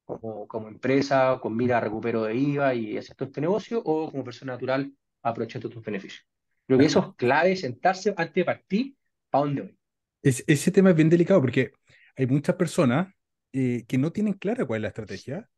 como, 0.03 0.47
como 0.47 0.67
empresa 0.67 1.39
con 1.41 1.55
mira 1.55 1.77
a 1.77 1.81
recupero 1.81 2.23
de 2.23 2.36
IVA 2.36 2.75
y 2.75 2.97
hacer 2.97 3.15
todo 3.15 3.27
este 3.27 3.41
negocio 3.41 3.81
o 3.84 4.11
como 4.11 4.23
persona 4.23 4.53
natural 4.53 4.91
aprovechando 5.21 5.69
tus 5.69 5.84
beneficios. 5.84 6.25
Creo 6.67 6.79
que 6.79 6.86
eso 6.86 6.99
es 6.99 7.15
clave, 7.15 7.55
sentarse 7.55 8.13
antes 8.15 8.34
de 8.34 8.45
partir, 8.45 8.95
¿para 9.29 9.45
dónde 9.45 9.61
voy? 9.61 9.77
ese 10.21 10.71
tema 10.71 10.91
es 10.91 10.95
bien 10.95 11.09
delicado 11.09 11.41
porque 11.41 11.73
hay 12.15 12.25
muchas 12.27 12.55
personas 12.55 13.13
eh, 13.54 13.86
que 13.88 13.97
no 13.97 14.12
tienen 14.12 14.34
clara 14.34 14.66
cuál 14.66 14.80
es 14.80 14.82
la 14.84 14.88
estrategia. 14.89 15.49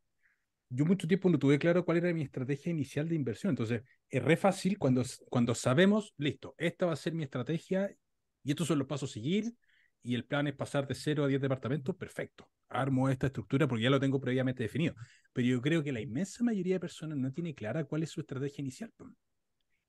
Yo 0.68 0.84
mucho 0.84 1.08
tiempo 1.08 1.30
no 1.30 1.38
tuve 1.38 1.58
claro 1.58 1.84
cuál 1.84 1.98
era 1.98 2.12
mi 2.12 2.22
estrategia 2.22 2.70
inicial 2.70 3.08
de 3.08 3.14
inversión. 3.14 3.50
Entonces, 3.50 3.82
es 4.10 4.22
re 4.22 4.36
fácil 4.36 4.78
cuando, 4.78 5.02
cuando 5.30 5.54
sabemos, 5.54 6.14
listo, 6.18 6.54
esta 6.58 6.86
va 6.86 6.92
a 6.92 6.96
ser 6.96 7.14
mi 7.14 7.24
estrategia 7.24 7.94
y 8.42 8.50
estos 8.50 8.68
son 8.68 8.78
los 8.78 8.88
pasos 8.88 9.10
a 9.10 9.14
seguir 9.14 9.54
y 10.02 10.14
el 10.14 10.24
plan 10.24 10.46
es 10.46 10.54
pasar 10.54 10.86
de 10.86 10.94
0 10.94 11.24
a 11.24 11.28
10 11.28 11.40
departamentos, 11.40 11.96
perfecto. 11.96 12.48
Armo 12.68 13.08
esta 13.08 13.26
estructura 13.26 13.66
porque 13.66 13.84
ya 13.84 13.90
lo 13.90 14.00
tengo 14.00 14.20
previamente 14.20 14.62
definido. 14.62 14.94
Pero 15.32 15.48
yo 15.48 15.60
creo 15.62 15.82
que 15.82 15.92
la 15.92 16.00
inmensa 16.00 16.44
mayoría 16.44 16.76
de 16.76 16.80
personas 16.80 17.18
no 17.18 17.32
tiene 17.32 17.54
clara 17.54 17.84
cuál 17.84 18.04
es 18.04 18.10
su 18.10 18.20
estrategia 18.20 18.62
inicial. 18.62 18.92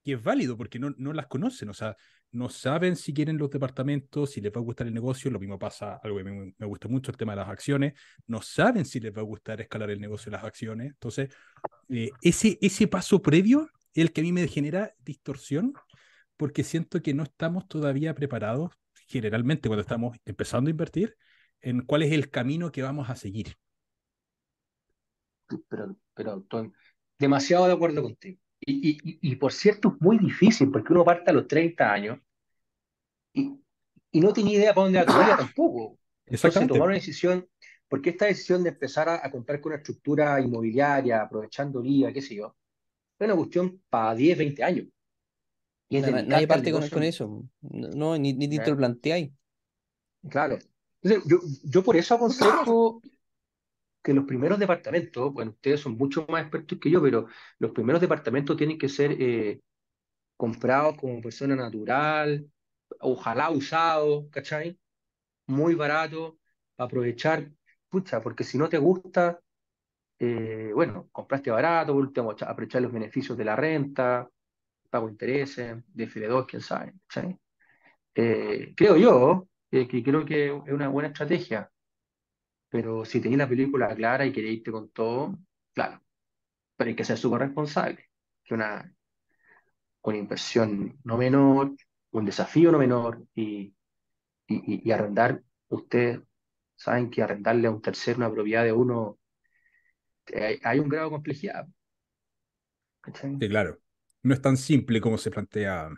Y 0.08 0.14
es 0.14 0.24
válido 0.24 0.56
porque 0.56 0.80
no, 0.80 0.92
no 0.98 1.12
las 1.12 1.28
conocen, 1.28 1.68
o 1.68 1.74
sea, 1.74 1.98
no 2.32 2.48
saben 2.48 2.96
si 2.96 3.14
quieren 3.14 3.38
los 3.38 3.50
departamentos, 3.50 4.32
si 4.32 4.40
les 4.40 4.54
va 4.54 4.62
a 4.62 4.64
gustar 4.64 4.88
el 4.88 4.94
negocio. 4.94 5.30
Lo 5.30 5.38
mismo 5.38 5.60
pasa, 5.60 6.00
algo 6.02 6.16
que 6.16 6.24
me, 6.24 6.54
me 6.58 6.66
gusta 6.66 6.88
mucho, 6.88 7.12
el 7.12 7.18
tema 7.18 7.34
de 7.34 7.42
las 7.42 7.50
acciones. 7.50 7.94
No 8.26 8.42
saben 8.42 8.86
si 8.86 9.02
les 9.02 9.12
va 9.12 9.20
a 9.20 9.26
gustar 9.26 9.60
escalar 9.60 9.90
el 9.90 10.00
negocio 10.00 10.32
de 10.32 10.38
las 10.38 10.46
acciones. 10.46 10.92
Entonces, 10.92 11.36
eh, 11.90 12.12
ese, 12.22 12.58
ese 12.62 12.88
paso 12.88 13.22
previo 13.22 13.70
es 13.94 14.02
el 14.06 14.14
que 14.14 14.22
a 14.22 14.24
mí 14.24 14.32
me 14.32 14.48
genera 14.48 14.94
distorsión 15.00 15.74
porque 16.38 16.64
siento 16.64 17.02
que 17.02 17.14
no 17.14 17.24
estamos 17.24 17.68
todavía 17.68 18.16
preparados 18.16 18.72
generalmente 19.10 19.68
cuando 19.68 19.82
estamos 19.82 20.16
empezando 20.24 20.70
a 20.70 20.72
invertir, 20.72 21.18
en 21.60 21.82
cuál 21.82 22.04
es 22.04 22.14
el 22.14 22.30
camino 22.30 22.72
que 22.72 22.82
vamos 22.82 23.10
a 23.10 23.18
seguir. 23.18 23.58
Pero, 25.68 25.98
pero 26.14 26.38
estoy 26.40 26.72
demasiado 27.20 27.68
de 27.68 27.74
acuerdo 27.74 28.04
contigo. 28.04 28.40
Y, 28.60 28.90
y, 28.90 29.20
y, 29.22 29.36
por 29.36 29.54
cierto, 29.54 29.90
es 29.90 30.02
muy 30.02 30.18
difícil 30.18 30.72
porque 30.72 30.92
uno 30.92 31.06
parte 31.06 31.30
a 31.30 31.34
los 31.34 31.48
30 31.48 31.92
años 31.92 32.20
y, 33.34 33.60
y 34.12 34.20
no 34.20 34.34
tiene 34.34 34.54
idea 34.54 34.74
para 34.74 34.86
dónde 34.86 35.04
va 35.04 35.14
a 35.14 35.26
vida 35.26 35.38
tampoco. 35.38 35.98
Entonces, 36.26 36.68
tomar 36.68 36.88
una 36.88 36.96
decisión, 36.96 37.48
porque 37.88 38.10
esta 38.10 38.26
decisión 38.26 38.64
de 38.64 38.70
empezar 38.70 39.08
a, 39.08 39.30
comprar 39.32 39.62
con 39.62 39.72
una 39.72 39.78
estructura 39.78 40.42
inmobiliaria, 40.42 41.22
aprovechando 41.22 41.80
el 41.80 41.88
IVA, 41.88 42.12
qué 42.12 42.22
sé 42.22 42.36
yo, 42.36 42.56
es 43.20 43.26
una 43.26 43.36
cuestión 43.36 43.82
para 43.90 44.16
10, 44.16 44.38
20 44.38 44.64
años 44.64 44.88
nadie 45.90 46.48
parte 46.48 46.72
con, 46.72 47.04
eso. 47.04 47.44
No, 47.62 48.18
ni, 48.18 48.34
ni 48.34 48.60
te 48.60 48.70
lo 48.70 48.78
planteáis. 48.78 49.32
Claro. 50.30 50.58
yo, 51.02 51.40
yo 51.64 51.84
por 51.84 51.96
eso 51.96 52.16
aconsejo 52.16 53.02
que 54.08 54.14
los 54.14 54.24
primeros 54.24 54.58
departamentos, 54.58 55.34
bueno, 55.34 55.52
ustedes 55.52 55.82
son 55.82 55.98
mucho 55.98 56.26
más 56.30 56.44
expertos 56.44 56.80
que 56.80 56.90
yo, 56.90 57.02
pero 57.02 57.28
los 57.60 57.72
primeros 57.72 58.00
departamentos 58.00 58.56
tienen 58.56 58.78
que 58.78 58.88
ser 58.88 59.12
eh, 59.22 59.60
comprados 60.38 60.96
como 60.98 61.20
persona 61.22 61.58
natural, 61.58 62.50
ojalá 63.02 63.50
usados, 63.50 64.28
¿cachai? 64.32 64.80
Muy 65.48 65.76
barato, 65.76 66.40
aprovechar, 66.78 67.52
pucha, 67.90 68.22
porque 68.22 68.46
si 68.46 68.58
no 68.58 68.70
te 68.70 68.78
gusta, 68.78 69.42
eh, 70.20 70.72
bueno, 70.74 71.10
compraste 71.12 71.52
barato, 71.52 71.94
último, 71.94 72.32
aprovechar 72.32 72.82
los 72.82 72.94
beneficios 72.94 73.38
de 73.38 73.44
la 73.44 73.58
renta, 73.58 74.30
pago 74.90 75.10
intereses, 75.10 75.84
de 75.86 76.04
FL2, 76.06 76.46
quién 76.48 76.62
sabe. 76.62 76.94
Eh, 78.16 78.74
creo 78.74 78.96
yo 78.96 79.50
que 79.70 80.02
creo 80.02 80.24
que 80.26 80.46
es 80.48 80.74
una 80.74 80.88
buena 80.88 81.10
estrategia, 81.10 81.70
pero 82.70 83.06
si 83.06 83.20
tenéis 83.20 83.40
la 83.40 83.50
película 83.50 83.96
clara 83.96 84.26
y 84.26 84.32
queréis 84.32 84.58
irte 84.60 84.72
con 84.72 84.90
todo, 84.90 85.38
claro, 85.74 86.02
pero 86.76 86.90
hay 86.90 86.96
que 86.96 87.06
ser 87.06 87.18
súper 87.18 87.40
responsable, 87.42 88.10
que 88.44 88.54
una, 88.54 88.94
una 90.02 90.18
inversión 90.18 91.00
no 91.04 91.18
menor, 91.18 91.76
un 92.12 92.26
desafío 92.26 92.72
no 92.72 92.80
menor 92.80 93.26
y, 93.36 93.74
y, 94.48 94.92
arrendar, 94.92 95.44
ustedes 95.70 96.22
saben 96.76 97.10
que 97.10 97.22
arrendarle 97.22 97.68
a 97.68 97.72
un 97.72 97.82
tercero 97.82 98.18
una 98.18 98.32
propiedad 98.32 98.64
de 98.64 98.74
uno, 98.74 99.20
hay, 100.64 100.80
un 100.80 100.90
grado 100.90 101.06
de 101.06 101.12
complejidad. 101.12 101.68
Sí, 103.14 103.48
claro 103.48 103.80
no 104.28 104.34
es 104.34 104.42
tan 104.42 104.58
simple 104.58 105.00
como 105.02 105.18
se 105.18 105.32
plantea. 105.32 105.90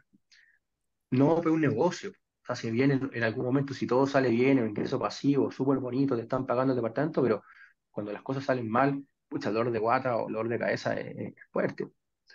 No, 1.12 1.36
pero 1.38 1.50
es 1.50 1.56
un 1.56 1.62
negocio. 1.62 2.12
Sea, 2.50 2.56
si 2.56 2.72
viene 2.72 3.00
en, 3.14 3.24
algún 3.24 3.46
momento, 3.46 3.76
si 3.76 3.86
todo 3.86 4.08
sale 4.08 4.30
bien, 4.30 4.58
el 4.58 4.70
ingreso 4.70 4.98
pasivo, 5.00 5.52
súper 5.52 5.78
bonito, 5.78 6.16
te 6.16 6.24
están 6.24 6.48
pagando 6.48 6.74
el 6.74 6.78
departamento, 6.78 7.22
pero 7.22 7.44
cuando 7.92 8.12
las 8.12 8.24
cosas 8.24 8.44
salen 8.44 8.68
mal, 8.68 9.04
pucha, 9.28 9.50
el 9.50 9.56
dolor 9.56 9.72
de 9.72 9.78
guata 9.78 10.16
o 10.18 10.28
el 10.28 10.34
dolor 10.34 10.50
de 10.50 10.58
cabeza 10.58 10.94
es, 10.96 11.36
fuerte. 11.52 11.88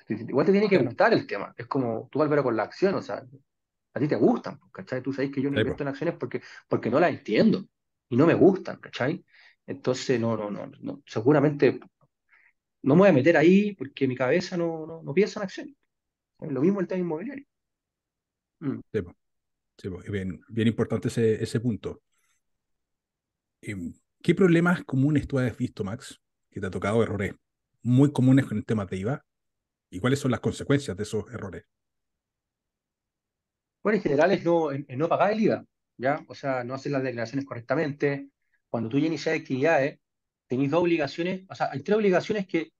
Igual 0.08 0.46
te 0.46 0.52
tiene 0.52 0.68
que 0.68 0.78
gustar 0.78 1.12
el 1.12 1.26
tema. 1.26 1.52
Es 1.56 1.66
como 1.66 2.08
tú, 2.12 2.22
Álvaro, 2.22 2.44
con 2.44 2.56
la 2.56 2.62
acción, 2.62 2.94
o 2.94 3.02
sea, 3.02 3.24
a 3.94 3.98
ti 3.98 4.06
te 4.06 4.14
gustan, 4.14 4.60
¿cachai? 4.72 5.02
Tú 5.02 5.12
sabes 5.12 5.32
que 5.32 5.42
yo 5.42 5.50
no 5.50 5.58
invierto 5.58 5.82
en 5.82 5.88
acciones 5.88 6.14
porque, 6.16 6.42
porque 6.68 6.90
no 6.90 7.00
las 7.00 7.10
entiendo 7.10 7.66
y 8.08 8.16
no 8.16 8.24
me 8.24 8.34
gustan, 8.34 8.76
¿cachai? 8.76 9.24
Entonces, 9.66 10.20
no, 10.20 10.36
no, 10.36 10.48
no, 10.48 10.70
no. 10.80 11.02
seguramente 11.06 11.80
no 12.82 12.94
me 12.94 13.00
voy 13.00 13.08
a 13.08 13.12
meter 13.12 13.36
ahí 13.36 13.74
porque 13.74 14.06
mi 14.06 14.14
cabeza 14.14 14.56
no, 14.56 14.86
no, 14.86 15.02
no 15.02 15.12
piensa 15.12 15.40
en 15.40 15.44
acciones. 15.44 15.74
Lo 16.38 16.60
mismo 16.60 16.80
el 16.80 16.86
tema 16.86 17.00
inmobiliario. 17.00 17.46
Mm. 18.60 18.80
Sí, 18.92 19.00
bien, 20.10 20.40
bien 20.48 20.68
importante 20.68 21.08
ese, 21.08 21.60
punto. 21.60 22.02
Em, 23.60 23.94
¿Qué 24.22 24.34
problemas 24.34 24.84
comunes 24.84 25.26
tú 25.26 25.38
has 25.38 25.56
visto, 25.56 25.84
Max, 25.84 26.20
que 26.50 26.60
te 26.60 26.66
ha 26.66 26.70
tocado 26.70 27.02
errores 27.02 27.34
muy 27.82 28.12
comunes 28.12 28.46
con 28.46 28.58
el 28.58 28.64
tema 28.64 28.86
de 28.86 28.96
IVA? 28.96 29.24
¿Y 29.90 30.00
cuáles 30.00 30.18
son 30.18 30.30
las 30.30 30.40
consecuencias 30.40 30.96
de 30.96 31.02
esos 31.02 31.30
errores? 31.32 31.64
Bueno, 33.82 33.96
en 33.96 34.02
general 34.02 34.30
es 34.32 34.44
no, 34.44 34.70
no 34.72 35.08
pagar 35.08 35.32
el 35.32 35.40
IVA, 35.40 35.64
¿ya? 35.98 36.24
O 36.26 36.34
sea, 36.34 36.64
no 36.64 36.74
hacer 36.74 36.92
las 36.92 37.02
declaraciones 37.02 37.44
correctamente. 37.44 38.28
Cuando 38.68 38.88
tú 38.88 38.98
ya 38.98 39.06
inicias 39.06 39.38
actividades, 39.38 39.98
tenéis 40.46 40.70
dos 40.70 40.82
obligaciones, 40.82 41.44
o 41.48 41.54
sea, 41.54 41.70
hay 41.70 41.82
tres 41.82 41.96
obligaciones 41.96 42.46
que, 42.46 42.72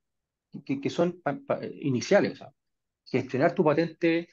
que, 0.64 0.90
son 0.90 1.22
iniciales. 1.80 2.32
O 2.32 2.36
sea, 2.36 2.52
gestionar 3.04 3.54
tu 3.54 3.64
patente 3.64 4.28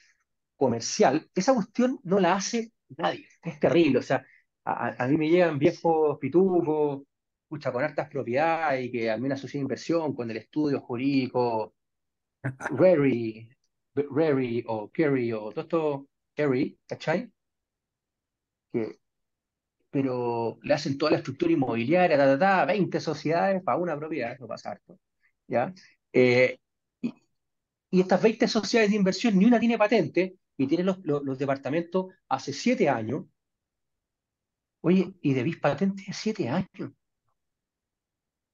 comercial, 0.62 1.28
esa 1.34 1.54
cuestión 1.54 2.00
no 2.04 2.20
la 2.20 2.34
hace 2.34 2.72
nadie. 2.96 3.26
Es 3.42 3.58
terrible. 3.60 3.98
O 3.98 4.02
sea, 4.02 4.24
a, 4.64 5.06
mí 5.08 5.16
me 5.16 5.28
llegan 5.30 5.58
viejos 5.58 6.18
pitufos, 6.18 7.02
escucha, 7.44 7.72
con 7.72 7.84
hartas 7.84 8.08
propiedades 8.08 8.86
y 8.86 8.92
que 8.92 9.10
al 9.10 9.20
menos 9.20 9.38
asocian 9.38 9.62
inversión 9.62 10.14
con 10.14 10.30
el 10.30 10.36
estudio 10.38 10.80
jurídico 10.80 11.74
Rary, 12.42 13.48
Rary 13.94 14.64
o 14.66 14.90
Kerry 14.90 15.32
o 15.32 15.50
todo 15.52 15.60
esto, 15.62 16.08
Kerry, 16.34 16.78
¿cachai? 16.86 17.30
Que, 18.72 18.98
pero 19.90 20.58
le 20.62 20.74
hacen 20.74 20.98
toda 20.98 21.12
la 21.12 21.18
estructura 21.18 21.52
inmobiliaria, 21.52 22.16
ta, 22.16 22.26
ta, 22.26 22.38
ta, 22.38 22.64
20 22.66 23.00
sociedades 23.00 23.62
para 23.62 23.78
una 23.78 23.98
propiedad, 23.98 24.38
no 24.38 24.46
pasa 24.48 24.72
harto, 24.72 24.98
¿ya? 25.48 25.74
Eh, 26.12 26.58
y, 27.02 27.14
y, 27.90 28.00
estas 28.00 28.22
20 28.22 28.48
sociedades 28.48 28.90
de 28.90 28.96
inversión, 28.96 29.38
ni 29.38 29.44
una 29.46 29.60
tiene 29.60 29.78
patente, 29.78 30.36
y 30.56 30.66
tienen 30.66 30.86
los, 30.86 30.98
los, 31.04 31.38
departamentos 31.38 32.06
hace 32.28 32.52
7 32.52 32.88
años. 32.88 33.26
Oye, 34.80 35.14
y 35.22 35.34
debís 35.34 35.58
patente 35.58 36.04
de 36.06 36.12
7 36.12 36.48
años. 36.48 36.92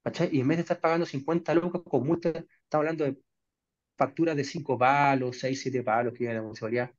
¿Cachai? 0.03 0.29
Y 0.33 0.41
en 0.41 0.49
vez 0.49 0.59
de 0.59 0.63
estar 0.63 0.81
pagando 0.81 1.07
50 1.07 1.55
lucas 1.55 1.83
con 1.85 2.07
multa, 2.07 2.31
estamos 2.31 2.47
hablando 2.83 3.05
de 3.05 3.21
facturas 3.97 4.37
de 4.37 4.45
5 4.45 4.79
palos, 4.79 5.39
6, 5.39 5.61
7 5.63 5.83
palos 5.83 6.13
que 6.13 6.21
viene 6.21 6.35
la 6.37 6.43
municipalidad. 6.43 6.93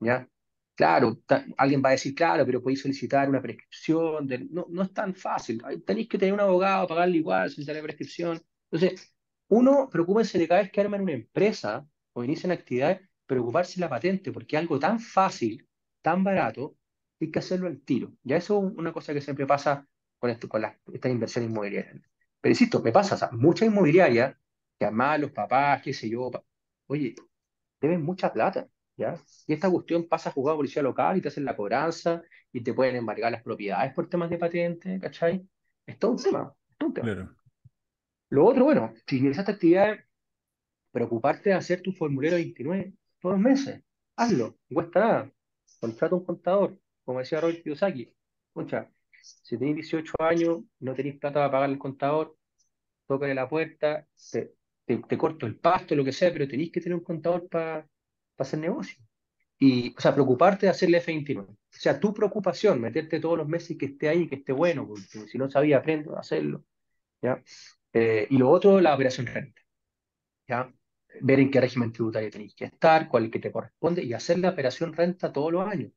¿Ya? 0.00 0.28
Claro, 0.76 1.22
alguien 1.56 1.82
va 1.82 1.88
a 1.90 1.92
decir, 1.92 2.14
claro, 2.14 2.44
pero 2.44 2.62
podéis 2.62 2.82
solicitar 2.82 3.28
una 3.28 3.40
prescripción. 3.40 4.28
No, 4.50 4.66
no 4.68 4.82
es 4.82 4.92
tan 4.92 5.14
fácil. 5.14 5.62
Tenéis 5.86 6.08
que 6.08 6.18
tener 6.18 6.34
un 6.34 6.40
abogado, 6.40 6.86
pagarle 6.86 7.16
igual, 7.16 7.48
solicitar 7.50 7.76
la 7.76 7.82
prescripción. 7.82 8.42
Entonces, 8.70 9.14
uno, 9.48 9.88
preocúpense 9.90 10.38
de 10.38 10.48
cada 10.48 10.62
vez 10.62 10.70
que 10.70 10.80
arman 10.80 11.02
una 11.02 11.12
empresa 11.12 11.88
o 12.12 12.24
inician 12.24 12.52
actividades, 12.52 13.00
preocuparse 13.26 13.80
la 13.80 13.88
patente, 13.88 14.32
porque 14.32 14.56
algo 14.56 14.78
tan 14.78 15.00
fácil, 15.00 15.68
tan 16.02 16.24
barato, 16.24 16.76
hay 17.20 17.30
que 17.30 17.38
hacerlo 17.38 17.66
al 17.66 17.80
tiro. 17.80 18.12
Ya 18.22 18.36
eso 18.36 18.66
es 18.66 18.74
una 18.76 18.92
cosa 18.92 19.12
que 19.12 19.20
siempre 19.20 19.46
pasa 19.46 19.86
con, 20.18 20.30
esto, 20.30 20.48
con 20.48 20.62
las, 20.62 20.76
estas 20.92 21.12
inversiones 21.12 21.50
inmobiliarias. 21.50 22.02
Pero 22.40 22.52
insisto, 22.52 22.82
me 22.82 22.92
pasa, 22.92 23.14
o 23.16 23.18
sea, 23.18 23.30
muchas 23.32 23.68
inmobiliarias, 23.68 24.36
que 24.78 24.84
además 24.84 25.20
los 25.20 25.32
papás, 25.32 25.82
qué 25.82 25.92
sé 25.92 26.08
yo, 26.08 26.30
oye, 26.86 27.14
deben 27.80 28.02
mucha 28.02 28.32
plata, 28.32 28.68
¿ya? 28.96 29.20
Y 29.46 29.54
esta 29.54 29.70
cuestión 29.70 30.06
pasa 30.08 30.30
a 30.30 30.32
jugar 30.32 30.54
a 30.54 30.56
policía 30.56 30.82
local 30.82 31.16
y 31.16 31.20
te 31.20 31.28
hacen 31.28 31.44
la 31.44 31.56
cobranza 31.56 32.22
y 32.52 32.60
te 32.62 32.74
pueden 32.74 32.96
embargar 32.96 33.32
las 33.32 33.42
propiedades 33.42 33.92
por 33.94 34.08
temas 34.08 34.30
de 34.30 34.38
patente, 34.38 35.00
¿cachai? 35.00 35.46
Es 35.86 35.98
todo 35.98 36.12
un 36.12 36.22
tema, 36.22 36.54
es 36.70 36.76
todo 36.76 36.88
un 36.88 36.94
tema. 36.94 37.36
Lo 38.28 38.44
otro, 38.44 38.64
bueno, 38.64 38.92
si 39.06 39.18
iniciaste 39.18 39.52
actividades, 39.52 40.04
preocuparte 40.90 41.50
de 41.50 41.56
hacer 41.56 41.80
tu 41.80 41.92
formulario 41.92 42.36
29 42.36 42.94
los 43.34 43.40
meses. 43.40 43.82
Hazlo, 44.16 44.58
no 44.68 44.74
cuesta 44.74 45.00
nada. 45.00 45.32
Contrata 45.80 46.14
un 46.14 46.24
contador, 46.24 46.78
como 47.04 47.18
decía 47.20 47.40
Robert 47.40 47.62
Kiyosaki. 47.62 48.12
Escucha, 48.48 48.90
si 49.22 49.58
tenéis 49.58 49.76
18 49.76 50.14
años, 50.20 50.60
no 50.80 50.94
tenéis 50.94 51.18
plata 51.18 51.40
para 51.40 51.50
pagar 51.50 51.70
el 51.70 51.78
contador, 51.78 52.36
tócale 53.06 53.34
la 53.34 53.48
puerta, 53.48 54.06
te, 54.30 54.54
te, 54.86 55.18
corto 55.18 55.46
el 55.46 55.56
pasto, 55.56 55.94
lo 55.94 56.04
que 56.04 56.12
sea, 56.12 56.32
pero 56.32 56.48
tenéis 56.48 56.72
que 56.72 56.80
tener 56.80 56.96
un 56.96 57.04
contador 57.04 57.48
para 57.48 57.86
hacer 58.38 58.58
negocio. 58.60 59.02
Y, 59.58 59.94
o 59.96 60.00
sea, 60.00 60.12
preocuparte 60.14 60.66
de 60.66 60.70
hacerle 60.70 61.02
F29. 61.02 61.46
O 61.48 61.56
sea, 61.70 61.98
tu 61.98 62.12
preocupación, 62.14 62.80
meterte 62.80 63.20
todos 63.20 63.38
los 63.38 63.48
meses 63.48 63.76
que 63.78 63.86
esté 63.86 64.08
ahí, 64.08 64.28
que 64.28 64.36
esté 64.36 64.52
bueno, 64.52 64.86
porque 64.86 65.28
si 65.28 65.38
no 65.38 65.50
sabía, 65.50 65.78
aprendo 65.78 66.16
a 66.16 66.20
hacerlo. 66.20 66.64
¿ya? 67.22 67.42
Eh, 67.92 68.26
y 68.30 68.38
lo 68.38 68.50
otro, 68.50 68.80
la 68.80 68.94
operación 68.94 69.26
renta. 69.26 69.62
¿ya? 70.48 70.72
Ver 71.20 71.40
en 71.40 71.50
qué 71.50 71.60
régimen 71.60 71.92
tributario 71.92 72.30
tenéis 72.30 72.54
que 72.54 72.66
estar, 72.66 73.08
cuál 73.08 73.24
es 73.24 73.26
el 73.26 73.32
que 73.32 73.38
te 73.38 73.52
corresponde, 73.52 74.02
y 74.02 74.12
hacer 74.12 74.38
la 74.38 74.50
operación 74.50 74.92
renta 74.92 75.32
todos 75.32 75.52
los 75.52 75.66
años. 75.66 75.92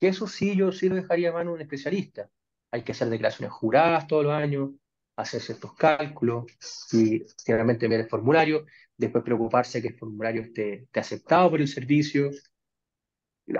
Que 0.00 0.08
eso 0.08 0.26
sí, 0.26 0.56
yo 0.56 0.72
sí 0.72 0.88
lo 0.88 0.96
dejaría 0.96 1.30
a 1.30 1.32
mano 1.32 1.52
un 1.52 1.60
especialista. 1.60 2.30
Hay 2.70 2.82
que 2.82 2.92
hacer 2.92 3.08
declaraciones 3.08 3.52
juradas 3.52 4.06
todos 4.06 4.24
los 4.24 4.32
años, 4.32 4.70
hacer 5.16 5.40
ciertos 5.40 5.74
cálculos 5.74 6.46
y 6.92 7.22
realmente 7.46 7.88
ver 7.88 8.00
el 8.00 8.08
formulario, 8.08 8.66
después 8.96 9.24
preocuparse 9.24 9.82
que 9.82 9.88
el 9.88 9.98
formulario 9.98 10.42
esté, 10.42 10.88
aceptado 10.94 11.50
por 11.50 11.60
el 11.60 11.68
servicio. 11.68 12.30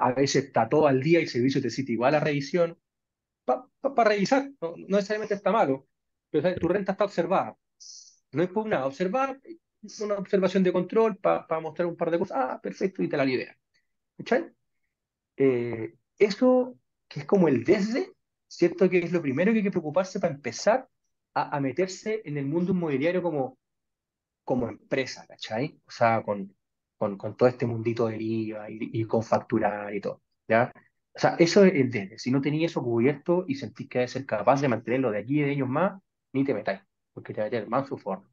A 0.00 0.12
veces 0.12 0.46
está 0.46 0.68
todo 0.68 0.86
al 0.86 1.02
día 1.02 1.18
y 1.20 1.24
el 1.24 1.28
servicio 1.28 1.60
te 1.60 1.70
cita 1.70 1.92
igual 1.92 2.14
a 2.14 2.20
revisión. 2.20 2.78
Para 3.44 4.10
revisar, 4.10 4.50
no, 4.60 4.74
necesariamente 4.76 5.34
está 5.34 5.50
malo, 5.50 5.88
pero 6.30 6.54
tu 6.54 6.68
renta 6.68 6.92
está 6.92 7.04
observada. 7.04 7.56
No 8.32 8.42
es 8.42 8.48
por 8.48 8.66
nada, 8.66 8.86
observar, 8.86 9.40
una 10.01 10.14
observación 10.14 10.62
de 10.62 10.72
control 10.72 11.16
para 11.16 11.61
mostrar 11.61 11.87
un 11.87 11.97
par 11.97 12.11
de 12.11 12.18
cosas. 12.18 12.39
Ah, 12.41 12.61
perfecto, 12.62 13.03
y 13.03 13.09
te 13.09 13.16
la 13.16 13.24
libera. 13.24 13.57
Eh, 15.37 15.95
eso 16.18 16.78
que 17.09 17.20
es 17.20 17.26
como 17.26 17.49
el 17.49 17.64
desde, 17.64 18.12
¿cierto? 18.47 18.89
Que 18.89 18.99
es 18.99 19.12
lo 19.12 19.22
primero 19.22 19.53
que 19.53 19.59
hay 19.59 19.64
que 19.64 19.70
preocuparse 19.70 20.20
para 20.20 20.35
empezar 20.35 20.89
a, 21.35 21.61
meterse 21.61 22.22
en 22.24 22.37
el 22.37 22.47
mundo 22.47 22.72
inmobiliario 22.72 23.22
como, 23.22 23.59
como 24.45 24.68
empresa, 24.68 25.26
¿cachai? 25.26 25.80
O 25.87 25.91
sea, 25.91 26.22
con, 26.22 26.55
con, 26.97 27.16
con 27.16 27.37
todo 27.37 27.49
este 27.49 27.66
mundito 27.66 28.07
de 28.07 28.18
IVA 28.18 28.66
y, 28.68 29.05
con 29.07 29.22
facturar 29.22 29.95
y 29.95 30.01
todo, 30.01 30.22
¿ya? 30.47 30.72
O 31.14 31.18
sea, 31.18 31.37
eso 31.39 31.64
es 31.64 31.74
el 31.74 31.91
desde. 31.91 32.18
Si 32.18 32.30
no 32.30 32.41
tenéis 32.41 32.70
eso 32.70 32.83
cubierto 32.83 33.45
y 33.49 33.55
sentís 33.57 33.89
que 33.89 33.99
debe 34.01 34.09
ser 34.09 34.26
capaz 34.26 34.61
de 34.61 34.68
mantenerlo 34.68 35.11
de 35.11 35.18
aquí 35.18 35.41
y 35.41 35.43
de 35.43 35.53
ellos 35.53 35.68
más, 35.68 36.01
ni 36.33 36.45
te 36.45 36.55
metáis, 36.55 36.80
porque 37.12 37.35
te 37.35 37.41
va 37.41 37.47
a 37.47 37.51
meter 37.51 37.68
más 37.68 37.89
su 37.89 37.99
forma. 37.99 38.30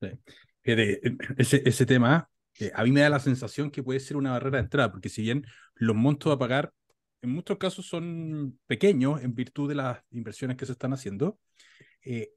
Sí. 0.00 0.08
Ese, 0.66 1.62
ese 1.64 1.86
tema, 1.86 2.28
eh, 2.58 2.72
a 2.74 2.84
mí 2.84 2.92
me 2.92 3.00
da 3.00 3.10
la 3.10 3.20
sensación 3.20 3.70
que 3.70 3.82
puede 3.82 4.00
ser 4.00 4.16
una 4.16 4.32
barrera 4.32 4.58
de 4.58 4.64
entrada, 4.64 4.90
porque 4.90 5.08
si 5.08 5.22
bien 5.22 5.44
los 5.74 5.94
montos 5.94 6.32
a 6.32 6.38
pagar 6.38 6.72
en 7.22 7.30
muchos 7.30 7.58
casos 7.58 7.86
son 7.86 8.58
pequeños 8.66 9.22
en 9.22 9.34
virtud 9.34 9.68
de 9.68 9.74
las 9.74 10.00
inversiones 10.10 10.56
que 10.56 10.66
se 10.66 10.72
están 10.72 10.92
haciendo, 10.92 11.38
eh, 12.04 12.30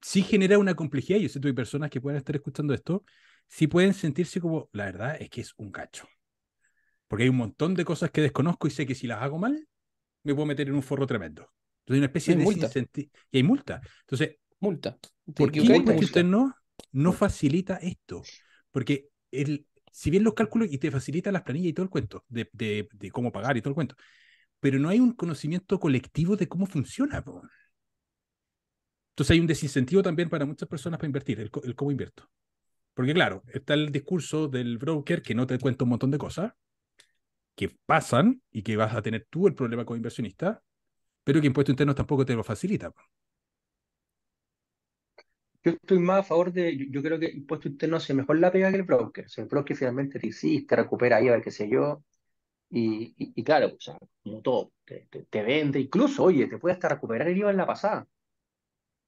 sí 0.00 0.22
genera 0.22 0.58
una 0.58 0.74
complejidad. 0.74 1.18
Yo 1.18 1.28
sé 1.28 1.40
que 1.40 1.48
hay 1.48 1.54
personas 1.54 1.90
que 1.90 2.00
pueden 2.00 2.18
estar 2.18 2.36
escuchando 2.36 2.74
esto, 2.74 3.04
sí 3.48 3.66
pueden 3.66 3.94
sentirse 3.94 4.40
como, 4.40 4.68
la 4.72 4.86
verdad 4.86 5.16
es 5.20 5.30
que 5.30 5.40
es 5.40 5.54
un 5.56 5.70
cacho. 5.70 6.08
Porque 7.08 7.24
hay 7.24 7.28
un 7.28 7.36
montón 7.36 7.74
de 7.74 7.84
cosas 7.84 8.10
que 8.10 8.20
desconozco 8.20 8.66
y 8.66 8.70
sé 8.70 8.86
que 8.86 8.94
si 8.94 9.06
las 9.06 9.22
hago 9.22 9.38
mal, 9.38 9.66
me 10.22 10.34
puedo 10.34 10.46
meter 10.46 10.68
en 10.68 10.74
un 10.74 10.82
forro 10.82 11.06
tremendo. 11.06 11.50
Entonces 11.80 11.94
hay 11.94 11.98
una 11.98 12.06
especie 12.06 12.36
de 12.36 12.44
multa. 12.44 12.70
Y 13.30 13.36
hay 13.36 13.42
multa. 13.42 13.80
Entonces, 14.00 14.36
multa. 14.58 14.98
¿Por 15.34 15.52
qué 15.52 15.60
usted 15.60 16.24
no, 16.24 16.54
no 16.92 17.12
facilita 17.12 17.76
esto? 17.76 18.22
Porque 18.70 19.08
el, 19.30 19.66
si 19.94 20.10
bien 20.10 20.24
los 20.24 20.34
cálculos 20.34 20.68
y 20.70 20.78
te 20.78 20.90
facilita 20.90 21.30
las 21.30 21.42
planillas 21.42 21.70
y 21.70 21.72
todo 21.72 21.84
el 21.84 21.90
cuento 21.90 22.24
de, 22.28 22.48
de, 22.52 23.10
cómo 23.12 23.30
pagar 23.30 23.56
y 23.56 23.62
todo 23.62 23.70
el 23.70 23.76
cuento, 23.76 23.94
pero 24.58 24.78
no 24.78 24.88
hay 24.88 24.98
un 24.98 25.12
conocimiento 25.12 25.78
colectivo 25.78 26.36
de 26.36 26.48
cómo 26.48 26.66
funciona. 26.66 27.22
Entonces 29.10 29.30
hay 29.30 29.40
un 29.40 29.46
desincentivo 29.46 30.02
también 30.02 30.28
para 30.28 30.44
muchas 30.46 30.68
personas 30.68 30.98
para 30.98 31.06
invertir, 31.06 31.40
el, 31.40 31.50
cómo 31.76 31.92
invierto. 31.92 32.28
Porque 32.92 33.14
claro, 33.14 33.44
está 33.52 33.74
el 33.74 33.92
discurso 33.92 34.48
del 34.48 34.78
broker 34.78 35.22
que 35.22 35.34
no 35.34 35.46
te 35.46 35.58
cuenta 35.58 35.84
un 35.84 35.90
montón 35.90 36.10
de 36.10 36.18
cosas 36.18 36.52
que 37.54 37.68
pasan 37.86 38.42
y 38.50 38.62
que 38.62 38.76
vas 38.76 38.94
a 38.94 39.02
tener 39.02 39.28
tú 39.30 39.46
el 39.46 39.54
problema 39.54 39.84
como 39.84 39.96
inversionista, 39.96 40.60
pero 41.22 41.40
que 41.40 41.46
impuesto 41.46 41.70
interno 41.70 41.94
tampoco 41.94 42.26
te 42.26 42.34
lo 42.34 42.42
facilita. 42.42 42.92
Yo 45.64 45.72
estoy 45.72 45.98
más 45.98 46.20
a 46.20 46.22
favor 46.24 46.52
de, 46.52 46.76
yo, 46.90 47.02
creo 47.02 47.18
que 47.18 47.30
impuesto 47.30 47.68
interno 47.68 47.96
hace 47.96 48.12
mejor 48.12 48.38
la 48.38 48.52
pega 48.52 48.70
que 48.70 48.76
el 48.76 48.82
broker. 48.82 49.26
el 49.36 49.46
broker 49.46 49.76
finalmente 49.76 50.18
te 50.18 50.26
hiciste, 50.26 50.76
recupera 50.76 51.16
ahí, 51.16 51.28
qué 51.42 51.50
sé 51.50 51.68
yo, 51.68 52.04
y, 52.70 53.14
y, 53.16 53.44
claro, 53.44 53.68
o 53.68 53.80
sea, 53.80 53.96
como 54.22 54.42
todo, 54.42 54.72
te, 54.84 55.06
te, 55.30 55.42
vende, 55.42 55.80
incluso, 55.80 56.24
oye, 56.24 56.48
te 56.48 56.58
puede 56.58 56.74
hasta 56.74 56.88
recuperar 56.88 57.28
el 57.28 57.38
IVA 57.38 57.50
en 57.52 57.56
la 57.56 57.66
pasada, 57.66 58.06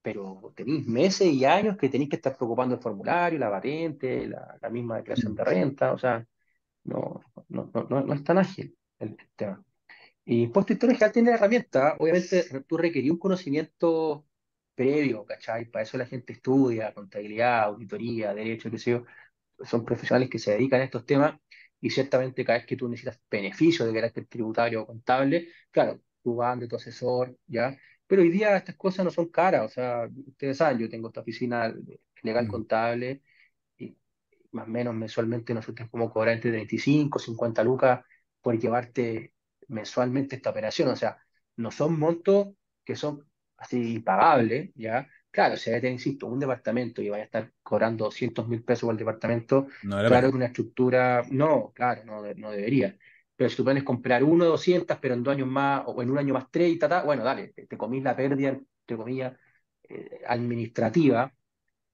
pero 0.03 0.53
tenéis 0.55 0.87
meses 0.87 1.29
y 1.29 1.45
años 1.45 1.77
que 1.77 1.89
tenéis 1.89 2.11
que 2.11 2.17
estar 2.17 2.37
preocupando 2.37 2.77
el 2.77 2.81
formulario, 2.81 3.39
la 3.39 3.51
patente, 3.51 4.27
la, 4.29 4.57
la 4.61 4.71
misma 4.71 4.99
declaración 4.99 5.35
de 5.35 5.45
renta, 5.45 5.93
o 5.93 5.99
sea, 5.99 6.25
no, 6.85 7.23
no, 7.49 7.71
no, 7.91 8.01
no 8.03 8.15
es 8.15 8.25
tan 8.25 8.39
ágil 8.39 8.77
el 9.01 9.17
tema. 9.35 9.63
Y 10.25 10.43
impuesto 10.45 10.73
interno 10.73 10.95
general 10.95 11.13
tiene 11.13 11.31
herramientas, 11.33 11.95
obviamente 11.99 12.65
tú 12.69 12.77
requerías 12.77 13.13
un 13.13 13.19
conocimiento 13.19 14.27
previo, 14.77 15.25
¿cachai? 15.27 15.67
Para 15.67 15.85
eso 15.85 15.99
la 15.99 16.07
gente 16.07 16.35
estudia, 16.35 16.95
contabilidad, 16.95 17.65
auditoría, 17.65 18.35
derecho, 18.35 18.71
qué 18.71 18.79
sé 18.79 18.93
yo, 18.93 19.05
son 19.65 19.85
profesionales 19.85 20.31
que 20.31 20.39
se 20.39 20.53
dedican 20.53 20.81
a 20.83 20.85
estos 20.85 21.07
temas 21.07 21.39
y 21.81 21.91
ciertamente 21.91 22.45
cada 22.45 22.59
vez 22.59 22.67
que 22.67 22.77
tú 22.77 22.89
necesitas 22.89 23.21
beneficios 23.31 23.89
de 23.89 23.95
carácter 23.95 24.27
tributario 24.27 24.83
o 24.83 24.87
contable, 24.87 25.49
claro, 25.71 26.01
tú 26.23 26.37
vas 26.37 26.59
de 26.61 26.69
tu 26.69 26.77
asesor, 26.77 27.37
¿ya? 27.47 27.77
Pero 28.07 28.23
hoy 28.23 28.31
día 28.31 28.57
estas 28.57 28.77
cosas 28.77 29.05
no 29.05 29.11
son 29.11 29.29
caras, 29.31 29.65
o 29.65 29.69
sea, 29.69 30.09
ustedes 30.27 30.59
saben, 30.59 30.79
yo 30.79 30.89
tengo 30.89 31.09
esta 31.09 31.21
oficina 31.21 31.75
legal 32.23 32.47
mm. 32.47 32.49
contable 32.49 33.23
y 33.79 33.97
más 34.53 34.67
o 34.67 34.71
menos 34.71 34.95
mensualmente 34.95 35.55
nosotros 35.55 35.89
como 35.91 36.11
cobrar 36.11 36.35
entre 36.35 36.51
25, 36.53 37.19
50 37.19 37.65
lucas 37.65 38.05
por 38.41 38.59
llevarte 38.59 39.35
mensualmente 39.69 40.37
esta 40.37 40.51
operación, 40.51 40.89
o 40.91 40.97
sea, 40.97 41.19
no 41.57 41.71
son 41.71 41.99
montos 41.99 42.49
que 42.85 42.97
son 42.97 43.27
así 43.57 44.01
pagables, 44.01 44.71
¿ya? 44.75 45.09
Claro, 45.31 45.57
si 45.57 45.71
te 45.81 45.91
insisto, 45.91 46.27
un 46.27 46.41
departamento 46.41 47.03
y 47.03 47.11
vaya 47.11 47.25
a 47.25 47.27
estar 47.27 47.53
cobrando 47.63 48.07
200 48.07 48.49
mil 48.49 48.63
pesos 48.63 48.83
por 48.83 48.93
el 48.93 48.99
departamento, 48.99 49.67
claro 49.81 50.31
que 50.31 50.37
una 50.37 50.47
estructura, 50.47 51.25
no, 51.31 51.73
claro, 51.75 52.05
no, 52.05 52.23
no 52.35 52.51
debería. 52.51 52.97
Pero 53.37 53.51
si 53.51 53.57
tú 53.57 53.65
puedes 53.65 53.83
comprar 53.83 54.25
uno 54.25 54.45
de 54.45 54.51
200, 54.51 54.97
pero 54.99 55.15
en 55.15 55.23
dos 55.23 55.35
años 55.35 55.49
más, 55.49 55.83
o 55.87 56.03
en 56.03 56.11
un 56.11 56.19
año 56.19 56.33
más 56.33 56.47
tres, 56.51 56.79
bueno, 57.05 57.23
dale, 57.23 57.49
te, 57.49 57.67
te 57.67 57.77
comís 57.77 58.03
la 58.03 58.17
pérdida, 58.17 58.49
entre 58.51 58.97
comillas, 58.97 59.35
eh, 59.89 60.23
administrativa, 60.27 61.33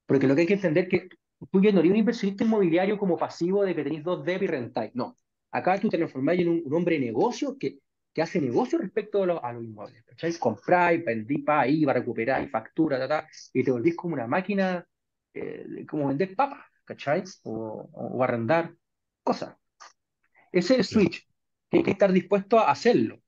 porque 0.06 0.26
lo 0.26 0.34
que 0.34 0.42
hay 0.42 0.46
que 0.46 0.54
entender 0.54 0.84
es 0.84 0.90
que 0.90 1.08
tú 1.50 1.60
ya 1.60 1.72
no 1.72 1.80
eres 1.80 1.90
un 1.90 1.98
inversionista 1.98 2.44
inmobiliario 2.44 2.96
como 2.98 3.16
pasivo 3.16 3.64
de 3.64 3.74
que 3.74 3.84
tenéis 3.84 4.04
dos 4.04 4.24
DEP 4.24 4.42
y 4.42 4.46
rentáis. 4.46 4.94
No. 4.94 5.16
Acá 5.50 5.78
tú 5.78 5.88
te 5.88 5.98
transformáis 5.98 6.40
en 6.40 6.48
un, 6.48 6.74
hombre 6.74 6.98
de 6.98 7.06
negocio 7.06 7.58
que, 7.58 7.80
que 8.12 8.22
hace 8.22 8.40
negocio 8.40 8.78
respecto 8.78 9.22
a, 9.22 9.52
los 9.52 9.64
inmuebles. 9.64 10.04
¿cachai? 10.04 10.34
Compráis, 10.38 11.04
vendí 11.04 11.38
para 11.38 11.62
ahí, 11.62 11.84
va 11.84 11.92
a 11.92 11.96
recuperar, 11.96 12.42
y 12.42 12.48
factura, 12.48 12.98
ta, 12.98 13.08
ta, 13.08 13.28
y 13.52 13.64
te 13.64 13.70
volvís 13.70 13.96
como 13.96 14.14
una 14.14 14.26
máquina, 14.26 14.86
eh, 15.34 15.86
como 15.88 16.08
vender 16.08 16.34
papas, 16.36 16.66
¿cachai? 16.84 17.24
O, 17.44 17.88
o, 17.92 18.22
arrendar 18.22 18.74
cosas. 19.22 19.56
Ese 20.52 20.74
es 20.74 20.78
el 20.80 20.84
switch, 20.84 21.26
que 21.70 21.78
hay 21.78 21.82
que 21.82 21.92
estar 21.92 22.12
dispuesto 22.12 22.58
a 22.58 22.70
hacerlo. 22.70 23.18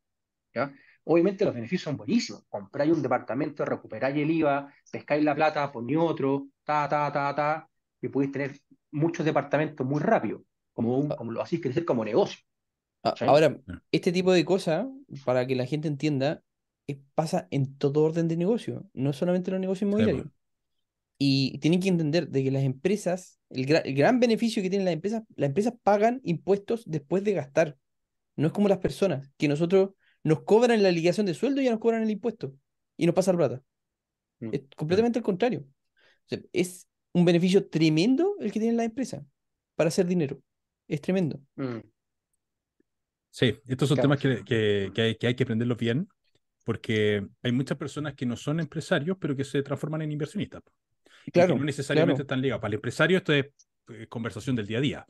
¿ya? 0.55 0.72
Obviamente 1.05 1.45
los 1.45 1.55
beneficios 1.55 1.82
son 1.82 1.97
buenísimos. 1.97 2.45
Compráis 2.49 2.93
un 2.93 3.03
departamento, 3.03 3.64
recuperáis 3.64 4.16
el 4.16 4.30
IVA, 4.30 4.72
pescáis 4.91 5.24
la 5.24 5.35
plata, 5.35 5.72
ponéis 5.72 5.99
otro, 5.99 6.49
ta, 6.64 6.89
ta, 6.89 7.11
ta, 7.12 7.35
ta, 7.35 7.68
y 8.01 8.09
podéis 8.09 8.32
tener 8.32 8.61
muchos 8.91 9.24
departamentos 9.24 9.87
muy 9.87 10.01
rápido, 10.01 10.45
como, 10.72 10.99
un, 10.99 11.09
como 11.09 11.32
lo 11.32 11.43
hacéis 11.43 11.62
crecer 11.62 11.85
como 11.85 12.05
negocio. 12.05 12.43
Ahora, 13.20 13.61
este 13.92 14.12
tipo 14.12 14.32
de 14.32 14.44
cosas, 14.44 14.86
para 15.24 15.46
que 15.46 15.55
la 15.55 15.66
gente 15.66 15.88
entienda, 15.88 16.42
pasa 17.14 17.48
en 17.50 17.76
todo 17.76 18.02
orden 18.02 18.28
de 18.28 18.36
negocio, 18.36 18.88
no 18.92 19.12
solamente 19.12 19.50
en 19.50 19.55
los 19.55 19.61
negocios 19.61 19.88
inmobiliarios. 19.88 20.26
Y 21.16 21.59
tienen 21.59 21.80
que 21.80 21.88
entender 21.88 22.28
de 22.28 22.42
que 22.42 22.50
las 22.50 22.64
empresas, 22.64 23.38
el, 23.50 23.70
el, 23.72 23.94
gran 23.94 24.20
beneficio 24.20 24.62
que 24.62 24.68
tienen 24.68 24.84
las 24.84 24.94
empresas, 24.94 25.22
las 25.36 25.48
empresas 25.48 25.74
pagan 25.82 26.20
impuestos 26.24 26.82
después 26.86 27.22
de 27.22 27.32
gastar. 27.32 27.78
No 28.36 28.48
es 28.48 28.52
como 28.52 28.68
las 28.68 28.78
personas, 28.78 29.30
que 29.36 29.46
nosotros 29.46 29.90
nos 30.24 30.42
cobran 30.42 30.82
la 30.82 30.90
liquidación 30.90 31.26
de 31.26 31.34
sueldo 31.34 31.61
y 31.61 31.64
ya 31.64 31.70
nos 31.70 31.80
cobran 31.80 32.02
el 32.02 32.11
impuesto 32.11 32.55
y 32.96 33.07
nos 33.07 33.14
pasa 33.14 33.32
la 33.32 33.38
plata. 33.38 33.62
Mm, 34.40 34.48
es 34.52 34.62
completamente 34.76 35.18
al 35.18 35.24
contrario. 35.24 35.66
es 36.52 36.88
un 37.12 37.24
beneficio 37.24 37.68
tremendo 37.68 38.34
el 38.40 38.50
que 38.50 38.59
tiene 38.59 38.76
la 38.76 38.84
empresa 38.84 39.24
para 39.76 39.88
hacer 39.88 40.07
dinero. 40.07 40.40
Es 40.88 41.00
tremendo. 41.00 41.40
Mm. 41.55 41.78
Sí, 43.35 43.59
estos 43.66 43.89
son 43.89 43.99
temas 43.99 44.20
que, 44.20 44.45
que, 44.45 45.03
hay, 45.03 45.16
que 45.16 45.26
hay 45.26 45.35
que 45.35 45.43
aprenderlos 45.43 45.76
bien, 45.76 46.09
porque 46.62 47.26
hay 47.43 47.51
muchas 47.51 47.76
personas 47.76 48.14
que 48.14 48.26
no 48.26 48.37
son 48.37 48.61
empresarios, 48.61 49.16
pero 49.20 49.35
que 49.35 49.43
se 49.43 49.61
transforman 49.62 50.03
en 50.03 50.12
inversionistas. 50.12 50.62
Claro. 51.32 51.57
no 51.57 51.64
necesariamente 51.64 52.22
están 52.22 52.41
ligados. 52.41 52.61
Para 52.61 52.68
el 52.68 52.74
empresario 52.74 53.18
esto 53.18 53.32
es 53.32 53.47
eh, 53.89 54.07
conversación 54.09 54.55
del 54.55 54.66
día 54.66 54.78
a 54.78 54.80
día 54.80 55.07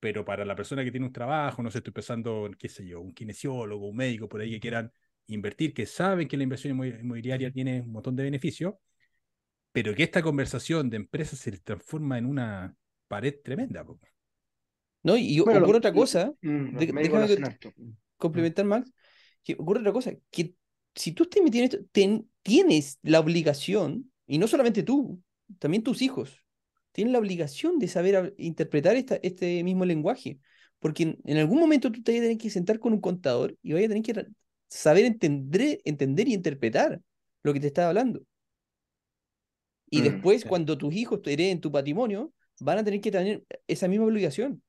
pero 0.00 0.24
para 0.24 0.44
la 0.44 0.54
persona 0.54 0.84
que 0.84 0.90
tiene 0.90 1.06
un 1.06 1.12
trabajo, 1.12 1.62
no 1.62 1.70
sé, 1.70 1.78
estoy 1.78 1.92
pensando, 1.92 2.48
qué 2.58 2.68
sé 2.68 2.86
yo, 2.86 3.00
un 3.00 3.12
kinesiólogo, 3.12 3.88
un 3.88 3.96
médico 3.96 4.28
por 4.28 4.40
ahí 4.40 4.50
que 4.52 4.60
quieran 4.60 4.92
invertir, 5.26 5.74
que 5.74 5.86
saben 5.86 6.28
que 6.28 6.36
la 6.36 6.44
inversión 6.44 6.72
inmobiliaria 6.84 7.50
tiene 7.50 7.80
un 7.80 7.90
montón 7.90 8.14
de 8.14 8.22
beneficios, 8.22 8.74
pero 9.72 9.94
que 9.94 10.04
esta 10.04 10.22
conversación 10.22 10.88
de 10.88 10.98
empresas 10.98 11.38
se 11.38 11.52
transforma 11.58 12.16
en 12.16 12.26
una 12.26 12.76
pared 13.08 13.34
tremenda. 13.42 13.84
No, 15.02 15.16
y 15.16 15.38
ocurre 15.40 15.78
otra 15.78 15.92
cosa, 15.92 16.32
mm, 16.42 16.76
déjame 16.76 17.08
complementar, 18.16 18.64
Max, 18.64 18.92
que 19.42 19.54
ocurre 19.54 19.80
otra 19.80 19.92
cosa, 19.92 20.12
que 20.30 20.54
si 20.94 21.12
tú 21.12 21.22
estás 21.22 21.42
metiendo 21.42 21.76
esto, 21.76 22.18
tienes 22.42 22.98
la 23.02 23.20
obligación, 23.20 24.10
y 24.26 24.38
no 24.38 24.48
solamente 24.48 24.82
tú, 24.82 25.22
también 25.58 25.82
tus 25.82 26.02
hijos, 26.02 26.44
tienen 26.92 27.12
la 27.12 27.20
obligación 27.20 27.78
de 27.78 27.86
saber 27.88 28.34
interpretar 28.38 28.96
esta, 28.96 29.16
este 29.22 29.62
mismo 29.62 29.84
lenguaje, 29.84 30.40
porque 30.80 31.16
en, 31.24 31.36
algún 31.36 31.60
momento 31.60 31.90
tú 31.92 32.02
te 32.02 32.12
vas 32.12 32.18
a 32.18 32.22
tener 32.22 32.38
que 32.38 32.50
sentar 32.50 32.78
con 32.78 32.92
un 32.92 33.00
contador 33.00 33.56
y 33.62 33.72
vas 33.72 33.84
a 33.84 33.88
tener 33.88 34.02
que 34.02 34.26
saber 34.68 35.04
entender, 35.04 35.80
entender 35.84 36.28
y 36.28 36.34
interpretar 36.34 37.00
lo 37.42 37.52
que 37.52 37.60
te 37.60 37.68
está 37.68 37.88
hablando. 37.88 38.20
Y 39.90 40.00
mm, 40.00 40.04
después, 40.04 40.44
cuando 40.44 40.76
tus 40.76 40.94
hijos 40.94 41.22
te 41.22 41.32
hereden 41.32 41.60
tu 41.60 41.72
patrimonio, 41.72 42.32
van 42.60 42.78
a 42.78 42.84
tener 42.84 43.00
que 43.00 43.10
tener 43.10 43.44
esa 43.66 43.88
misma 43.88 44.06
obligación. 44.06 44.62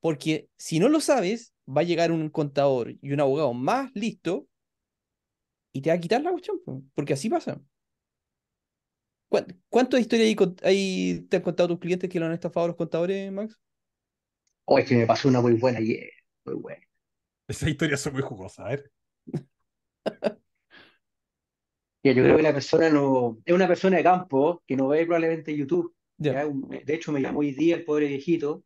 Porque 0.00 0.48
si 0.56 0.78
no 0.78 0.88
lo 0.88 1.00
sabes, 1.00 1.54
va 1.68 1.82
a 1.82 1.84
llegar 1.84 2.12
un 2.12 2.30
contador 2.30 2.94
y 3.00 3.12
un 3.12 3.20
abogado 3.20 3.52
más 3.54 3.90
listo 3.94 4.46
y 5.72 5.82
te 5.82 5.90
va 5.90 5.96
a 5.96 6.00
quitar 6.00 6.22
la 6.22 6.30
cuestión, 6.30 6.60
porque 6.94 7.12
así 7.12 7.28
pasa. 7.28 7.60
¿Cuántas 9.68 10.00
historias 10.00 10.34
hay, 10.62 11.26
te 11.28 11.36
han 11.36 11.42
contado 11.42 11.68
tus 11.68 11.78
clientes 11.78 12.08
que 12.08 12.18
lo 12.18 12.26
han 12.26 12.32
estafado 12.32 12.68
los 12.68 12.76
contadores, 12.76 13.30
Max? 13.30 13.60
Oh, 14.64 14.78
es 14.78 14.88
que 14.88 14.96
me 14.96 15.06
pasó 15.06 15.28
una 15.28 15.40
muy 15.40 15.54
buena 15.54 15.78
ayer. 15.78 16.10
Muy 16.44 16.54
buena. 16.54 16.82
Esas 17.46 17.68
historias 17.68 18.00
son 18.00 18.14
muy 18.14 18.22
jugosas, 18.22 18.66
a 18.66 18.68
ver. 18.68 18.90
yo 22.02 22.12
creo 22.12 22.36
que 22.36 22.42
la 22.42 22.52
persona 22.52 22.88
no. 22.88 23.38
Es 23.44 23.54
una 23.54 23.68
persona 23.68 23.98
de 23.98 24.02
campo 24.02 24.62
que 24.66 24.76
no 24.76 24.88
ve 24.88 25.04
probablemente 25.04 25.56
YouTube. 25.56 25.94
De 26.16 26.94
hecho, 26.94 27.12
me 27.12 27.20
llamó 27.20 27.40
hoy 27.40 27.52
día 27.52 27.76
el 27.76 27.84
pobre 27.84 28.08
viejito. 28.08 28.64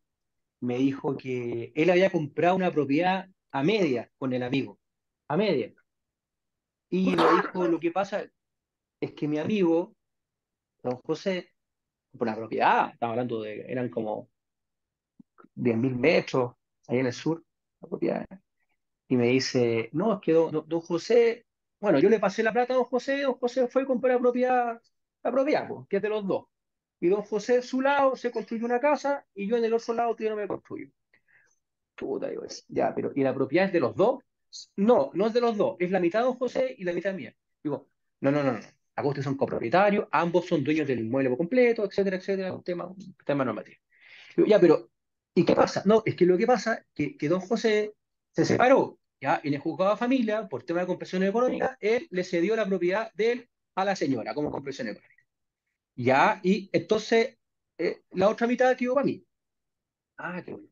Me 0.63 0.79
dijo 0.79 1.17
que 1.17 1.73
él 1.75 1.91
había 1.91 2.11
comprado 2.11 2.57
una 2.57 2.71
propiedad 2.71 3.29
a 3.51 3.63
media 3.63 4.11
con 4.17 4.33
el 4.33 4.43
amigo. 4.43 4.79
A 5.29 5.37
media. 5.37 5.75
Y 6.89 7.07
me 7.17 7.23
dijo: 7.37 7.67
Lo 7.69 7.79
que 7.81 7.91
pasa 7.91 8.25
es 9.01 9.13
que 9.13 9.29
mi 9.29 9.39
amigo 9.39 9.95
don 10.83 10.97
José, 11.03 11.51
por 12.17 12.27
la 12.27 12.37
propiedad, 12.37 12.91
estamos 12.93 13.13
hablando 13.13 13.43
de, 13.43 13.61
eran 13.69 13.89
como 13.89 14.29
10.000 15.57 15.97
metros 15.97 16.55
ahí 16.89 16.99
en 16.99 17.07
el 17.07 17.13
sur, 17.13 17.45
la 17.81 17.89
propiedad. 17.89 18.27
Y 19.09 19.17
me 19.17 19.29
dice, 19.29 19.91
no, 19.93 20.15
es 20.15 20.21
que 20.21 20.33
don, 20.33 20.81
José, 20.81 21.47
bueno, 21.81 21.99
yo 21.99 22.09
le 22.09 22.21
pasé 22.21 22.43
la 22.43 22.53
plata 22.53 22.75
a 22.75 22.77
don 22.77 22.87
José, 22.87 23.23
don 23.23 23.35
José 23.35 23.69
fue 23.69 23.83
y 23.83 23.87
compró 23.87 24.13
la 24.13 24.19
propiedad, 24.19 24.81
la 25.23 25.33
propiedad, 25.33 25.69
que 25.89 25.97
es 25.97 26.03
de 26.03 26.09
los 26.09 26.27
dos. 26.27 26.47
Y 27.03 27.09
don 27.09 27.23
José, 27.23 27.63
su 27.63 27.81
lado, 27.81 28.15
se 28.15 28.31
construyó 28.31 28.65
una 28.65 28.79
casa 28.79 29.27
y 29.35 29.49
yo 29.49 29.57
en 29.57 29.65
el 29.65 29.75
otro 29.75 29.93
lado, 29.93 30.15
tío, 30.15 30.31
no 30.31 30.37
me 30.37 30.47
construyo. 30.47 30.89
Puta, 31.97 32.29
digo, 32.29 32.45
ya, 32.69 32.95
pero 32.95 33.11
¿y 33.13 33.25
la 33.25 33.35
propiedad 33.35 33.67
es 33.67 33.73
de 33.73 33.81
los 33.81 33.97
dos? 33.97 34.23
No, 34.77 35.11
no 35.13 35.27
es 35.27 35.33
de 35.33 35.41
los 35.41 35.57
dos, 35.57 35.75
es 35.81 35.91
la 35.91 35.99
mitad 35.99 36.21
de 36.21 36.27
don 36.27 36.37
José 36.37 36.77
y 36.79 36.85
la 36.85 36.93
mitad 36.93 37.13
mía. 37.13 37.35
Digo, 37.61 37.89
no, 38.21 38.31
no, 38.31 38.45
no, 38.45 38.53
no 38.53 39.09
ustedes 39.09 39.25
son 39.25 39.37
copropietarios, 39.37 40.07
ambos 40.13 40.47
son 40.47 40.63
dueños 40.63 40.87
del 40.87 41.01
inmueble 41.01 41.31
por 41.31 41.39
completo, 41.39 41.85
etcétera, 41.85 42.19
etcétera, 42.19 42.55
un 42.55 42.63
tema, 42.63 42.87
un 42.87 43.17
tema 43.27 43.45
normativo. 43.45 43.79
Ya, 44.47 44.61
pero, 44.61 44.89
¿y 45.35 45.45
qué 45.45 45.57
pasa? 45.57 45.83
No, 45.85 46.05
es 46.07 46.15
que 46.15 46.25
lo 46.25 46.39
que 46.39 46.47
pasa 46.47 46.87
es 46.95 47.17
que, 47.19 47.29
don 47.29 47.41
José 47.41 47.97
se 48.31 48.45
separó, 48.45 49.01
ya, 49.21 49.41
en 49.43 49.55
el 49.55 49.61
juzgado 49.61 49.91
de 49.91 49.97
familia, 49.97 50.47
por 50.49 50.63
tema 50.63 50.83
de 50.83 50.87
compresión 50.87 51.25
económica, 51.25 51.77
él 51.81 52.07
le 52.13 52.23
cedió 52.23 52.55
la 52.55 52.65
propiedad 52.65 53.13
de 53.15 53.33
él 53.33 53.49
a 53.75 53.85
la 53.85 53.97
señora 53.97 54.35
como 54.35 54.53
compresión 54.53 54.87
económica. 54.87 55.12
Ya, 55.95 56.41
y 56.43 56.71
entonces 56.73 57.39
eh, 57.79 58.03
la 58.13 58.29
otra 58.29 58.47
mitad 58.47 58.77
quedó 58.77 58.95
para 58.95 59.07
mí. 59.07 59.25
Ah, 60.17 60.43
qué 60.45 60.53
bueno. 60.53 60.69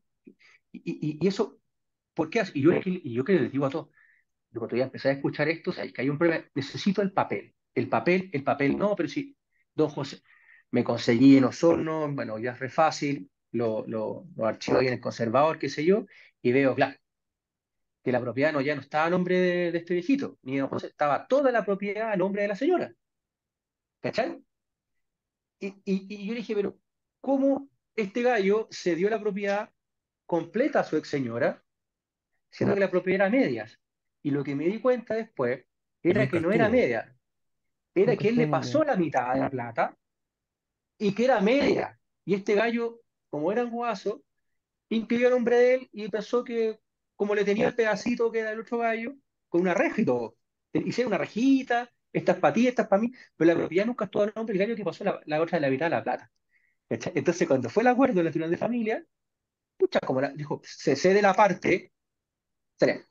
Y, 0.71 1.19
y, 1.21 1.27
eso, 1.27 1.59
¿por 2.13 2.29
qué? 2.29 2.43
Y 2.53 2.61
yo, 2.61 2.71
y 2.85 3.13
yo 3.13 3.23
que 3.23 3.33
les 3.33 3.51
digo 3.51 3.65
a 3.65 3.69
todos, 3.69 3.89
cuando 4.53 4.75
ya 4.77 4.85
empecé 4.85 5.09
a 5.09 5.13
escuchar 5.13 5.49
esto, 5.49 5.73
que 5.73 6.01
hay 6.01 6.09
un 6.09 6.17
problema, 6.17 6.45
necesito 6.55 7.01
el 7.01 7.11
papel 7.13 7.55
el 7.75 7.89
papel, 7.89 8.29
el 8.33 8.43
papel 8.43 8.77
no, 8.77 8.95
pero 8.95 9.09
sí, 9.09 9.37
don 9.73 9.89
José, 9.89 10.21
me 10.71 10.83
conseguí 10.83 11.37
en 11.37 11.45
Osorno, 11.45 12.11
bueno, 12.11 12.39
ya 12.39 12.51
es 12.59 12.73
fácil, 12.73 13.29
lo, 13.51 13.85
lo, 13.87 14.25
archivo 14.45 14.79
ahí 14.79 14.87
en 14.87 14.93
el 14.93 15.01
conservador, 15.01 15.59
qué 15.59 15.69
sé 15.69 15.85
yo, 15.85 16.05
y 16.41 16.51
veo, 16.51 16.75
claro, 16.75 16.97
que 18.03 18.11
la 18.11 18.19
propiedad 18.21 18.53
no, 18.53 18.61
ya 18.61 18.75
no 18.75 18.81
estaba 18.81 19.05
a 19.05 19.09
nombre 19.09 19.37
de, 19.71 19.77
este 19.77 19.93
viejito, 19.93 20.37
ni 20.43 20.57
don 20.57 20.69
José, 20.69 20.87
estaba 20.87 21.27
toda 21.27 21.51
la 21.51 21.63
propiedad 21.65 22.11
a 22.11 22.15
nombre 22.17 22.41
de 22.43 22.47
la 22.47 22.55
señora. 22.55 22.93
¿Cachai? 24.01 24.43
Y, 25.61 25.75
y, 25.85 26.25
yo 26.25 26.33
dije, 26.33 26.55
pero 26.55 26.77
¿cómo 27.21 27.69
este 27.95 28.23
gallo 28.23 28.67
se 28.71 28.95
dio 28.95 29.09
la 29.09 29.21
propiedad 29.21 29.69
completa 30.25 30.79
a 30.79 30.83
su 30.83 30.97
ex 30.97 31.07
señora, 31.07 31.63
siendo 32.49 32.73
que 32.73 32.81
la 32.81 32.89
propiedad 32.89 33.27
era 33.27 33.29
medias? 33.29 33.79
Y 34.23 34.31
lo 34.31 34.43
que 34.43 34.55
me 34.55 34.65
di 34.65 34.81
cuenta 34.81 35.13
después 35.13 35.63
era 36.01 36.27
que 36.27 36.39
no 36.39 36.51
era 36.51 36.67
media, 36.67 37.15
era 37.93 38.15
que 38.15 38.29
él 38.29 38.37
le 38.37 38.47
pasó 38.47 38.83
la 38.83 38.95
mitad 38.95 39.33
de 39.33 39.39
la 39.39 39.49
plata 39.49 39.97
y 40.97 41.13
que 41.13 41.25
era 41.25 41.39
media. 41.41 41.99
Y 42.25 42.33
este 42.33 42.55
gallo, 42.55 43.01
como 43.29 43.51
era 43.51 43.63
un 43.63 43.71
guaso, 43.71 44.23
impidió 44.89 45.27
el 45.27 45.33
nombre 45.33 45.57
de 45.57 45.73
él 45.75 45.89
y 45.91 46.09
pensó 46.09 46.43
que, 46.43 46.79
como 47.15 47.35
le 47.35 47.45
tenía 47.45 47.67
el 47.67 47.75
pedacito 47.75 48.31
que 48.31 48.39
era 48.39 48.51
el 48.51 48.61
otro 48.61 48.79
gallo, 48.79 49.15
con 49.47 49.61
una 49.61 49.75
reja 49.75 50.01
y 50.01 50.05
todo, 50.05 50.37
hicieron 50.73 51.11
una 51.11 51.19
rejita, 51.19 51.91
estas 52.13 52.37
para 52.37 52.53
ti, 52.53 52.67
estas 52.67 52.87
para 52.87 53.01
mí, 53.01 53.11
pero 53.35 53.53
la 53.53 53.59
propiedad 53.59 53.85
nunca 53.85 54.05
estuvo 54.05 54.23
el 54.23 54.33
nombre 54.35 54.57
del 54.57 54.67
gallo 54.67 54.75
que 54.75 54.83
pasó 54.83 55.03
la, 55.03 55.41
otra 55.41 55.57
de 55.57 55.61
la 55.61 55.69
mitad 55.69 55.85
de 55.85 55.89
la 55.91 56.03
plata. 56.03 56.31
Entonces, 56.89 57.47
cuando 57.47 57.69
fue 57.69 57.83
el 57.83 57.87
acuerdo 57.87 58.15
de 58.15 58.23
la 58.25 58.31
tribunal 58.31 58.51
de 58.51 58.57
familia, 58.57 59.05
pucha, 59.77 59.99
como 60.01 60.21
dijo, 60.33 60.61
se 60.63 60.95
cede 60.95 61.21
la 61.21 61.33
parte, 61.33 61.93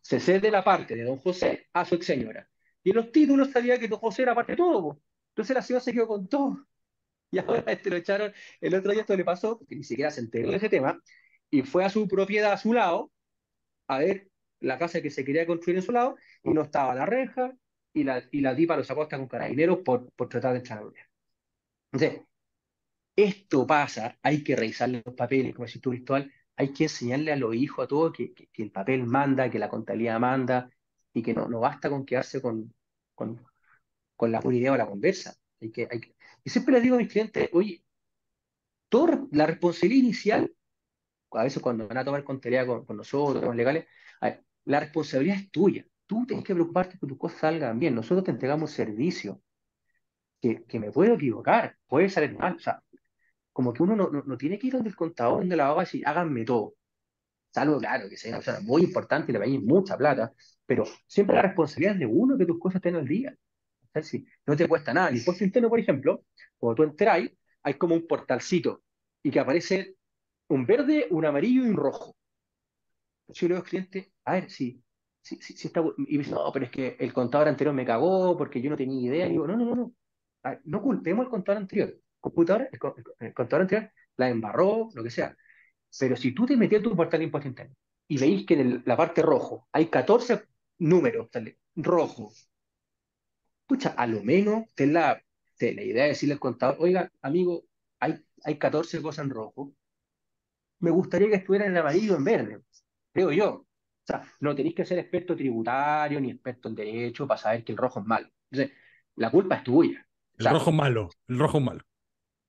se 0.02 0.20
cede 0.20 0.50
la 0.50 0.62
parte 0.64 0.96
de 0.96 1.04
don 1.04 1.18
José 1.18 1.68
a 1.72 1.84
su 1.84 1.94
ex 1.94 2.06
señora. 2.06 2.48
Y 2.82 2.90
en 2.90 2.96
los 2.96 3.12
títulos 3.12 3.50
sabía 3.50 3.78
que 3.78 3.88
don 3.88 3.98
José 3.98 4.22
era 4.22 4.34
parte 4.34 4.52
de 4.52 4.56
todo. 4.56 5.00
Entonces 5.30 5.54
la 5.54 5.62
ciudad 5.62 5.80
se 5.80 5.92
quedó 5.92 6.06
con 6.08 6.28
todo. 6.28 6.66
Y 7.30 7.38
ahora 7.38 7.64
este 7.72 7.90
lo 7.90 7.96
echaron, 7.96 8.32
el 8.60 8.74
otro 8.74 8.92
día 8.92 9.02
esto 9.02 9.16
le 9.16 9.24
pasó, 9.24 9.58
porque 9.58 9.76
ni 9.76 9.84
siquiera 9.84 10.10
se 10.10 10.20
enteró 10.20 10.50
de 10.50 10.56
ese 10.56 10.68
tema, 10.68 11.00
y 11.50 11.62
fue 11.62 11.84
a 11.84 11.90
su 11.90 12.08
propiedad, 12.08 12.52
a 12.52 12.56
su 12.56 12.72
lado, 12.72 13.12
a 13.86 13.98
ver 13.98 14.28
la 14.60 14.78
casa 14.78 15.00
que 15.00 15.10
se 15.10 15.24
quería 15.24 15.46
construir 15.46 15.78
en 15.78 15.82
su 15.82 15.92
lado, 15.92 16.16
y 16.42 16.50
no 16.50 16.62
estaba 16.62 16.94
la 16.94 17.06
reja, 17.06 17.54
y 17.92 18.04
la, 18.04 18.22
y 18.30 18.40
la 18.40 18.54
dipa 18.54 18.76
lo 18.76 18.84
sacó 18.84 19.02
hasta 19.02 19.18
con 19.18 19.28
carabineros 19.28 19.78
por, 19.78 20.10
por 20.12 20.28
tratar 20.28 20.54
de 20.54 20.60
echar 20.60 20.78
a 20.78 20.90
Entonces, 21.92 22.22
esto 23.16 23.66
pasa, 23.66 24.18
hay 24.22 24.42
que 24.44 24.56
revisar 24.56 24.88
los 24.90 25.14
papeles, 25.14 25.54
como 25.54 25.66
decís 25.66 25.80
tú, 25.82 25.90
virtual, 25.90 26.32
hay 26.56 26.72
que 26.72 26.84
enseñarle 26.84 27.32
a 27.32 27.36
los 27.36 27.54
hijos, 27.54 27.84
a 27.84 27.88
todos, 27.88 28.12
que, 28.12 28.32
que, 28.34 28.62
el 28.62 28.70
papel 28.70 29.04
manda, 29.06 29.50
que 29.50 29.58
la 29.58 29.68
contabilidad 29.68 30.20
manda, 30.20 30.70
y 31.12 31.22
que 31.22 31.34
no, 31.34 31.48
no 31.48 31.60
basta 31.60 31.90
con 31.90 32.04
quedarse 32.06 32.40
con, 32.42 32.74
con, 33.14 33.44
con 34.16 34.32
la 34.32 34.40
idea 34.52 34.72
o 34.72 34.76
la 34.76 34.86
conversa. 34.86 35.34
Hay 35.60 35.70
que, 35.70 35.88
hay 35.90 36.00
que... 36.00 36.14
Y 36.44 36.50
siempre 36.50 36.74
les 36.74 36.82
digo 36.82 36.96
a 36.96 36.98
mis 36.98 37.08
clientes, 37.08 37.50
oye, 37.52 37.84
toda 38.88 39.26
la 39.32 39.46
responsabilidad 39.46 40.04
inicial, 40.04 40.54
a 41.32 41.44
veces 41.44 41.62
cuando 41.62 41.88
van 41.88 41.98
a 41.98 42.04
tomar 42.04 42.24
contabilidad 42.24 42.66
con, 42.66 42.84
con 42.84 42.96
nosotros, 42.96 43.44
con 43.44 43.56
legales, 43.56 43.86
la 44.64 44.80
responsabilidad 44.80 45.36
es 45.38 45.50
tuya. 45.50 45.86
Tú 46.10 46.26
tienes 46.26 46.44
que 46.44 46.54
preocuparte 46.54 46.98
que 46.98 47.06
tus 47.06 47.16
cosas 47.16 47.38
salgan 47.38 47.78
bien. 47.78 47.94
Nosotros 47.94 48.24
te 48.24 48.32
entregamos 48.32 48.72
servicio. 48.72 49.40
Que, 50.40 50.64
que 50.64 50.80
me 50.80 50.90
puedo 50.90 51.14
equivocar, 51.14 51.76
puede 51.86 52.08
salir 52.08 52.36
mal. 52.36 52.56
O 52.56 52.58
sea, 52.58 52.82
como 53.52 53.72
que 53.72 53.84
uno 53.84 53.94
no, 53.94 54.10
no, 54.10 54.36
tiene 54.36 54.58
que 54.58 54.66
ir 54.66 54.72
donde 54.72 54.88
el 54.88 54.96
contador, 54.96 55.38
donde 55.38 55.54
la 55.54 55.66
abogada 55.66 55.84
y 55.84 55.86
decir, 55.86 56.02
háganme 56.08 56.44
todo. 56.44 56.74
Salvo, 57.50 57.78
claro, 57.78 58.08
que 58.08 58.16
sea 58.16 58.30
una 58.30 58.38
persona 58.38 58.58
muy 58.58 58.82
importante 58.82 59.30
y 59.30 59.34
le 59.34 59.38
vayas 59.38 59.62
mucha 59.62 59.96
plata, 59.96 60.32
pero 60.66 60.84
siempre 61.06 61.36
la 61.36 61.42
responsabilidad 61.42 61.94
es 61.94 62.00
de 62.00 62.06
uno 62.06 62.36
que 62.36 62.46
tus 62.46 62.58
cosas 62.58 62.76
estén 62.76 62.96
al 62.96 63.06
día. 63.06 63.32
O 63.94 64.02
sea, 64.02 64.20
no 64.46 64.56
te 64.56 64.66
cuesta 64.66 64.92
nada. 64.92 65.10
El 65.10 65.18
impuesto 65.18 65.44
interno, 65.44 65.68
por 65.68 65.78
ejemplo, 65.78 66.24
cuando 66.58 66.74
tú 66.74 66.82
entras, 66.82 67.20
hay 67.62 67.74
como 67.74 67.94
un 67.94 68.08
portalcito 68.08 68.82
y 69.22 69.30
que 69.30 69.38
aparece 69.38 69.94
un 70.48 70.66
verde, 70.66 71.06
un 71.10 71.24
amarillo 71.24 71.64
y 71.64 71.68
un 71.68 71.76
rojo. 71.76 72.16
Yo 73.28 73.46
le 73.46 73.54
digo 73.54 73.64
al 73.64 73.68
cliente, 73.68 74.12
a 74.24 74.32
ver, 74.32 74.50
si, 74.50 74.82
si, 75.22 75.36
si, 75.36 75.66
está. 75.66 75.82
Y 75.98 76.18
dice, 76.18 76.30
no, 76.32 76.50
pero 76.52 76.66
es 76.66 76.70
que 76.70 76.96
el 76.98 77.12
contador 77.12 77.48
anterior 77.48 77.74
me 77.74 77.86
cagó 77.86 78.36
porque 78.36 78.60
yo 78.60 78.70
no 78.70 78.76
tenía 78.76 79.00
idea. 79.00 79.26
Y 79.26 79.30
digo, 79.30 79.46
no, 79.46 79.56
no, 79.56 79.64
no, 79.64 79.74
no. 79.74 79.94
no 80.64 80.82
culpemos 80.82 81.24
al 81.24 81.30
contador 81.30 81.62
anterior 81.62 81.94
computadora, 82.20 82.68
el, 82.70 83.34
contador 83.34 83.62
anterior 83.62 83.90
la 84.16 84.28
embarró, 84.28 84.90
lo 84.94 85.02
que 85.02 85.10
sea. 85.10 85.36
Pero 85.98 86.16
si 86.16 86.32
tú 86.32 86.46
te 86.46 86.56
metías 86.56 86.82
tu 86.82 86.94
portal 86.94 87.20
de 87.20 87.24
impuesto 87.24 87.48
interno 87.48 87.74
y 88.06 88.18
veis 88.18 88.46
que 88.46 88.54
en 88.54 88.82
la 88.86 88.96
parte 88.96 89.22
rojo 89.22 89.68
hay 89.72 89.86
14 89.86 90.44
números, 90.78 91.28
sale, 91.32 91.58
rojo, 91.74 92.32
escucha, 93.62 93.90
a 93.90 94.06
lo 94.06 94.22
menos 94.22 94.66
ten 94.74 94.92
la, 94.92 95.22
la 95.60 95.82
idea 95.82 96.04
de 96.04 96.10
decirle 96.10 96.34
al 96.34 96.40
contador, 96.40 96.76
oiga, 96.80 97.10
amigo, 97.22 97.64
hay, 97.98 98.22
hay 98.44 98.58
14 98.58 99.02
cosas 99.02 99.24
en 99.24 99.30
rojo, 99.30 99.74
me 100.80 100.90
gustaría 100.90 101.28
que 101.28 101.36
estuviera 101.36 101.66
en 101.66 101.76
amarillo 101.76 102.16
en 102.16 102.24
verde, 102.24 102.62
creo 103.12 103.32
yo. 103.32 103.66
Sea, 104.10 104.22
no 104.40 104.54
tenéis 104.54 104.74
que 104.74 104.84
ser 104.84 104.98
experto 104.98 105.36
tributario 105.36 106.20
ni 106.20 106.30
experto 106.30 106.68
en 106.68 106.74
derecho 106.74 107.26
para 107.26 107.40
saber 107.40 107.64
que 107.64 107.72
el 107.72 107.78
rojo 107.78 108.00
es 108.00 108.06
malo. 108.06 108.28
Entonces, 108.50 108.76
la 109.16 109.30
culpa 109.30 109.56
es 109.56 109.64
tuya. 109.64 110.06
El 110.38 110.46
rojo 110.46 110.70
es 110.70 110.76
malo, 110.76 111.10
el 111.28 111.38
rojo 111.38 111.58
es 111.58 111.64
malo. 111.64 111.80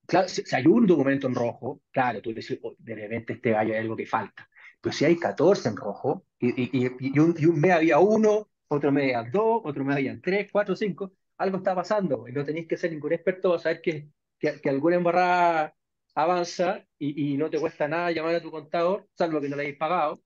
Claro, 0.07 0.28
si, 0.28 0.43
hay 0.53 0.66
un 0.66 0.88
documento 0.88 1.28
en 1.28 1.36
rojo, 1.36 1.82
claro, 1.91 2.22
tú 2.22 2.34
decís, 2.34 2.59
oh, 2.64 2.76
de 2.78 2.95
repente 2.95 3.34
este 3.34 3.51
gallo 3.51 3.74
hay 3.74 3.80
algo 3.80 3.95
que 3.95 4.05
falta. 4.05 4.49
Pero 4.82 4.93
si 4.93 5.05
hay 5.05 5.18
14 5.18 5.70
en 5.70 5.78
rojo, 5.78 6.26
y, 6.39 6.80
y, 6.80 7.20
un, 7.20 7.36
y 7.38 7.45
un 7.45 7.62
mes 7.62 7.72
había 7.72 7.99
uno, 7.99 8.49
otro 8.68 8.91
mes 8.91 9.16
había 9.16 9.30
dos, 9.32 9.62
otro 9.64 9.86
mes 9.86 9.97
había 9.97 10.20
tres, 10.22 10.49
cuatro, 10.51 10.76
cinco, 10.76 11.14
algo 11.38 11.57
está 11.57 11.76
pasando. 11.76 12.28
Y 12.28 12.32
no 12.32 12.43
tenéis 12.43 12.68
que 12.68 12.78
ser 12.78 12.91
ningún 12.91 13.14
experto 13.14 13.49
para 13.51 13.62
saber 13.62 13.82
que, 13.82 14.09
que, 14.39 14.59
que 14.59 14.70
alguna 14.70 14.95
embarrada 14.95 15.76
avanza 16.16 16.86
y, 16.97 17.34
y, 17.34 17.38
no 17.38 17.49
te 17.49 17.59
cuesta 17.59 17.88
nada 17.88 18.12
llamar 18.12 18.36
a 18.36 18.41
tu 18.41 18.51
contador, 18.51 19.07
salvo 19.14 19.39
que 19.39 19.49
no 19.49 19.55
le 19.55 19.64
hayáis 19.64 19.78
pagado, 19.78 20.22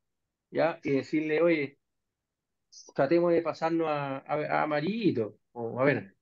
¿ya? 0.52 0.80
Y 0.84 0.92
decirle, 0.92 1.42
oye, 1.42 1.78
tratemos 2.94 3.32
de 3.32 3.42
pasarnos 3.42 3.88
a, 3.88 4.18
a, 4.18 4.64
amarillito, 4.64 5.38
o 5.52 5.80
a 5.80 5.84
ver. 5.84 6.16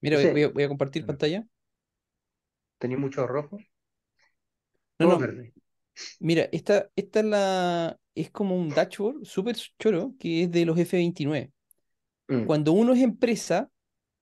Mira, 0.00 0.18
voy, 0.52 0.62
a, 0.64 0.68
compartir 0.68 1.06
pantalla. 1.06 1.46
¿Tenía 2.78 2.98
mucho 2.98 3.26
rojo? 3.26 3.58
No, 4.98 5.08
no. 5.08 5.18
Verde. 5.18 5.52
Mira, 6.18 6.48
esta, 6.52 6.90
esta 6.96 7.20
es 7.20 7.26
la. 7.26 7.98
Es 8.14 8.30
como 8.30 8.56
un 8.56 8.68
dashboard 8.68 9.24
súper 9.24 9.56
choro 9.78 10.14
que 10.18 10.42
es 10.42 10.50
de 10.50 10.66
los 10.66 10.76
F29. 10.76 11.50
Mm. 12.28 12.44
Cuando 12.44 12.72
uno 12.72 12.92
es 12.92 13.00
empresa, 13.00 13.70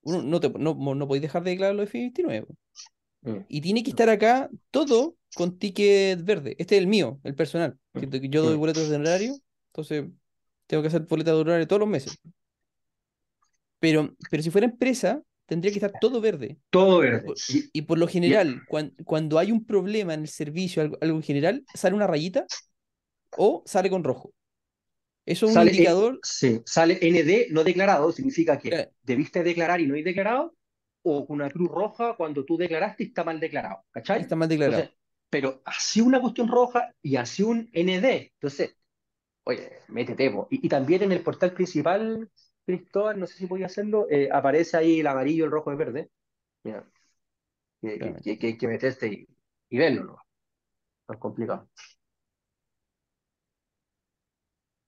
uno 0.02 0.22
no, 0.22 0.40
te, 0.40 0.50
no, 0.50 0.74
no 0.74 1.08
podéis 1.08 1.22
dejar 1.22 1.42
de 1.42 1.50
declarar 1.52 1.74
los 1.74 1.88
F29. 1.90 2.46
Mm. 3.22 3.38
Y 3.48 3.60
tiene 3.60 3.82
que 3.82 3.90
estar 3.90 4.08
acá 4.08 4.50
todo 4.70 5.16
con 5.34 5.58
ticket 5.58 6.24
verde. 6.24 6.56
Este 6.58 6.76
es 6.76 6.82
el 6.82 6.86
mío, 6.86 7.20
el 7.24 7.34
personal. 7.34 7.78
Mm. 7.92 8.16
Yo 8.28 8.42
doy 8.42 8.56
boletos 8.56 8.88
de 8.88 8.96
horario, 8.96 9.36
entonces 9.68 10.06
tengo 10.66 10.82
que 10.82 10.88
hacer 10.88 11.02
boletas 11.02 11.34
de 11.34 11.40
horario 11.40 11.66
todos 11.66 11.80
los 11.80 11.88
meses. 11.88 12.18
Pero, 13.78 14.14
pero 14.30 14.42
si 14.42 14.50
fuera 14.50 14.66
empresa, 14.66 15.22
tendría 15.46 15.72
que 15.72 15.78
estar 15.78 15.92
todo 16.00 16.20
verde. 16.20 16.58
Todo 16.70 16.98
verde. 16.98 17.34
Y, 17.72 17.82
por 17.82 17.98
lo 17.98 18.06
general, 18.06 18.62
cuando 19.04 19.38
hay 19.38 19.50
un 19.50 19.64
problema 19.64 20.14
en 20.14 20.20
el 20.20 20.28
servicio, 20.28 20.82
algo, 20.82 20.98
en 21.00 21.22
general, 21.22 21.64
sale 21.74 21.96
una 21.96 22.06
rayita 22.06 22.46
o 23.36 23.62
sale 23.66 23.90
con 23.90 24.04
rojo. 24.04 24.32
Eso 25.26 25.46
es 25.46 25.56
un 25.56 25.68
indicador. 25.68 26.18
sí, 26.22 26.60
sale 26.64 26.98
ND 27.00 27.52
no 27.52 27.62
declarado, 27.62 28.10
significa 28.12 28.58
que 28.58 28.90
debiste 29.02 29.42
declarar 29.42 29.80
y 29.80 29.86
no 29.86 29.94
hay 29.94 30.02
declarado, 30.02 30.54
o 31.02 31.24
una 31.28 31.50
cruz 31.50 31.70
roja 31.70 32.14
cuando 32.16 32.44
tú 32.44 32.56
declaraste 32.56 33.04
y 33.04 33.06
está 33.06 33.24
mal 33.24 33.40
declarado. 33.40 33.84
¿Cachai? 33.90 34.20
Está 34.20 34.36
mal 34.36 34.48
declarado. 34.48 34.88
pero 35.28 35.62
así 35.64 36.00
una 36.00 36.20
cuestión 36.20 36.48
roja 36.48 36.94
y 37.02 37.16
así 37.16 37.42
un 37.42 37.70
ND. 37.72 38.32
Entonces, 38.34 38.76
oye, 39.44 39.70
métete. 39.88 40.32
Y, 40.50 40.66
y 40.66 40.68
también 40.68 41.02
en 41.02 41.12
el 41.12 41.22
portal 41.22 41.52
principal 41.52 42.30
Cristóbal, 42.70 43.18
no 43.18 43.26
sé 43.26 43.36
si 43.38 43.46
podía 43.46 43.66
hacerlo, 43.66 44.06
eh, 44.10 44.28
aparece 44.32 44.76
ahí 44.76 45.00
el 45.00 45.06
amarillo, 45.06 45.44
el 45.44 45.50
rojo 45.50 45.70
y 45.70 45.72
el 45.72 45.78
verde. 45.78 46.10
Mira, 46.62 46.88
que, 47.80 48.38
hay 48.42 48.56
que 48.56 48.68
meterse 48.68 49.26
y, 49.68 49.78
verlo, 49.78 50.04
¿no? 50.04 50.16
es 51.08 51.18
complicado. 51.18 51.68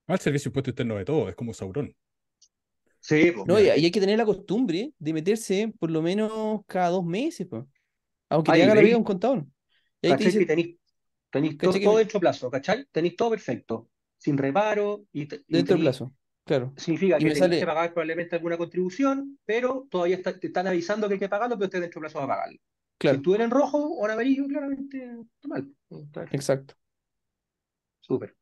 el 0.07 0.19
servicio 0.19 0.49
impuesto 0.49 0.69
interno 0.69 0.95
de 0.95 1.05
todo, 1.05 1.27
es 1.29 1.35
como 1.35 1.53
Sauron. 1.53 1.93
Sí, 3.03 3.31
pues, 3.35 3.45
no, 3.45 3.59
y, 3.59 3.67
hay 3.67 3.91
que 3.91 3.99
tener 3.99 4.17
la 4.17 4.25
costumbre 4.25 4.93
de 4.97 5.13
meterse 5.13 5.73
por 5.77 5.91
lo 5.91 6.01
menos 6.01 6.61
cada 6.65 6.89
dos 6.89 7.05
meses, 7.05 7.45
pues. 7.49 7.65
Aunque 8.29 8.53
te 8.53 8.63
haga 8.63 8.75
la 8.75 8.81
vida 8.81 8.97
un 8.97 9.03
contador. 9.03 9.45
Y 10.01 10.07
ahí 10.07 10.17
te 10.17 10.23
dice, 10.23 10.45
tenéis, 10.45 10.77
tenéis 11.29 11.57
todo, 11.57 11.73
todo, 11.73 11.97
dentro 11.97 12.21
plazo, 12.21 12.49
¿cachai? 12.49 12.85
Tenéis 12.91 13.17
todo 13.17 13.31
perfecto, 13.31 13.89
sin 14.17 14.37
reparo. 14.37 15.03
Y, 15.11 15.25
dentro 15.25 15.75
del 15.75 15.83
plazo. 15.83 16.13
Claro. 16.45 16.73
Significa 16.77 17.17
que 17.17 17.29
tienes 17.29 17.59
que 17.59 17.65
pagar 17.65 17.93
probablemente 17.93 18.37
alguna 18.37 18.57
contribución, 18.57 19.37
pero 19.43 19.85
todavía 19.89 20.21
te 20.23 20.47
están 20.47 20.67
avisando 20.67 21.09
que 21.09 21.15
hay 21.15 21.19
que 21.19 21.29
pagarlo, 21.29 21.57
pero 21.57 21.65
usted 21.65 21.81
dentro 21.81 21.99
del 21.99 22.09
plazo 22.09 22.19
va 22.19 22.33
a 22.33 22.37
pagarlo. 22.37 22.59
Claro. 22.97 23.17
Si 23.17 23.21
tú 23.21 23.35
eres 23.35 23.45
en 23.45 23.51
rojo 23.51 23.79
o 23.79 24.05
en 24.05 24.11
amarillo, 24.11 24.47
claramente 24.47 24.97
está 25.35 25.47
mal. 25.49 25.69
Exacto. 26.31 26.75
Súper. 27.99 28.33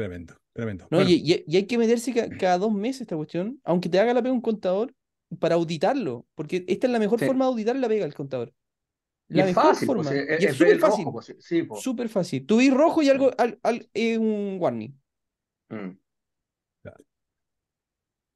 Tremendo, 0.00 0.34
tremendo. 0.54 0.88
No, 0.90 1.02
y, 1.02 1.44
hay 1.54 1.66
que 1.66 1.76
meterse 1.76 2.14
cada, 2.38 2.56
dos 2.56 2.72
meses 2.72 3.02
esta 3.02 3.16
cuestión, 3.16 3.60
aunque 3.64 3.90
te 3.90 4.00
haga 4.00 4.14
la 4.14 4.22
pega 4.22 4.32
un 4.32 4.40
contador, 4.40 4.94
para 5.38 5.56
auditarlo, 5.56 6.26
porque 6.34 6.64
esta 6.66 6.86
es 6.86 6.92
la 6.92 6.98
mejor 6.98 7.20
forma 7.20 7.44
de 7.44 7.50
auditar 7.50 7.76
la 7.76 7.86
pega 7.86 8.04
del 8.04 8.14
contador. 8.14 8.52
La 9.28 9.44
mejor 9.44 9.62
fácil, 9.62 9.86
pues, 9.86 10.08
forma. 10.08 10.20
y 10.40 10.44
es 10.44 10.56
súper 10.56 10.78
fácil. 10.78 11.06
Pues, 11.12 11.36
sí, 11.38 11.62
pues. 11.64 11.82
Súper 11.82 12.08
fácil. 12.08 12.46
Tú 12.46 12.56
ves 12.56 12.72
rojo 12.72 13.02
y 13.02 13.10
algo, 13.10 13.30
al, 13.36 13.60
un 14.18 14.56
warning. 14.58 14.98
Mm. 15.68 15.90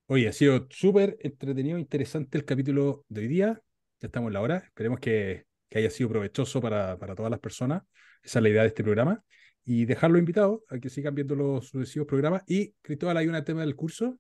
Oye, 0.07 0.29
ha 0.29 0.33
sido 0.33 0.67
súper 0.69 1.17
entretenido, 1.21 1.79
interesante 1.79 2.37
el 2.37 2.45
capítulo 2.45 3.07
de 3.09 3.23
hoy 3.23 3.27
día. 3.27 3.63
Ya 4.01 4.07
estamos 4.07 4.29
en 4.29 4.35
la 4.35 4.43
hora. 4.43 4.59
Esperemos 4.59 5.01
que, 5.01 5.47
haya 5.75 5.91
sido 5.91 6.11
provechoso 6.11 6.61
para, 6.61 6.99
para, 6.99 7.15
todas 7.15 7.31
las 7.31 7.41
personas. 7.41 7.83
Esa 8.23 8.39
es 8.39 8.43
la 8.43 8.49
idea 8.51 8.63
de 8.63 8.69
este 8.69 8.85
programa. 8.85 9.25
Y 9.65 9.87
dejarlo 9.87 10.19
invitado 10.19 10.63
a 10.69 10.79
que 10.79 10.91
sigan 10.91 11.15
viendo 11.15 11.35
los 11.35 11.69
sucesivos 11.69 12.07
programas. 12.07 12.43
Y, 12.47 12.73
Cristóbal, 12.83 13.17
hay 13.17 13.29
un 13.29 13.45
tema 13.45 13.63
del 13.63 13.77
curso. 13.77 14.19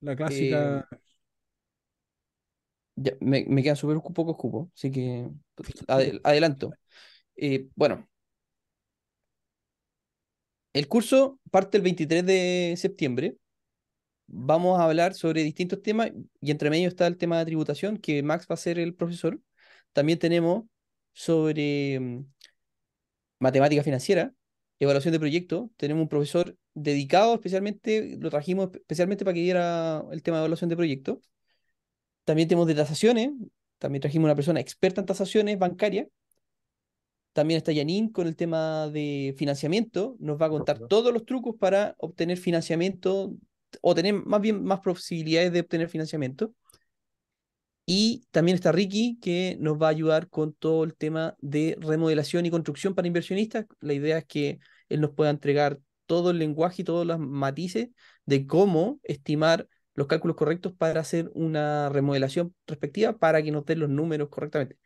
La 0.00 0.16
clásica. 0.16 0.88
Eh, 0.90 0.96
ya, 2.96 3.12
me, 3.20 3.44
me 3.48 3.62
quedan 3.62 3.76
súper 3.76 3.98
pocos 4.12 4.36
cupos, 4.36 4.68
así 4.74 4.90
que 4.90 5.30
adelanto. 6.22 6.72
Eh, 7.36 7.68
bueno, 7.74 8.08
el 10.72 10.88
curso 10.88 11.38
parte 11.50 11.76
el 11.76 11.82
23 11.82 12.24
de 12.24 12.74
septiembre 12.76 13.36
vamos 14.26 14.80
a 14.80 14.84
hablar 14.84 15.14
sobre 15.14 15.42
distintos 15.42 15.82
temas 15.82 16.10
y 16.40 16.50
entre 16.50 16.70
medio 16.70 16.88
está 16.88 17.06
el 17.06 17.18
tema 17.18 17.38
de 17.38 17.44
tributación, 17.44 17.98
que 17.98 18.22
Max 18.22 18.46
va 18.50 18.54
a 18.54 18.56
ser 18.56 18.78
el 18.78 18.94
profesor. 18.94 19.38
También 19.92 20.18
tenemos 20.18 20.64
sobre 21.12 22.00
mm, 22.00 22.24
matemática 23.42 23.82
financiera, 23.82 24.32
evaluación 24.78 25.12
de 25.12 25.18
proyectos. 25.18 25.68
Tenemos 25.76 26.02
un 26.02 26.08
profesor 26.08 26.56
dedicado 26.74 27.34
especialmente, 27.34 28.16
lo 28.20 28.30
trajimos 28.30 28.70
especialmente 28.72 29.24
para 29.24 29.34
que 29.34 29.40
diera 29.40 30.04
el 30.12 30.22
tema 30.22 30.36
de 30.36 30.42
evaluación 30.42 30.70
de 30.70 30.76
proyectos. 30.76 31.18
También 32.24 32.48
tenemos 32.48 32.68
de 32.68 32.76
tasaciones, 32.76 33.30
también 33.78 34.00
trajimos 34.00 34.26
una 34.26 34.36
persona 34.36 34.60
experta 34.60 35.00
en 35.00 35.06
tasaciones 35.06 35.58
bancarias. 35.58 36.06
También 37.32 37.58
está 37.58 37.74
Janine 37.74 38.12
con 38.12 38.28
el 38.28 38.36
tema 38.36 38.88
de 38.88 39.34
financiamiento. 39.36 40.16
Nos 40.20 40.40
va 40.40 40.46
a 40.46 40.50
contar 40.50 40.78
todos 40.86 41.12
los 41.12 41.24
trucos 41.24 41.56
para 41.58 41.96
obtener 41.98 42.38
financiamiento 42.38 43.34
o 43.80 43.94
tener 43.94 44.14
más 44.14 44.40
bien 44.40 44.62
más 44.62 44.80
posibilidades 44.80 45.52
de 45.52 45.60
obtener 45.60 45.88
financiamiento. 45.88 46.54
Y 47.84 48.24
también 48.30 48.54
está 48.54 48.70
Ricky, 48.72 49.18
que 49.20 49.56
nos 49.60 49.80
va 49.80 49.88
a 49.88 49.90
ayudar 49.90 50.28
con 50.28 50.52
todo 50.52 50.84
el 50.84 50.94
tema 50.94 51.36
de 51.40 51.76
remodelación 51.80 52.46
y 52.46 52.50
construcción 52.50 52.94
para 52.94 53.08
inversionistas. 53.08 53.66
La 53.80 53.92
idea 53.92 54.18
es 54.18 54.24
que 54.24 54.60
él 54.88 55.00
nos 55.00 55.10
pueda 55.10 55.30
entregar 55.30 55.80
todo 56.06 56.30
el 56.30 56.38
lenguaje 56.38 56.82
y 56.82 56.84
todos 56.84 57.06
los 57.06 57.18
matices 57.18 57.88
de 58.24 58.46
cómo 58.46 59.00
estimar 59.02 59.68
los 59.94 60.06
cálculos 60.06 60.36
correctos 60.36 60.72
para 60.72 61.00
hacer 61.00 61.30
una 61.34 61.88
remodelación 61.88 62.54
respectiva 62.66 63.18
para 63.18 63.42
que 63.42 63.50
nos 63.50 63.64
den 63.64 63.80
los 63.80 63.88
números 63.88 64.28
correctamente. 64.30 64.78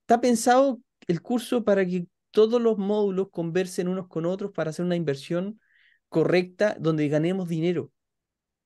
Está 0.00 0.20
pensado 0.20 0.80
el 1.06 1.22
curso 1.22 1.64
para 1.64 1.84
que 1.84 2.06
todos 2.30 2.60
los 2.60 2.78
módulos 2.78 3.28
conversen 3.30 3.88
unos 3.88 4.08
con 4.08 4.26
otros 4.26 4.52
para 4.52 4.70
hacer 4.70 4.84
una 4.84 4.96
inversión 4.96 5.60
correcta 6.08 6.76
donde 6.78 7.08
ganemos 7.08 7.48
dinero, 7.48 7.92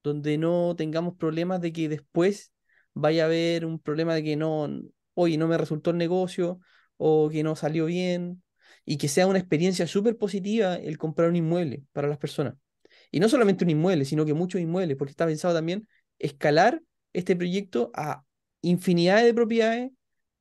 donde 0.03 0.39
no 0.39 0.74
tengamos 0.76 1.16
problemas 1.16 1.61
de 1.61 1.72
que 1.72 1.89
después 1.89 2.53
vaya 2.99 3.24
a 3.24 3.26
haber 3.26 3.64
un 3.64 3.78
problema 3.78 4.14
de 4.14 4.24
que 4.24 4.36
no, 4.36 4.68
hoy 5.14 5.36
no 5.36 5.46
me 5.49 5.57
resultó 5.57 5.90
el 5.90 5.99
negocio 5.99 6.61
o 6.96 7.28
que 7.30 7.42
no 7.42 7.57
salió 7.57 7.86
bien 7.86 8.42
y 8.84 8.99
que 8.99 9.09
sea 9.09 9.26
una 9.26 9.38
experiencia 9.38 9.86
súper 9.86 10.16
positiva 10.16 10.74
el 10.74 10.99
comprar 10.99 11.28
un 11.28 11.36
inmueble 11.36 11.82
para 11.92 12.09
las 12.09 12.18
personas. 12.18 12.55
Y 13.11 13.20
no 13.20 13.28
solamente 13.28 13.64
un 13.64 13.70
inmueble, 13.70 14.05
sino 14.05 14.24
que 14.24 14.34
muchos 14.34 14.61
inmuebles, 14.61 14.96
porque 14.96 15.12
está 15.12 15.26
pensado 15.26 15.55
también 15.55 15.88
escalar 16.18 16.82
este 17.12 17.36
proyecto 17.36 17.90
a 17.94 18.24
infinidad 18.62 19.22
de 19.24 19.32
propiedades 19.32 19.90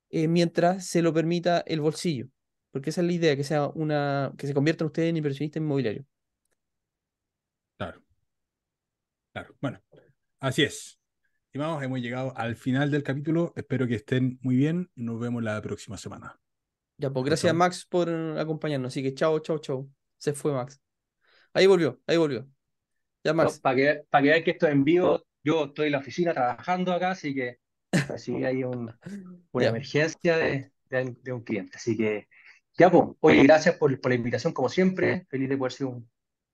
eh, 0.10 0.28
mientras 0.28 0.86
se 0.88 1.02
lo 1.02 1.14
permita 1.14 1.64
el 1.68 1.80
bolsillo. 1.82 2.28
Porque 2.72 2.90
esa 2.90 3.02
es 3.02 3.08
la 3.08 3.14
idea, 3.14 3.36
que 3.36 3.44
sea 3.44 3.68
una, 3.68 4.34
que 4.38 4.48
se 4.48 4.54
conviertan 4.54 4.88
ustedes 4.88 5.10
en 5.10 5.18
inversionistas 5.18 5.62
inmobiliarios. 5.62 6.06
Claro. 7.78 8.02
Claro. 9.32 9.56
Bueno, 9.62 9.80
así 10.40 10.64
es. 10.64 10.97
Vamos, 11.58 11.82
hemos 11.82 12.00
llegado 12.00 12.34
al 12.38 12.56
final 12.56 12.92
del 12.92 13.02
capítulo. 13.02 13.52
Espero 13.56 13.88
que 13.88 13.96
estén 13.96 14.38
muy 14.42 14.56
bien. 14.56 14.92
Nos 14.96 15.20
vemos 15.20 15.42
la 15.42 15.60
próxima 15.60 15.98
semana. 15.98 16.40
Ya, 16.98 17.10
pues 17.10 17.26
gracias 17.26 17.54
Max 17.54 17.84
por 17.84 18.10
acompañarnos. 18.10 18.94
Así 18.94 19.02
que 19.02 19.16
chao, 19.16 19.40
chao, 19.40 19.58
chao. 19.58 19.90
Se 20.18 20.34
fue 20.34 20.54
Max. 20.54 20.80
Ahí 21.54 21.66
volvió, 21.66 22.00
ahí 22.06 22.18
volvió. 22.18 22.48
Ya 23.24 23.34
Max. 23.34 23.60
para 23.60 23.76
que, 23.76 24.04
para 24.08 24.22
que 24.22 24.30
vean 24.30 24.44
que 24.44 24.52
esto 24.52 24.68
es 24.68 24.74
en 24.74 24.84
vivo, 24.84 25.26
yo 25.44 25.66
estoy 25.66 25.88
en 25.88 25.94
la 25.94 25.98
oficina 25.98 26.32
trabajando 26.32 26.94
acá, 26.94 27.12
así 27.12 27.34
que 27.34 27.58
así 27.92 28.44
hay 28.44 28.64
una 28.64 29.00
emergencia 29.54 30.38
de, 30.38 30.72
de, 30.90 31.34
un 31.34 31.42
cliente. 31.42 31.78
Así 31.78 31.98
que, 31.98 32.28
ya, 32.78 32.92
pues, 32.92 33.04
oye, 33.20 33.42
gracias 33.44 33.78
por, 33.78 34.00
por 34.00 34.12
la 34.12 34.16
invitación, 34.16 34.54
como 34.54 34.70
siempre. 34.70 35.26
Feliz 35.28 35.50
de 35.50 35.58
poder 35.58 35.72
ser 35.72 35.88
un, 35.88 36.08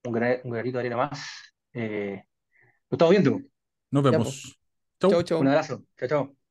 un, 0.05 0.13
granito 0.13 0.77
de 0.77 0.79
arena 0.79 0.95
más. 0.95 1.53
Eh, 1.73 2.23
nos 2.89 2.93
estamos 2.93 3.11
viendo. 3.11 3.41
Nos 3.91 4.03
vemos. 4.03 4.62
Chau, 5.07 5.23
chau. 5.23 5.39
Un 5.41 5.47
abrazo. 5.47 5.85
Chao, 5.97 6.07
chao. 6.09 6.37